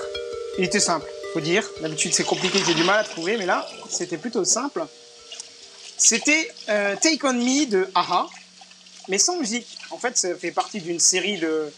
il 0.59 0.65
était 0.65 0.81
simple, 0.81 1.07
faut 1.33 1.41
dire. 1.41 1.69
D'habitude, 1.81 2.13
c'est 2.13 2.25
compliqué, 2.25 2.59
j'ai 2.67 2.75
du 2.75 2.85
mal 2.85 2.99
à 2.99 3.05
trouver, 3.05 3.37
mais 3.37 3.47
là, 3.47 3.67
c'était 3.89 4.19
plutôt 4.19 4.45
simple. 4.45 4.85
C'était 5.97 6.51
euh, 6.69 6.97
Take 6.97 7.25
On 7.25 7.35
Me 7.35 7.67
de 7.67 7.89
Aha, 7.95 8.27
mais 9.09 9.19
sans 9.19 9.39
musique. 9.39 9.79
En 9.91 9.99
fait, 9.99 10.17
ça 10.19 10.35
fait 10.35 10.51
partie 10.51 10.81
d'une 10.81 10.99
série 10.99 11.39
de, 11.39 11.71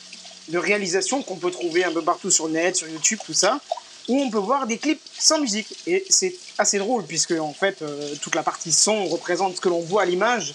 de 0.49 0.59
réalisations 0.59 1.23
qu'on 1.23 1.37
peut 1.37 1.51
trouver 1.51 1.85
un 1.85 1.93
peu 1.93 2.03
partout 2.03 2.31
sur 2.31 2.49
net, 2.49 2.77
sur 2.77 2.89
YouTube, 2.89 3.19
tout 3.25 3.35
ça, 3.35 3.61
où 4.09 4.21
on 4.21 4.31
peut 4.31 4.39
voir 4.39 4.67
des 4.67 4.79
clips 4.79 5.03
sans 5.19 5.41
musique. 5.41 5.77
Et 5.87 6.05
c'est 6.09 6.35
assez 6.59 6.79
drôle, 6.79 7.05
puisque 7.05 7.33
en 7.33 7.53
fait, 7.53 7.83
euh, 7.83 8.15
toute 8.21 8.35
la 8.35 8.43
partie 8.43 8.73
son 8.73 9.07
représente 9.07 9.57
ce 9.57 9.61
que 9.61 9.69
l'on 9.69 9.81
voit 9.81 10.03
à 10.03 10.05
l'image 10.07 10.55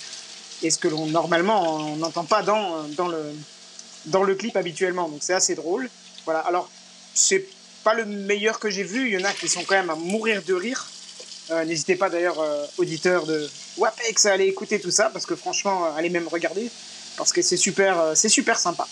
et 0.64 0.70
ce 0.70 0.78
que 0.78 0.88
l'on 0.88 1.08
normalement 1.08 1.78
on 1.78 1.96
n'entend 1.98 2.24
pas 2.24 2.44
dans, 2.44 2.84
dans, 2.90 3.08
le, 3.08 3.34
dans 4.06 4.24
le 4.24 4.36
clip 4.36 4.56
habituellement. 4.56 5.10
Donc 5.10 5.20
c'est 5.22 5.34
assez 5.34 5.56
drôle. 5.56 5.90
Voilà. 6.26 6.40
Alors, 6.40 6.70
c'est 7.14 7.46
pas 7.84 7.94
le 7.94 8.06
meilleur 8.06 8.60
que 8.60 8.70
j'ai 8.70 8.84
vu. 8.84 9.08
Il 9.08 9.20
y 9.20 9.22
en 9.22 9.26
a 9.26 9.34
qui 9.34 9.48
sont 9.48 9.64
quand 9.64 9.76
même 9.76 9.90
à 9.90 9.96
mourir 9.96 10.42
de 10.44 10.54
rire. 10.54 10.88
Euh, 11.50 11.66
N'hésitez 11.66 11.96
pas 11.96 12.10
d'ailleurs, 12.10 12.40
euh, 12.40 12.66
auditeurs 12.78 13.26
de 13.26 13.50
WAPEX, 13.78 14.26
à 14.28 14.34
aller 14.34 14.46
écouter 14.46 14.80
tout 14.80 14.92
ça, 14.92 15.10
parce 15.10 15.26
que 15.26 15.36
franchement, 15.36 15.86
euh, 15.86 15.98
allez 15.98 16.10
même 16.10 16.28
regarder, 16.28 16.70
parce 17.18 17.34
que 17.34 17.42
c'est 17.42 17.58
super, 17.58 18.00
euh, 18.00 18.16
c'est 18.16 18.30
super 18.30 18.58
sympa. 18.58 18.88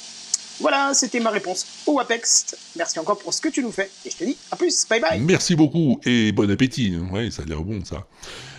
Voilà, 0.59 0.93
c'était 0.93 1.19
ma 1.19 1.29
réponse 1.29 1.65
au 1.85 1.93
WAPEX. 1.93 2.55
Merci 2.75 2.99
encore 2.99 3.17
pour 3.19 3.33
ce 3.33 3.41
que 3.41 3.49
tu 3.49 3.63
nous 3.63 3.71
fais. 3.71 3.89
Et 4.05 4.11
je 4.11 4.17
te 4.17 4.23
dis 4.23 4.37
à 4.51 4.55
plus. 4.55 4.85
Bye 4.89 4.99
bye. 4.99 5.19
Merci 5.19 5.55
beaucoup 5.55 5.99
et 6.05 6.31
bon 6.31 6.49
appétit. 6.51 6.97
Ouais, 7.11 7.31
ça 7.31 7.43
a 7.43 7.45
l'air 7.45 7.61
bon 7.61 7.83
ça. 7.85 8.05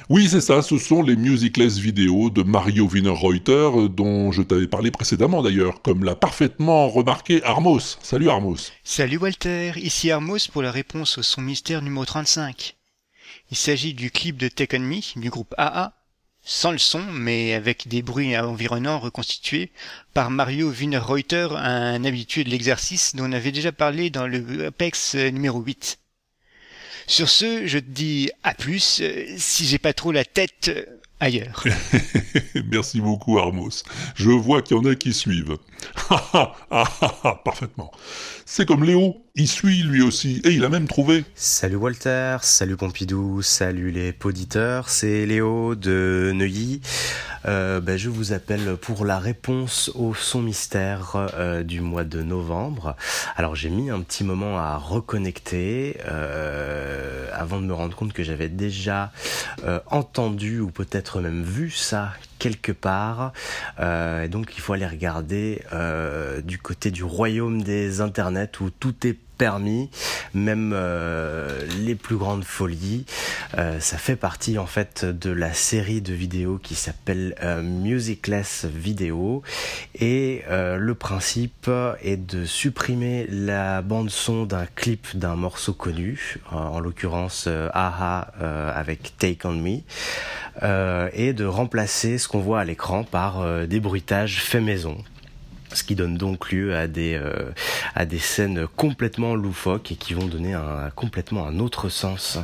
Oui, 0.09 0.28
c'est 0.28 0.40
ça, 0.40 0.61
ce 0.61 0.76
sont 0.76 1.03
les 1.03 1.14
musicless 1.14 1.78
vidéos 1.78 2.30
de 2.30 2.42
Mario 2.42 2.88
Wiener-Reuter 2.88 3.88
dont 3.90 4.32
je 4.32 4.42
t'avais 4.42 4.66
parlé 4.66 4.90
précédemment 4.90 5.40
d'ailleurs, 5.40 5.82
comme 5.82 6.03
l'a 6.03 6.16
parfaitement 6.16 6.88
remarqué 6.88 7.44
Armos. 7.44 7.96
Salut 8.03 8.28
Armos. 8.28 8.72
Salut 8.82 9.18
Walter, 9.18 9.70
ici 9.76 10.11
Armos 10.11 10.48
pour 10.53 10.62
la 10.62 10.72
réponse 10.72 11.18
au 11.18 11.22
son 11.22 11.42
mystère 11.42 11.80
numéro 11.80 12.05
35. 12.05 12.74
Il 13.53 13.57
s'agit 13.57 13.94
du 13.94 14.11
clip 14.11 14.36
de 14.36 14.48
Take 14.48 14.76
On 14.76 14.80
Me 14.80 15.20
du 15.20 15.30
groupe 15.30 15.55
AA, 15.57 15.92
sans 16.43 16.72
le 16.72 16.78
son 16.78 17.03
mais 17.03 17.55
avec 17.55 17.88
des 17.88 18.03
bruits 18.03 18.36
environnants 18.36 18.99
reconstitués 18.99 19.70
par 20.14 20.30
Mario 20.30 20.70
Wiener-Reuter, 20.70 21.49
un 21.57 22.05
habitué 22.05 22.45
de 22.45 22.51
l'exercice 22.51 23.14
dont 23.14 23.24
on 23.24 23.32
avait 23.32 23.53
déjà 23.53 23.72
parlé 23.72 24.11
dans 24.11 24.26
le 24.26 24.66
Apex 24.66 25.14
numéro 25.14 25.61
8. 25.61 25.99
Sur 27.07 27.28
ce, 27.28 27.66
je 27.66 27.80
te 27.80 27.91
dis 27.91 28.30
à 28.45 28.55
plus, 28.55 29.03
si 29.36 29.66
j'ai 29.66 29.78
pas 29.78 29.93
trop 29.93 30.12
la 30.12 30.24
tête 30.24 30.68
euh, 30.68 30.84
ailleurs. 31.18 31.64
Merci 32.70 33.01
beaucoup 33.01 33.38
Armos. 33.38 33.82
Je 34.14 34.30
vois 34.30 34.62
qu'il 34.62 34.76
y 34.76 34.80
en 34.80 34.84
a 34.84 34.95
qui 34.95 35.12
suivent. 35.12 35.59
Ah, 36.11 36.55
ah, 36.70 36.84
ah, 37.01 37.18
ah, 37.24 37.41
Parfaitement. 37.45 37.91
C'est 38.45 38.66
comme 38.66 38.84
Léo, 38.84 39.24
il 39.41 39.49
suit 39.49 39.82
lui 39.82 40.03
aussi, 40.03 40.43
et 40.45 40.51
il 40.51 40.66
a 40.66 40.68
même 40.68 40.86
trouvé. 40.86 41.24
Salut 41.34 41.76
Walter, 41.76 42.36
salut 42.43 42.76
Pompidou, 42.76 43.41
salut 43.41 43.91
les 43.91 44.12
poditeurs, 44.12 44.91
c'est 44.91 45.24
Léo 45.24 45.74
de 45.74 46.30
Neuilly. 46.34 46.82
Euh, 47.47 47.80
ben, 47.80 47.97
je 47.97 48.11
vous 48.11 48.34
appelle 48.34 48.76
pour 48.76 49.07
la 49.07 49.18
réponse 49.18 49.91
au 49.95 50.12
son 50.12 50.43
mystère 50.43 51.12
euh, 51.16 51.62
du 51.62 51.80
mois 51.80 52.05
de 52.05 52.22
novembre. 52.22 52.97
Alors 53.34 53.57
j'ai 53.57 53.70
mis 53.70 53.88
un 53.88 54.03
petit 54.03 54.24
moment 54.24 54.59
à 54.59 54.76
reconnecter 54.76 55.97
euh, 56.07 57.26
avant 57.32 57.61
de 57.61 57.64
me 57.64 57.72
rendre 57.72 57.97
compte 57.97 58.12
que 58.12 58.22
j'avais 58.22 58.51
déjà 58.51 59.11
entendu 59.86 60.61
ou 60.61 60.70
peut-être 60.70 61.20
même 61.20 61.43
vu 61.43 61.70
ça 61.70 62.12
quelque 62.38 62.72
part. 62.72 63.32
Donc 63.78 64.57
il 64.57 64.61
faut 64.61 64.74
aller 64.74 64.86
regarder 64.86 65.62
du 66.45 66.59
côté 66.59 66.91
du 66.91 67.05
royaume 67.05 67.62
des 67.62 68.01
internets 68.01 68.61
où 68.61 68.70
tout 68.70 69.07
est 69.07 69.16
permis, 69.41 69.88
même 70.34 70.72
euh, 70.74 71.66
les 71.78 71.95
plus 71.95 72.16
grandes 72.16 72.45
folies. 72.45 73.07
Euh, 73.57 73.80
ça 73.80 73.97
fait 73.97 74.14
partie 74.14 74.59
en 74.59 74.66
fait 74.66 75.07
de 75.07 75.30
la 75.30 75.55
série 75.55 76.03
de 76.03 76.12
vidéos 76.12 76.59
qui 76.62 76.74
s'appelle 76.74 77.34
euh, 77.43 77.62
Musicless 77.62 78.66
Video 78.66 79.43
et 79.95 80.43
euh, 80.51 80.76
le 80.76 80.95
principe 80.95 81.70
est 82.03 82.18
de 82.18 82.45
supprimer 82.45 83.26
la 83.30 83.80
bande 83.80 84.11
son 84.11 84.45
d'un 84.45 84.66
clip 84.66 85.16
d'un 85.16 85.36
morceau 85.36 85.72
connu, 85.72 86.36
en, 86.53 86.59
en 86.59 86.80
l'occurrence 86.80 87.49
Aha 87.72 88.32
avec 88.74 89.16
Take 89.16 89.47
On 89.47 89.55
Me, 89.55 89.78
et 91.14 91.32
de 91.32 91.45
remplacer 91.47 92.18
ce 92.18 92.28
qu'on 92.28 92.41
voit 92.41 92.61
à 92.61 92.64
l'écran 92.64 93.05
par 93.05 93.66
des 93.66 93.80
bruitages 93.80 94.43
faits 94.43 94.62
maison. 94.62 94.99
Ce 95.73 95.85
qui 95.85 95.95
donne 95.95 96.16
donc 96.16 96.51
lieu 96.53 96.75
à 96.75 96.87
des 96.87 97.14
euh, 97.14 97.51
à 97.95 98.07
des 98.07 98.18
scènes 98.18 98.66
complètement 98.77 99.35
loufoques 99.35 99.93
et 99.93 99.97
qui 99.97 100.14
vont 100.14 100.27
donner 100.27 100.55
un 100.55 100.91
complètement 100.95 101.47
un 101.47 101.59
autre 101.59 101.89
sens 101.89 102.39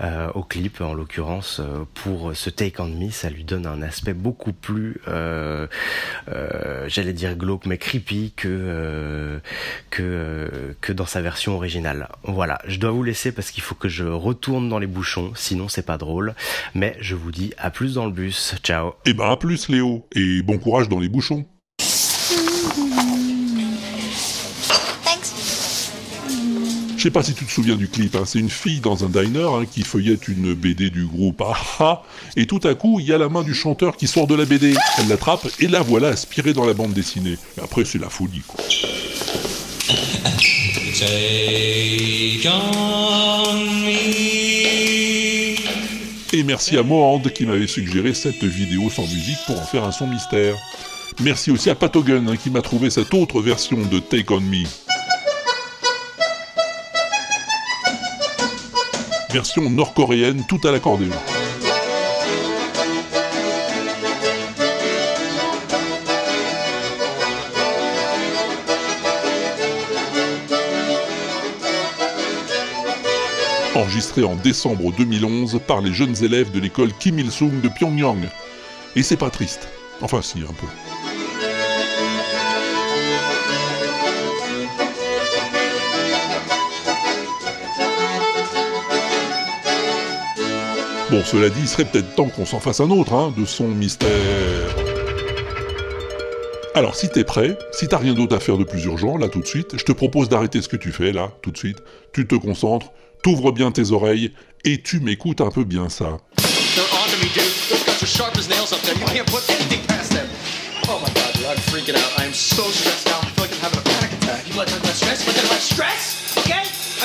euh, 0.00 0.30
au 0.34 0.42
clip. 0.42 0.80
En 0.80 0.94
l'occurrence, 0.94 1.60
euh, 1.60 1.84
pour 1.94 2.34
ce 2.34 2.50
Take 2.50 2.80
on 2.80 2.86
Me, 2.86 3.10
ça 3.10 3.28
lui 3.30 3.44
donne 3.44 3.66
un 3.66 3.82
aspect 3.82 4.14
beaucoup 4.14 4.52
plus, 4.52 5.00
euh, 5.08 5.66
j'allais 6.86 7.12
dire 7.12 7.36
glauque, 7.36 7.66
mais 7.66 7.78
creepy 7.78 8.32
que 8.36 9.40
que 9.90 10.74
que 10.80 10.92
dans 10.92 11.06
sa 11.06 11.20
version 11.20 11.54
originale. 11.56 12.08
Voilà, 12.24 12.60
je 12.66 12.78
dois 12.78 12.90
vous 12.90 13.02
laisser 13.02 13.32
parce 13.32 13.50
qu'il 13.50 13.62
faut 13.62 13.74
que 13.74 13.88
je 13.88 14.04
retourne 14.04 14.68
dans 14.68 14.78
les 14.78 14.86
bouchons, 14.86 15.32
sinon 15.34 15.68
c'est 15.68 15.86
pas 15.86 15.98
drôle. 15.98 16.34
Mais 16.74 16.96
je 17.00 17.14
vous 17.14 17.30
dis 17.30 17.52
à 17.58 17.70
plus 17.70 17.94
dans 17.94 18.06
le 18.06 18.12
bus. 18.12 18.54
Ciao. 18.62 18.94
Eh 19.04 19.12
ben 19.12 19.30
à 19.30 19.36
plus 19.36 19.68
Léo, 19.68 20.06
et 20.12 20.42
bon 20.42 20.58
courage 20.58 20.88
dans 20.88 21.00
les 21.00 21.08
bouchons. 21.08 21.46
Je 27.00 27.04
sais 27.04 27.10
pas 27.10 27.22
si 27.22 27.32
tu 27.32 27.46
te 27.46 27.50
souviens 27.50 27.76
du 27.76 27.88
clip, 27.88 28.14
hein, 28.14 28.24
c'est 28.26 28.40
une 28.40 28.50
fille 28.50 28.80
dans 28.80 29.06
un 29.06 29.08
diner 29.08 29.48
hein, 29.54 29.64
qui 29.64 29.84
feuillette 29.84 30.28
une 30.28 30.52
BD 30.52 30.90
du 30.90 31.06
groupe 31.06 31.40
AHA, 31.40 32.02
et 32.36 32.44
tout 32.44 32.60
à 32.64 32.74
coup, 32.74 33.00
il 33.00 33.06
y 33.06 33.12
a 33.14 33.16
la 33.16 33.30
main 33.30 33.42
du 33.42 33.54
chanteur 33.54 33.96
qui 33.96 34.06
sort 34.06 34.26
de 34.26 34.34
la 34.34 34.44
BD. 34.44 34.74
Elle 34.98 35.08
l'attrape, 35.08 35.48
et 35.60 35.66
la 35.66 35.80
voilà 35.80 36.08
aspirée 36.08 36.52
dans 36.52 36.66
la 36.66 36.74
bande 36.74 36.92
dessinée. 36.92 37.38
Et 37.56 37.62
après, 37.62 37.86
c'est 37.86 37.96
la 37.98 38.10
folie, 38.10 38.42
quoi. 38.46 38.62
Et 46.34 46.42
merci 46.42 46.76
à 46.76 46.82
Mohand 46.82 47.22
qui 47.32 47.46
m'avait 47.46 47.66
suggéré 47.66 48.12
cette 48.12 48.44
vidéo 48.44 48.90
sans 48.90 49.04
musique 49.04 49.38
pour 49.46 49.58
en 49.58 49.64
faire 49.64 49.84
un 49.84 49.92
son 49.92 50.06
mystère. 50.06 50.54
Merci 51.22 51.50
aussi 51.50 51.70
à 51.70 51.74
Patogun 51.74 52.28
hein, 52.28 52.36
qui 52.36 52.50
m'a 52.50 52.60
trouvé 52.60 52.90
cette 52.90 53.14
autre 53.14 53.40
version 53.40 53.78
de 53.78 54.00
Take 54.00 54.34
On 54.34 54.40
Me. 54.40 54.89
Version 59.32 59.70
nord-coréenne 59.70 60.44
tout 60.48 60.60
à 60.64 60.72
l'accordéon. 60.72 61.10
enregistré 73.76 74.24
en 74.24 74.34
décembre 74.36 74.92
2011 74.96 75.60
par 75.66 75.80
les 75.80 75.92
jeunes 75.92 76.14
élèves 76.22 76.50
de 76.50 76.60
l'école 76.60 76.92
Kim 76.98 77.18
Il-sung 77.18 77.60
de 77.60 77.68
Pyongyang. 77.68 78.28
Et 78.94 79.02
c'est 79.02 79.16
pas 79.16 79.30
triste. 79.30 79.68
Enfin 80.00 80.22
si, 80.22 80.40
un 80.40 80.52
peu. 80.52 80.66
Bon, 91.10 91.24
cela 91.24 91.48
dit, 91.48 91.58
il 91.62 91.68
serait 91.68 91.86
peut-être 91.86 92.14
temps 92.14 92.28
qu'on 92.28 92.46
s'en 92.46 92.60
fasse 92.60 92.78
un 92.78 92.88
autre, 92.88 93.14
hein, 93.14 93.34
de 93.36 93.44
son 93.44 93.66
mystère. 93.66 94.08
Alors, 96.76 96.94
si 96.94 97.08
t'es 97.08 97.24
prêt, 97.24 97.58
si 97.72 97.88
t'as 97.88 97.98
rien 97.98 98.14
d'autre 98.14 98.36
à 98.36 98.38
faire 98.38 98.56
de 98.56 98.62
plus 98.62 98.84
urgent, 98.84 99.16
là 99.16 99.28
tout 99.28 99.40
de 99.40 99.46
suite, 99.46 99.76
je 99.76 99.82
te 99.82 99.90
propose 99.90 100.28
d'arrêter 100.28 100.62
ce 100.62 100.68
que 100.68 100.76
tu 100.76 100.92
fais, 100.92 101.10
là, 101.10 101.32
tout 101.42 101.50
de 101.50 101.58
suite. 101.58 101.78
Tu 102.12 102.28
te 102.28 102.36
concentres, 102.36 102.92
t'ouvres 103.24 103.50
bien 103.50 103.72
tes 103.72 103.90
oreilles, 103.90 104.32
et 104.64 104.82
tu 104.82 105.00
m'écoutes 105.00 105.40
un 105.40 105.50
peu 105.50 105.64
bien 105.64 105.88
ça. 105.88 106.18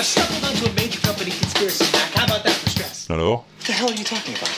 Stumbled 0.03 0.43
onto 0.43 0.69
a 0.69 0.73
major 0.75 1.01
company 1.01 1.31
conspiracy. 1.31 1.85
How 2.13 2.25
about 2.25 2.43
that? 2.43 2.74
Alors 3.09 3.45
What 3.59 3.67
the 3.67 3.73
hell 3.73 3.89
are 3.89 3.95
you 3.95 4.03
talking 4.03 4.33
about? 4.33 4.49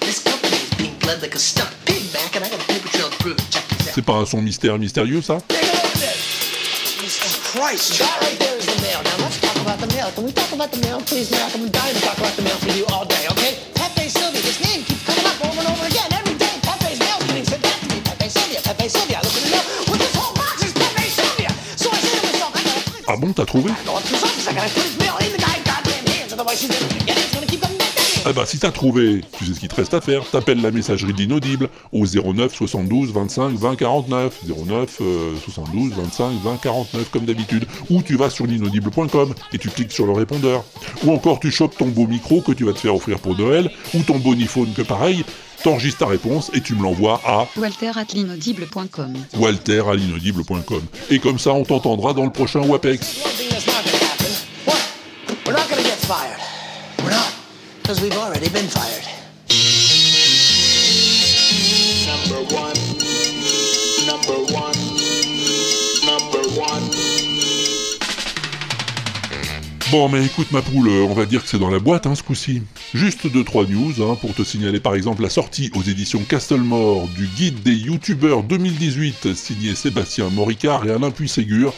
This 0.00 0.22
company 0.22 0.54
is 0.56 0.74
being 0.78 0.94
bled 1.00 1.20
like 1.22 1.34
a 1.34 1.38
stuck 1.38 1.72
pig, 1.84 2.02
Mac, 2.14 2.36
and 2.36 2.44
I 2.44 2.48
got 2.48 2.62
a 2.62 2.66
paper 2.66 2.88
trail 2.88 3.10
to 3.10 3.18
prove 3.18 3.34
it. 3.38 3.50
Check 3.50 3.66
this 3.68 3.88
out. 3.88 3.94
C'est 3.94 4.02
pas 4.02 4.14
un 4.14 4.26
son 4.26 4.42
mystère 4.42 4.78
mystérieux, 4.78 5.22
ça 5.22 5.38
Jesus 5.48 7.36
Christ. 7.50 7.98
That 7.98 8.14
right 8.22 8.38
there 8.38 8.56
is 8.58 8.66
the 8.66 8.78
mail. 8.82 9.02
Now 9.02 9.26
let's 9.26 9.40
talk 9.40 9.56
about 9.58 9.78
the 9.80 9.90
mail. 9.94 10.10
Can 10.14 10.24
we 10.24 10.32
talk 10.32 10.52
about 10.52 10.70
the 10.70 10.78
mail, 10.86 11.00
please, 11.02 11.30
Mac? 11.32 11.54
I'm 11.54 11.66
dying 11.70 11.94
to 11.94 12.02
talk 12.02 12.18
about 12.18 12.34
the 12.36 12.42
mail 12.42 12.56
for 12.62 12.70
you 12.78 12.86
all 12.94 13.04
day, 13.04 13.26
okay? 13.34 13.58
Pepe 13.74 14.08
Sylvia. 14.08 14.42
This 14.42 14.62
name 14.62 14.84
keeps 14.86 15.02
coming 15.02 15.26
up 15.26 15.38
over 15.42 15.58
and 15.58 15.68
over 15.68 15.86
again. 15.86 16.06
Every 16.14 16.34
day, 16.38 16.54
Pepe's 16.62 16.98
mail 17.02 17.18
getting 17.26 17.44
sent 17.44 17.62
back 17.62 17.74
to 17.82 17.86
me. 17.90 17.98
Pepe 18.06 18.28
Sylvia, 18.30 18.60
Pepe 18.62 18.86
Sylvia. 18.88 19.18
I 19.18 19.22
look 19.26 19.34
at 19.34 19.42
the 19.42 19.50
mail. 19.50 19.66
What 19.90 19.98
this 19.98 20.14
whole 20.14 20.34
box 20.38 20.62
is 20.62 20.72
Pepe 20.74 21.10
Sylvia? 21.10 21.50
So 21.74 21.90
I 21.90 21.98
say 21.98 22.14
to 22.14 22.22
myself, 22.22 22.54
I 22.54 22.62
gotta 22.62 23.10
Ah 23.10 23.16
bon, 23.16 23.32
t'as 23.32 23.46
trouvé 23.46 23.70
go 23.84 23.96
up 23.98 24.02
to 24.02 24.14
his 24.14 24.22
office. 24.22 24.46
I 24.46 24.54
gotta 24.54 24.70
put 24.70 24.82
his 24.86 24.94
mail 24.98 25.16
in 25.26 25.30
the 25.34 25.42
guy's 25.42 25.62
goddamn 25.66 26.06
hands. 26.06 26.32
Otherwise, 26.32 26.60
he's 26.62 26.70
never 26.70 26.86
gonna 26.86 26.95
Ah 28.28 28.32
bah 28.32 28.44
si 28.44 28.58
t'as 28.58 28.72
trouvé, 28.72 29.20
tu 29.38 29.46
sais 29.46 29.54
ce 29.54 29.60
qu'il 29.60 29.68
te 29.68 29.76
reste 29.76 29.94
à 29.94 30.00
faire, 30.00 30.28
t'appelles 30.28 30.60
la 30.60 30.72
messagerie 30.72 31.12
de 31.12 31.18
l'inaudible 31.18 31.68
au 31.92 32.04
09 32.04 32.52
72 32.52 33.12
25 33.12 33.50
20 33.50 33.76
49, 33.76 34.40
09 34.66 34.98
euh, 35.00 35.34
72 35.44 35.92
25 35.92 36.32
20 36.42 36.56
49 36.60 37.10
comme 37.12 37.24
d'habitude, 37.24 37.66
ou 37.88 38.02
tu 38.02 38.16
vas 38.16 38.28
sur 38.28 38.44
l'inaudible.com 38.44 39.32
et 39.52 39.58
tu 39.58 39.68
cliques 39.68 39.92
sur 39.92 40.06
le 40.06 40.12
répondeur, 40.12 40.64
ou 41.04 41.12
encore 41.12 41.38
tu 41.38 41.52
chopes 41.52 41.76
ton 41.78 41.86
beau 41.86 42.08
micro 42.08 42.40
que 42.40 42.50
tu 42.50 42.64
vas 42.64 42.72
te 42.72 42.80
faire 42.80 42.96
offrir 42.96 43.20
pour 43.20 43.38
Noël, 43.38 43.70
ou 43.94 44.02
ton 44.02 44.18
boniphone 44.18 44.72
que 44.74 44.82
pareil, 44.82 45.24
t'enregistres 45.62 46.00
ta 46.00 46.06
réponse 46.06 46.50
et 46.52 46.60
tu 46.60 46.74
me 46.74 46.82
l'envoies 46.82 47.20
à 47.24 47.46
Walter 47.56 47.92
at 47.94 48.06
l'inaudible.com. 48.12 49.14
walter 49.38 49.84
à 49.88 49.94
l'inaudible.com. 49.94 50.82
Et 51.10 51.20
comme 51.20 51.38
ça 51.38 51.52
on 51.52 51.62
t'entendra 51.62 52.12
dans 52.12 52.24
le 52.24 52.32
prochain 52.32 52.62
WAPEX. 52.62 53.20
Because 57.86 58.02
we've 58.02 58.18
already 58.18 58.48
been 58.48 58.66
fired. 58.66 59.04
Number 62.04 62.42
one. 62.52 62.74
Number 64.04 64.38
one. 64.52 64.74
Number 66.04 66.42
one. 66.58 66.90
Bon, 69.92 70.08
mais 70.08 70.26
écoute 70.26 70.50
ma 70.50 70.62
poule, 70.62 70.88
euh, 70.88 71.04
on 71.04 71.14
va 71.14 71.26
dire 71.26 71.44
que 71.44 71.48
c'est 71.48 71.60
dans 71.60 71.70
la 71.70 71.78
boîte, 71.78 72.08
hein, 72.08 72.16
ce 72.16 72.24
coup-ci. 72.24 72.62
Juste 72.92 73.28
2-3 73.28 73.68
news, 73.68 73.92
hein, 74.00 74.16
pour 74.20 74.34
te 74.34 74.42
signaler 74.42 74.80
par 74.80 74.96
exemple 74.96 75.22
la 75.22 75.30
sortie 75.30 75.70
aux 75.76 75.82
éditions 75.82 76.24
Castlemore 76.28 77.06
du 77.16 77.28
guide 77.36 77.62
des 77.62 77.76
youtubeurs 77.76 78.42
2018, 78.42 79.32
signé 79.36 79.76
Sébastien 79.76 80.28
Moricard 80.30 80.84
et 80.86 80.90
Alain 80.90 81.12
Puy-Ségur, 81.12 81.72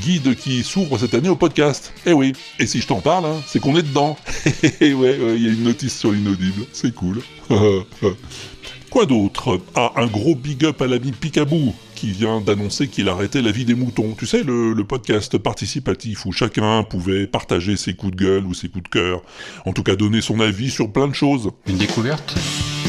guide 0.00 0.34
qui 0.34 0.62
s'ouvre 0.62 0.98
cette 0.98 1.14
année 1.14 1.28
au 1.28 1.36
podcast. 1.36 1.92
Eh 2.06 2.12
oui, 2.12 2.32
et 2.58 2.66
si 2.66 2.80
je 2.80 2.86
t'en 2.86 3.00
parle, 3.00 3.26
hein, 3.26 3.36
c'est 3.46 3.60
qu'on 3.60 3.76
est 3.76 3.82
dedans. 3.82 4.16
Eh 4.80 4.94
ouais, 4.94 5.18
ouais, 5.18 5.36
il 5.36 5.42
y 5.44 5.48
a 5.48 5.52
une 5.52 5.64
notice 5.64 5.98
sur 5.98 6.12
l'inaudible, 6.12 6.64
c'est 6.72 6.94
cool. 6.94 7.20
Quoi 8.90 9.06
d'autre? 9.06 9.60
Ah, 9.76 9.92
un 9.96 10.06
gros 10.06 10.34
big 10.34 10.64
up 10.64 10.82
à 10.82 10.86
l'ami 10.86 11.12
Picaboo, 11.12 11.74
qui 11.94 12.10
vient 12.10 12.40
d'annoncer 12.40 12.88
qu'il 12.88 13.08
arrêtait 13.08 13.42
la 13.42 13.52
vie 13.52 13.64
des 13.64 13.74
moutons. 13.74 14.16
Tu 14.18 14.26
sais, 14.26 14.42
le, 14.42 14.72
le 14.72 14.84
podcast 14.84 15.38
participatif 15.38 16.26
où 16.26 16.32
chacun 16.32 16.82
pouvait 16.82 17.26
partager 17.26 17.76
ses 17.76 17.94
coups 17.94 18.16
de 18.16 18.24
gueule 18.24 18.46
ou 18.46 18.54
ses 18.54 18.68
coups 18.68 18.84
de 18.84 18.88
cœur. 18.88 19.22
En 19.64 19.72
tout 19.72 19.82
cas, 19.82 19.94
donner 19.94 20.20
son 20.20 20.40
avis 20.40 20.70
sur 20.70 20.90
plein 20.90 21.06
de 21.06 21.14
choses. 21.14 21.50
Une 21.68 21.76
découverte? 21.78 22.34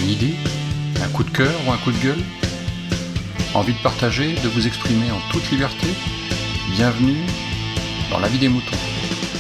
Une 0.02 0.10
idée? 0.10 0.34
Un 1.04 1.10
coup 1.10 1.24
de 1.24 1.30
cœur 1.30 1.54
ou 1.68 1.72
un 1.72 1.78
coup 1.78 1.92
de 1.92 2.00
gueule? 2.02 2.24
Envie 3.54 3.74
de 3.74 3.82
partager, 3.84 4.34
de 4.36 4.48
vous 4.48 4.66
exprimer 4.66 5.12
en 5.12 5.20
toute 5.32 5.52
liberté? 5.52 5.88
Bienvenue 6.72 7.18
dans 8.10 8.20
la 8.20 8.30
vie 8.30 8.40
des 8.40 8.48
moutons. 8.48 8.78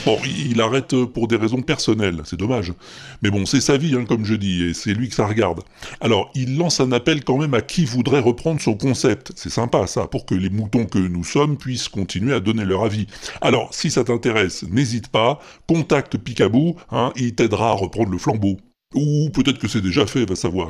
Bon, 0.06 0.18
il 0.26 0.60
arrête 0.60 0.94
pour 1.06 1.30
des 1.30 1.38
raisons 1.38 1.62
personnelles, 1.62 2.22
c'est 2.26 2.36
dommage. 2.36 2.74
Mais 3.22 3.30
bon, 3.30 3.46
c'est 3.46 3.62
sa 3.62 3.78
vie, 3.78 3.96
hein, 3.96 4.04
comme 4.06 4.26
je 4.26 4.36
dis, 4.36 4.64
et 4.64 4.74
c'est 4.74 4.94
lui 4.94 5.08
que 5.08 5.16
ça 5.16 5.28
regarde. 5.28 5.62
Alors, 6.02 6.30
il 6.36 6.58
lance 6.58 6.82
un 6.82 6.92
appel 6.92 7.24
quand 7.24 7.38
même 7.38 7.54
à 7.54 7.62
qui 7.62 7.86
voudrait 7.86 8.20
reprendre 8.20 8.60
son 8.60 8.76
concept. 8.76 9.32
C'est 9.36 9.50
sympa, 9.50 9.88
ça, 9.88 10.08
pour 10.08 10.26
que 10.26 10.36
les 10.36 10.50
moutons 10.50 10.86
que 10.86 11.00
nous 11.00 11.24
sommes 11.24 11.58
puissent 11.58 11.88
continuer 11.88 12.34
à 12.34 12.42
donner 12.42 12.66
leur 12.66 12.84
avis. 12.84 13.08
Alors, 13.40 13.74
si 13.74 13.92
ça 13.92 14.04
t'intéresse, 14.04 14.64
n'hésite 14.70 15.08
pas, 15.08 15.40
contacte 15.68 16.18
Picaboo, 16.18 16.76
hein, 16.92 17.14
il 17.16 17.34
t'aidera 17.34 17.70
à 17.70 17.74
reprendre 17.74 18.12
le 18.12 18.18
flambeau. 18.18 18.58
Ou 18.94 19.30
peut-être 19.30 19.58
que 19.58 19.70
c'est 19.70 19.82
déjà 19.82 20.06
fait, 20.06 20.26
va 20.26 20.36
savoir. 20.36 20.68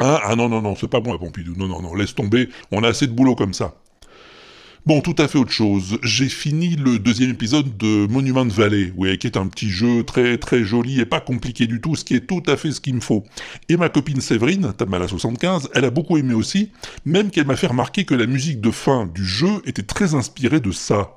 Ah, 0.00 0.20
ah 0.24 0.36
non, 0.36 0.50
non, 0.50 0.60
non, 0.60 0.76
c'est 0.76 0.88
pas 0.88 1.00
moi, 1.00 1.18
Pompidou. 1.18 1.54
Non, 1.56 1.66
non, 1.66 1.80
non, 1.80 1.94
laisse 1.94 2.14
tomber, 2.14 2.48
on 2.70 2.84
a 2.84 2.88
assez 2.88 3.06
de 3.06 3.12
boulot 3.12 3.34
comme 3.34 3.54
ça. 3.54 3.74
Bon, 4.84 5.00
tout 5.00 5.14
à 5.18 5.28
fait 5.28 5.38
autre 5.38 5.52
chose. 5.52 5.96
J'ai 6.02 6.28
fini 6.28 6.74
le 6.74 6.98
deuxième 6.98 7.30
épisode 7.30 7.76
de 7.76 8.08
Monument 8.08 8.44
Valley, 8.44 8.92
oui, 8.96 9.16
qui 9.16 9.28
est 9.28 9.36
un 9.36 9.46
petit 9.46 9.68
jeu 9.68 10.02
très 10.02 10.38
très 10.38 10.64
joli 10.64 10.98
et 10.98 11.06
pas 11.06 11.20
compliqué 11.20 11.68
du 11.68 11.80
tout, 11.80 11.94
ce 11.94 12.04
qui 12.04 12.16
est 12.16 12.26
tout 12.26 12.42
à 12.48 12.56
fait 12.56 12.72
ce 12.72 12.80
qu'il 12.80 12.96
me 12.96 13.00
faut. 13.00 13.22
Et 13.68 13.76
ma 13.76 13.88
copine 13.88 14.20
Séverine, 14.20 14.72
Tamala 14.76 15.06
75, 15.06 15.70
elle 15.74 15.84
a 15.84 15.90
beaucoup 15.90 16.16
aimé 16.16 16.34
aussi, 16.34 16.72
même 17.04 17.30
qu'elle 17.30 17.46
m'a 17.46 17.54
fait 17.54 17.68
remarquer 17.68 18.04
que 18.04 18.16
la 18.16 18.26
musique 18.26 18.60
de 18.60 18.72
fin 18.72 19.06
du 19.06 19.24
jeu 19.24 19.62
était 19.66 19.84
très 19.84 20.16
inspirée 20.16 20.58
de 20.58 20.72
ça. 20.72 21.16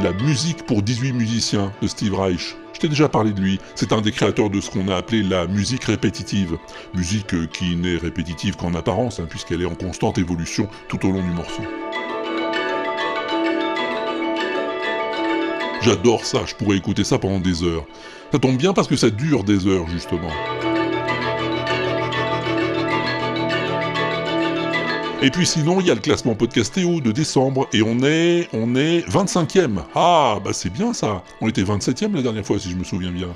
La 0.00 0.12
musique 0.12 0.64
pour 0.64 0.82
18 0.82 1.12
musiciens 1.12 1.72
de 1.82 1.88
Steve 1.88 2.14
Reich. 2.14 2.56
Je 2.72 2.80
t'ai 2.80 2.88
déjà 2.88 3.08
parlé 3.08 3.32
de 3.32 3.40
lui, 3.40 3.58
c'est 3.74 3.92
un 3.92 4.00
des 4.00 4.12
créateurs 4.12 4.50
de 4.50 4.60
ce 4.60 4.70
qu'on 4.70 4.88
a 4.88 4.96
appelé 4.96 5.22
la 5.22 5.46
musique 5.46 5.84
répétitive. 5.84 6.56
Musique 6.94 7.50
qui 7.50 7.74
n'est 7.74 7.96
répétitive 7.96 8.56
qu'en 8.56 8.74
apparence, 8.74 9.18
hein, 9.18 9.26
puisqu'elle 9.28 9.62
est 9.62 9.66
en 9.66 9.74
constante 9.74 10.18
évolution 10.18 10.68
tout 10.88 11.04
au 11.06 11.10
long 11.10 11.22
du 11.22 11.30
morceau. 11.30 11.62
J'adore 15.82 16.24
ça, 16.24 16.40
je 16.46 16.54
pourrais 16.54 16.76
écouter 16.76 17.04
ça 17.04 17.18
pendant 17.18 17.40
des 17.40 17.62
heures. 17.64 17.84
Ça 18.30 18.38
tombe 18.38 18.56
bien 18.56 18.72
parce 18.72 18.88
que 18.88 18.96
ça 18.96 19.10
dure 19.10 19.42
des 19.42 19.66
heures, 19.66 19.88
justement. 19.88 20.30
Et 25.20 25.30
puis 25.30 25.46
sinon, 25.46 25.80
il 25.80 25.86
y 25.88 25.90
a 25.90 25.94
le 25.94 26.00
classement 26.00 26.36
podcastéo 26.36 27.00
de 27.00 27.10
décembre, 27.10 27.68
et 27.72 27.82
on 27.82 28.04
est, 28.04 28.48
on 28.52 28.76
est 28.76 29.00
25e. 29.08 29.80
Ah, 29.96 30.38
bah 30.44 30.52
c'est 30.52 30.72
bien 30.72 30.92
ça. 30.92 31.24
On 31.40 31.48
était 31.48 31.64
27e 31.64 32.14
la 32.14 32.22
dernière 32.22 32.46
fois, 32.46 32.60
si 32.60 32.70
je 32.70 32.76
me 32.76 32.84
souviens 32.84 33.10
bien. 33.10 33.28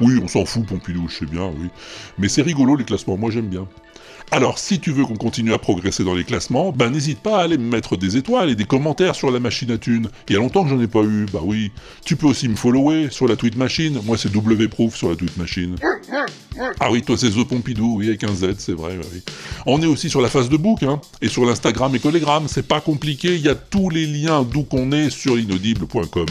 Oui, 0.00 0.18
on 0.20 0.26
s'en 0.26 0.44
fout, 0.44 0.66
Pompidou, 0.66 1.06
je 1.08 1.18
sais 1.18 1.26
bien, 1.26 1.46
oui. 1.46 1.68
Mais 2.18 2.28
c'est 2.28 2.42
rigolo 2.42 2.74
les 2.74 2.84
classements, 2.84 3.16
moi 3.16 3.30
j'aime 3.30 3.46
bien. 3.46 3.68
Alors, 4.32 4.60
si 4.60 4.78
tu 4.78 4.92
veux 4.92 5.04
qu'on 5.04 5.16
continue 5.16 5.52
à 5.52 5.58
progresser 5.58 6.04
dans 6.04 6.14
les 6.14 6.22
classements, 6.22 6.70
ben 6.70 6.90
n'hésite 6.90 7.18
pas 7.18 7.40
à 7.40 7.42
aller 7.42 7.58
me 7.58 7.68
mettre 7.68 7.96
des 7.96 8.16
étoiles 8.16 8.48
et 8.48 8.54
des 8.54 8.64
commentaires 8.64 9.16
sur 9.16 9.32
la 9.32 9.40
machine 9.40 9.72
à 9.72 9.78
thunes. 9.78 10.08
Il 10.28 10.34
y 10.34 10.36
a 10.36 10.38
longtemps 10.38 10.62
que 10.62 10.70
j'en 10.70 10.80
ai 10.80 10.86
pas 10.86 11.02
eu, 11.02 11.26
bah 11.32 11.40
oui. 11.42 11.72
Tu 12.04 12.14
peux 12.14 12.28
aussi 12.28 12.48
me 12.48 12.54
follower 12.54 13.08
sur 13.10 13.26
la 13.26 13.34
tweet 13.34 13.56
machine. 13.56 13.98
Moi, 14.04 14.16
c'est 14.16 14.32
wproof 14.32 14.94
sur 14.94 15.08
la 15.08 15.16
tweet 15.16 15.36
machine. 15.36 15.74
Ah 16.78 16.92
oui, 16.92 17.02
toi, 17.02 17.16
c'est 17.18 17.30
The 17.30 17.42
Pompidou, 17.42 17.96
oui, 17.98 18.08
avec 18.08 18.22
un 18.22 18.32
Z, 18.32 18.54
c'est 18.58 18.72
vrai, 18.72 18.96
ouais, 18.96 19.06
oui. 19.12 19.22
On 19.66 19.82
est 19.82 19.86
aussi 19.86 20.08
sur 20.08 20.20
la 20.20 20.28
face 20.28 20.48
de 20.48 20.56
book, 20.56 20.84
hein, 20.84 21.00
et 21.20 21.28
sur 21.28 21.44
l'Instagram 21.44 21.92
et 21.96 21.98
Collegram. 21.98 22.44
C'est 22.46 22.66
pas 22.66 22.80
compliqué, 22.80 23.34
il 23.34 23.40
y 23.40 23.48
a 23.48 23.56
tous 23.56 23.90
les 23.90 24.06
liens 24.06 24.42
d'où 24.42 24.62
qu'on 24.62 24.92
est 24.92 25.10
sur 25.10 25.34
l'inaudible.com. 25.34 26.26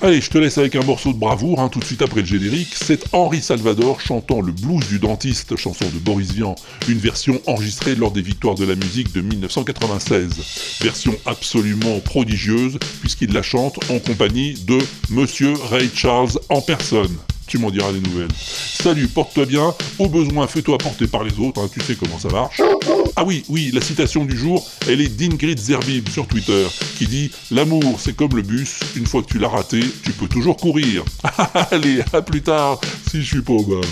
Allez, 0.00 0.20
je 0.20 0.30
te 0.30 0.38
laisse 0.38 0.58
avec 0.58 0.76
un 0.76 0.82
morceau 0.82 1.12
de 1.12 1.18
bravoure, 1.18 1.60
hein, 1.60 1.68
tout 1.68 1.78
de 1.78 1.84
suite 1.84 2.02
après 2.02 2.20
le 2.20 2.26
générique. 2.26 2.74
C'est 2.74 3.06
Henri 3.12 3.40
Salvador 3.40 4.00
chantant 4.00 4.40
le 4.40 4.52
blues 4.52 4.86
du 4.88 4.98
dentiste, 4.98 5.56
chanson 5.56 5.86
de 5.86 5.98
Boris 5.98 6.32
Vian, 6.32 6.54
une 6.88 6.98
version 6.98 7.40
enregistrée 7.46 7.94
lors 7.94 8.10
des 8.10 8.22
victoires 8.22 8.54
de 8.54 8.64
la 8.64 8.74
musique 8.74 9.12
de 9.12 9.20
1996. 9.20 10.80
Version 10.82 11.14
absolument 11.26 12.00
prodigieuse, 12.00 12.78
puisqu'il 13.00 13.32
la 13.32 13.42
chante 13.42 13.78
en 13.90 13.98
compagnie 13.98 14.54
de 14.66 14.78
Monsieur 15.10 15.54
Ray 15.70 15.90
Charles 15.94 16.38
en 16.48 16.60
personne. 16.60 17.16
Tu 17.46 17.58
m'en 17.58 17.70
diras 17.70 17.92
des 17.92 18.00
nouvelles. 18.00 18.32
Salut, 18.36 19.08
porte-toi 19.08 19.46
bien. 19.46 19.74
Au 19.98 20.08
besoin, 20.08 20.46
fais-toi 20.46 20.78
porter 20.78 21.06
par 21.06 21.24
les 21.24 21.38
autres, 21.38 21.60
hein, 21.60 21.68
tu 21.72 21.80
sais 21.80 21.94
comment 21.94 22.18
ça 22.18 22.28
marche. 22.28 22.60
Ah 23.16 23.22
oui, 23.24 23.44
oui, 23.48 23.70
la 23.72 23.80
citation 23.80 24.24
du 24.24 24.36
jour, 24.36 24.66
elle 24.88 25.00
est 25.00 25.08
d'Ingrid 25.08 25.58
Zerbib 25.58 26.08
sur 26.08 26.26
Twitter, 26.26 26.66
qui 26.98 27.06
dit 27.06 27.30
«L'amour, 27.52 28.00
c'est 28.00 28.16
comme 28.16 28.34
le 28.34 28.42
bus, 28.42 28.80
une 28.96 29.06
fois 29.06 29.22
que 29.22 29.28
tu 29.28 29.38
l'as 29.38 29.48
raté, 29.48 29.80
tu 30.02 30.10
peux 30.12 30.26
toujours 30.26 30.56
courir.» 30.56 31.04
Allez, 31.70 32.02
à 32.12 32.22
plus 32.22 32.42
tard, 32.42 32.80
si 33.08 33.22
je 33.22 33.26
suis 33.26 33.42
pas 33.42 33.52
au 33.52 33.62
bord. 33.62 33.84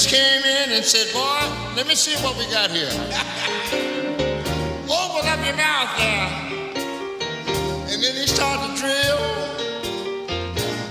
The 0.00 0.08
came 0.08 0.42
in 0.44 0.72
and 0.72 0.84
said, 0.84 1.12
Boy, 1.12 1.76
let 1.76 1.86
me 1.86 1.94
see 1.94 2.16
what 2.24 2.36
we 2.38 2.46
got 2.50 2.70
here. 2.70 2.88
Open 4.88 5.28
up 5.28 5.44
your 5.44 5.56
mouth 5.56 5.92
there. 5.98 6.28
And 7.92 8.02
then 8.02 8.14
he 8.14 8.26
started 8.26 8.76
to 8.76 8.80
drill. 8.80 9.18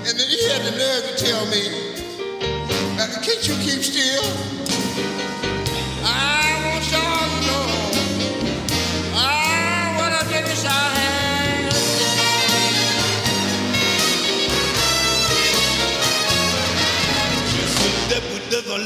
And 0.06 0.14
then 0.16 0.30
he 0.30 0.48
had 0.50 0.62
the 0.62 0.78
nerve 0.78 1.04
to 1.10 1.26
tell 1.26 1.46
me, 1.48 1.96
Can't 3.24 3.48
you 3.48 3.56
keep 3.56 3.84
still? 3.84 4.69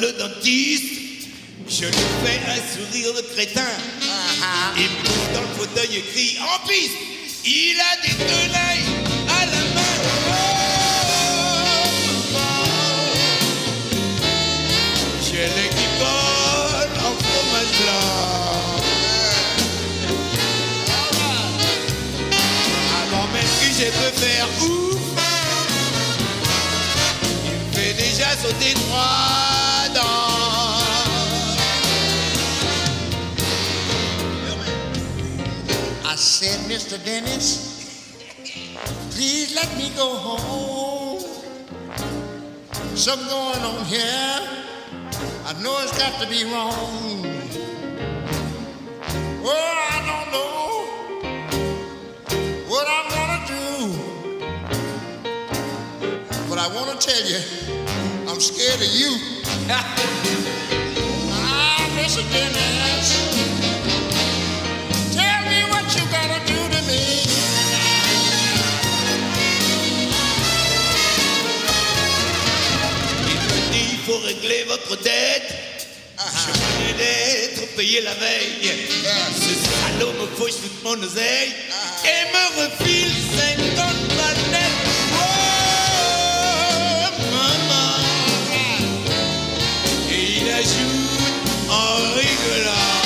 Le 0.02 0.12
dentiste. 0.14 1.28
Je 1.68 1.86
lui 1.86 2.06
fais 2.24 2.40
un 2.50 2.62
sourire 2.74 3.14
de 3.14 3.22
crétin. 3.34 3.72
Il 4.78 4.84
me 4.84 5.04
pousse 5.04 5.34
dans 5.34 5.42
le 5.42 5.48
fauteuil 5.58 5.98
et 5.98 6.02
crie 6.02 6.38
en 6.42 6.68
piste. 6.68 6.98
Il 7.46 7.78
a 7.80 7.96
des 8.02 8.16
tenailles 8.26 8.73
Mr. 36.74 36.98
Dennis, 37.06 38.18
please 39.12 39.54
let 39.54 39.78
me 39.78 39.92
go 39.96 40.10
home. 40.16 41.20
Something 42.96 43.28
going 43.28 43.62
on 43.62 43.86
here. 43.86 44.40
I 45.46 45.54
know 45.62 45.78
it's 45.84 45.96
got 45.96 46.20
to 46.20 46.28
be 46.28 46.44
wrong. 46.46 47.22
Well, 49.44 49.76
I 49.94 50.02
don't 50.10 50.32
know 50.34 50.88
what 52.68 52.88
I'm 52.90 53.08
gonna 53.18 53.46
do. 53.54 53.94
But 56.50 56.58
I 56.58 56.68
wanna 56.74 56.98
tell 57.00 57.24
you, 57.24 57.40
I'm 58.28 58.40
scared 58.40 58.82
of 58.82 58.92
you. 59.00 59.12
ah, 61.38 61.88
Mr. 62.00 62.24
Dennis. 62.34 63.33
Faut 74.06 74.18
régler 74.20 74.64
votre 74.68 74.96
dette. 75.02 75.56
Je 76.18 76.52
venais 76.52 76.94
d'être 76.98 77.76
payé 77.76 78.02
la 78.02 78.14
veille. 78.16 78.72
Ce 79.36 79.54
salaud 79.64 80.14
me 80.14 80.28
fauche 80.36 80.58
toute 80.62 80.84
mon 80.84 81.02
oseille 81.02 81.54
et 82.06 82.24
me 82.34 82.44
refile 82.64 83.14
50 83.38 83.78
balles. 84.18 84.62
Oh, 85.14 85.26
maman. 87.32 87.92
Et 90.12 90.24
il 90.42 90.48
ajoute 90.52 91.48
en 91.70 91.96
rigolant. 92.16 93.02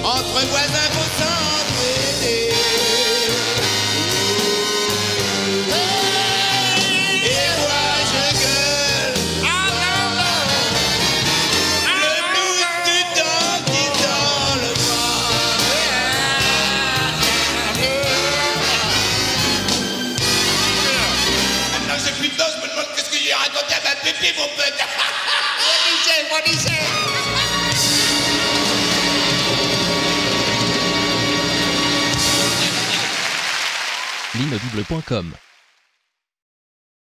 Entre 0.03 0.41
voisins, 0.47 0.78
L'inaudible.com 34.73 35.48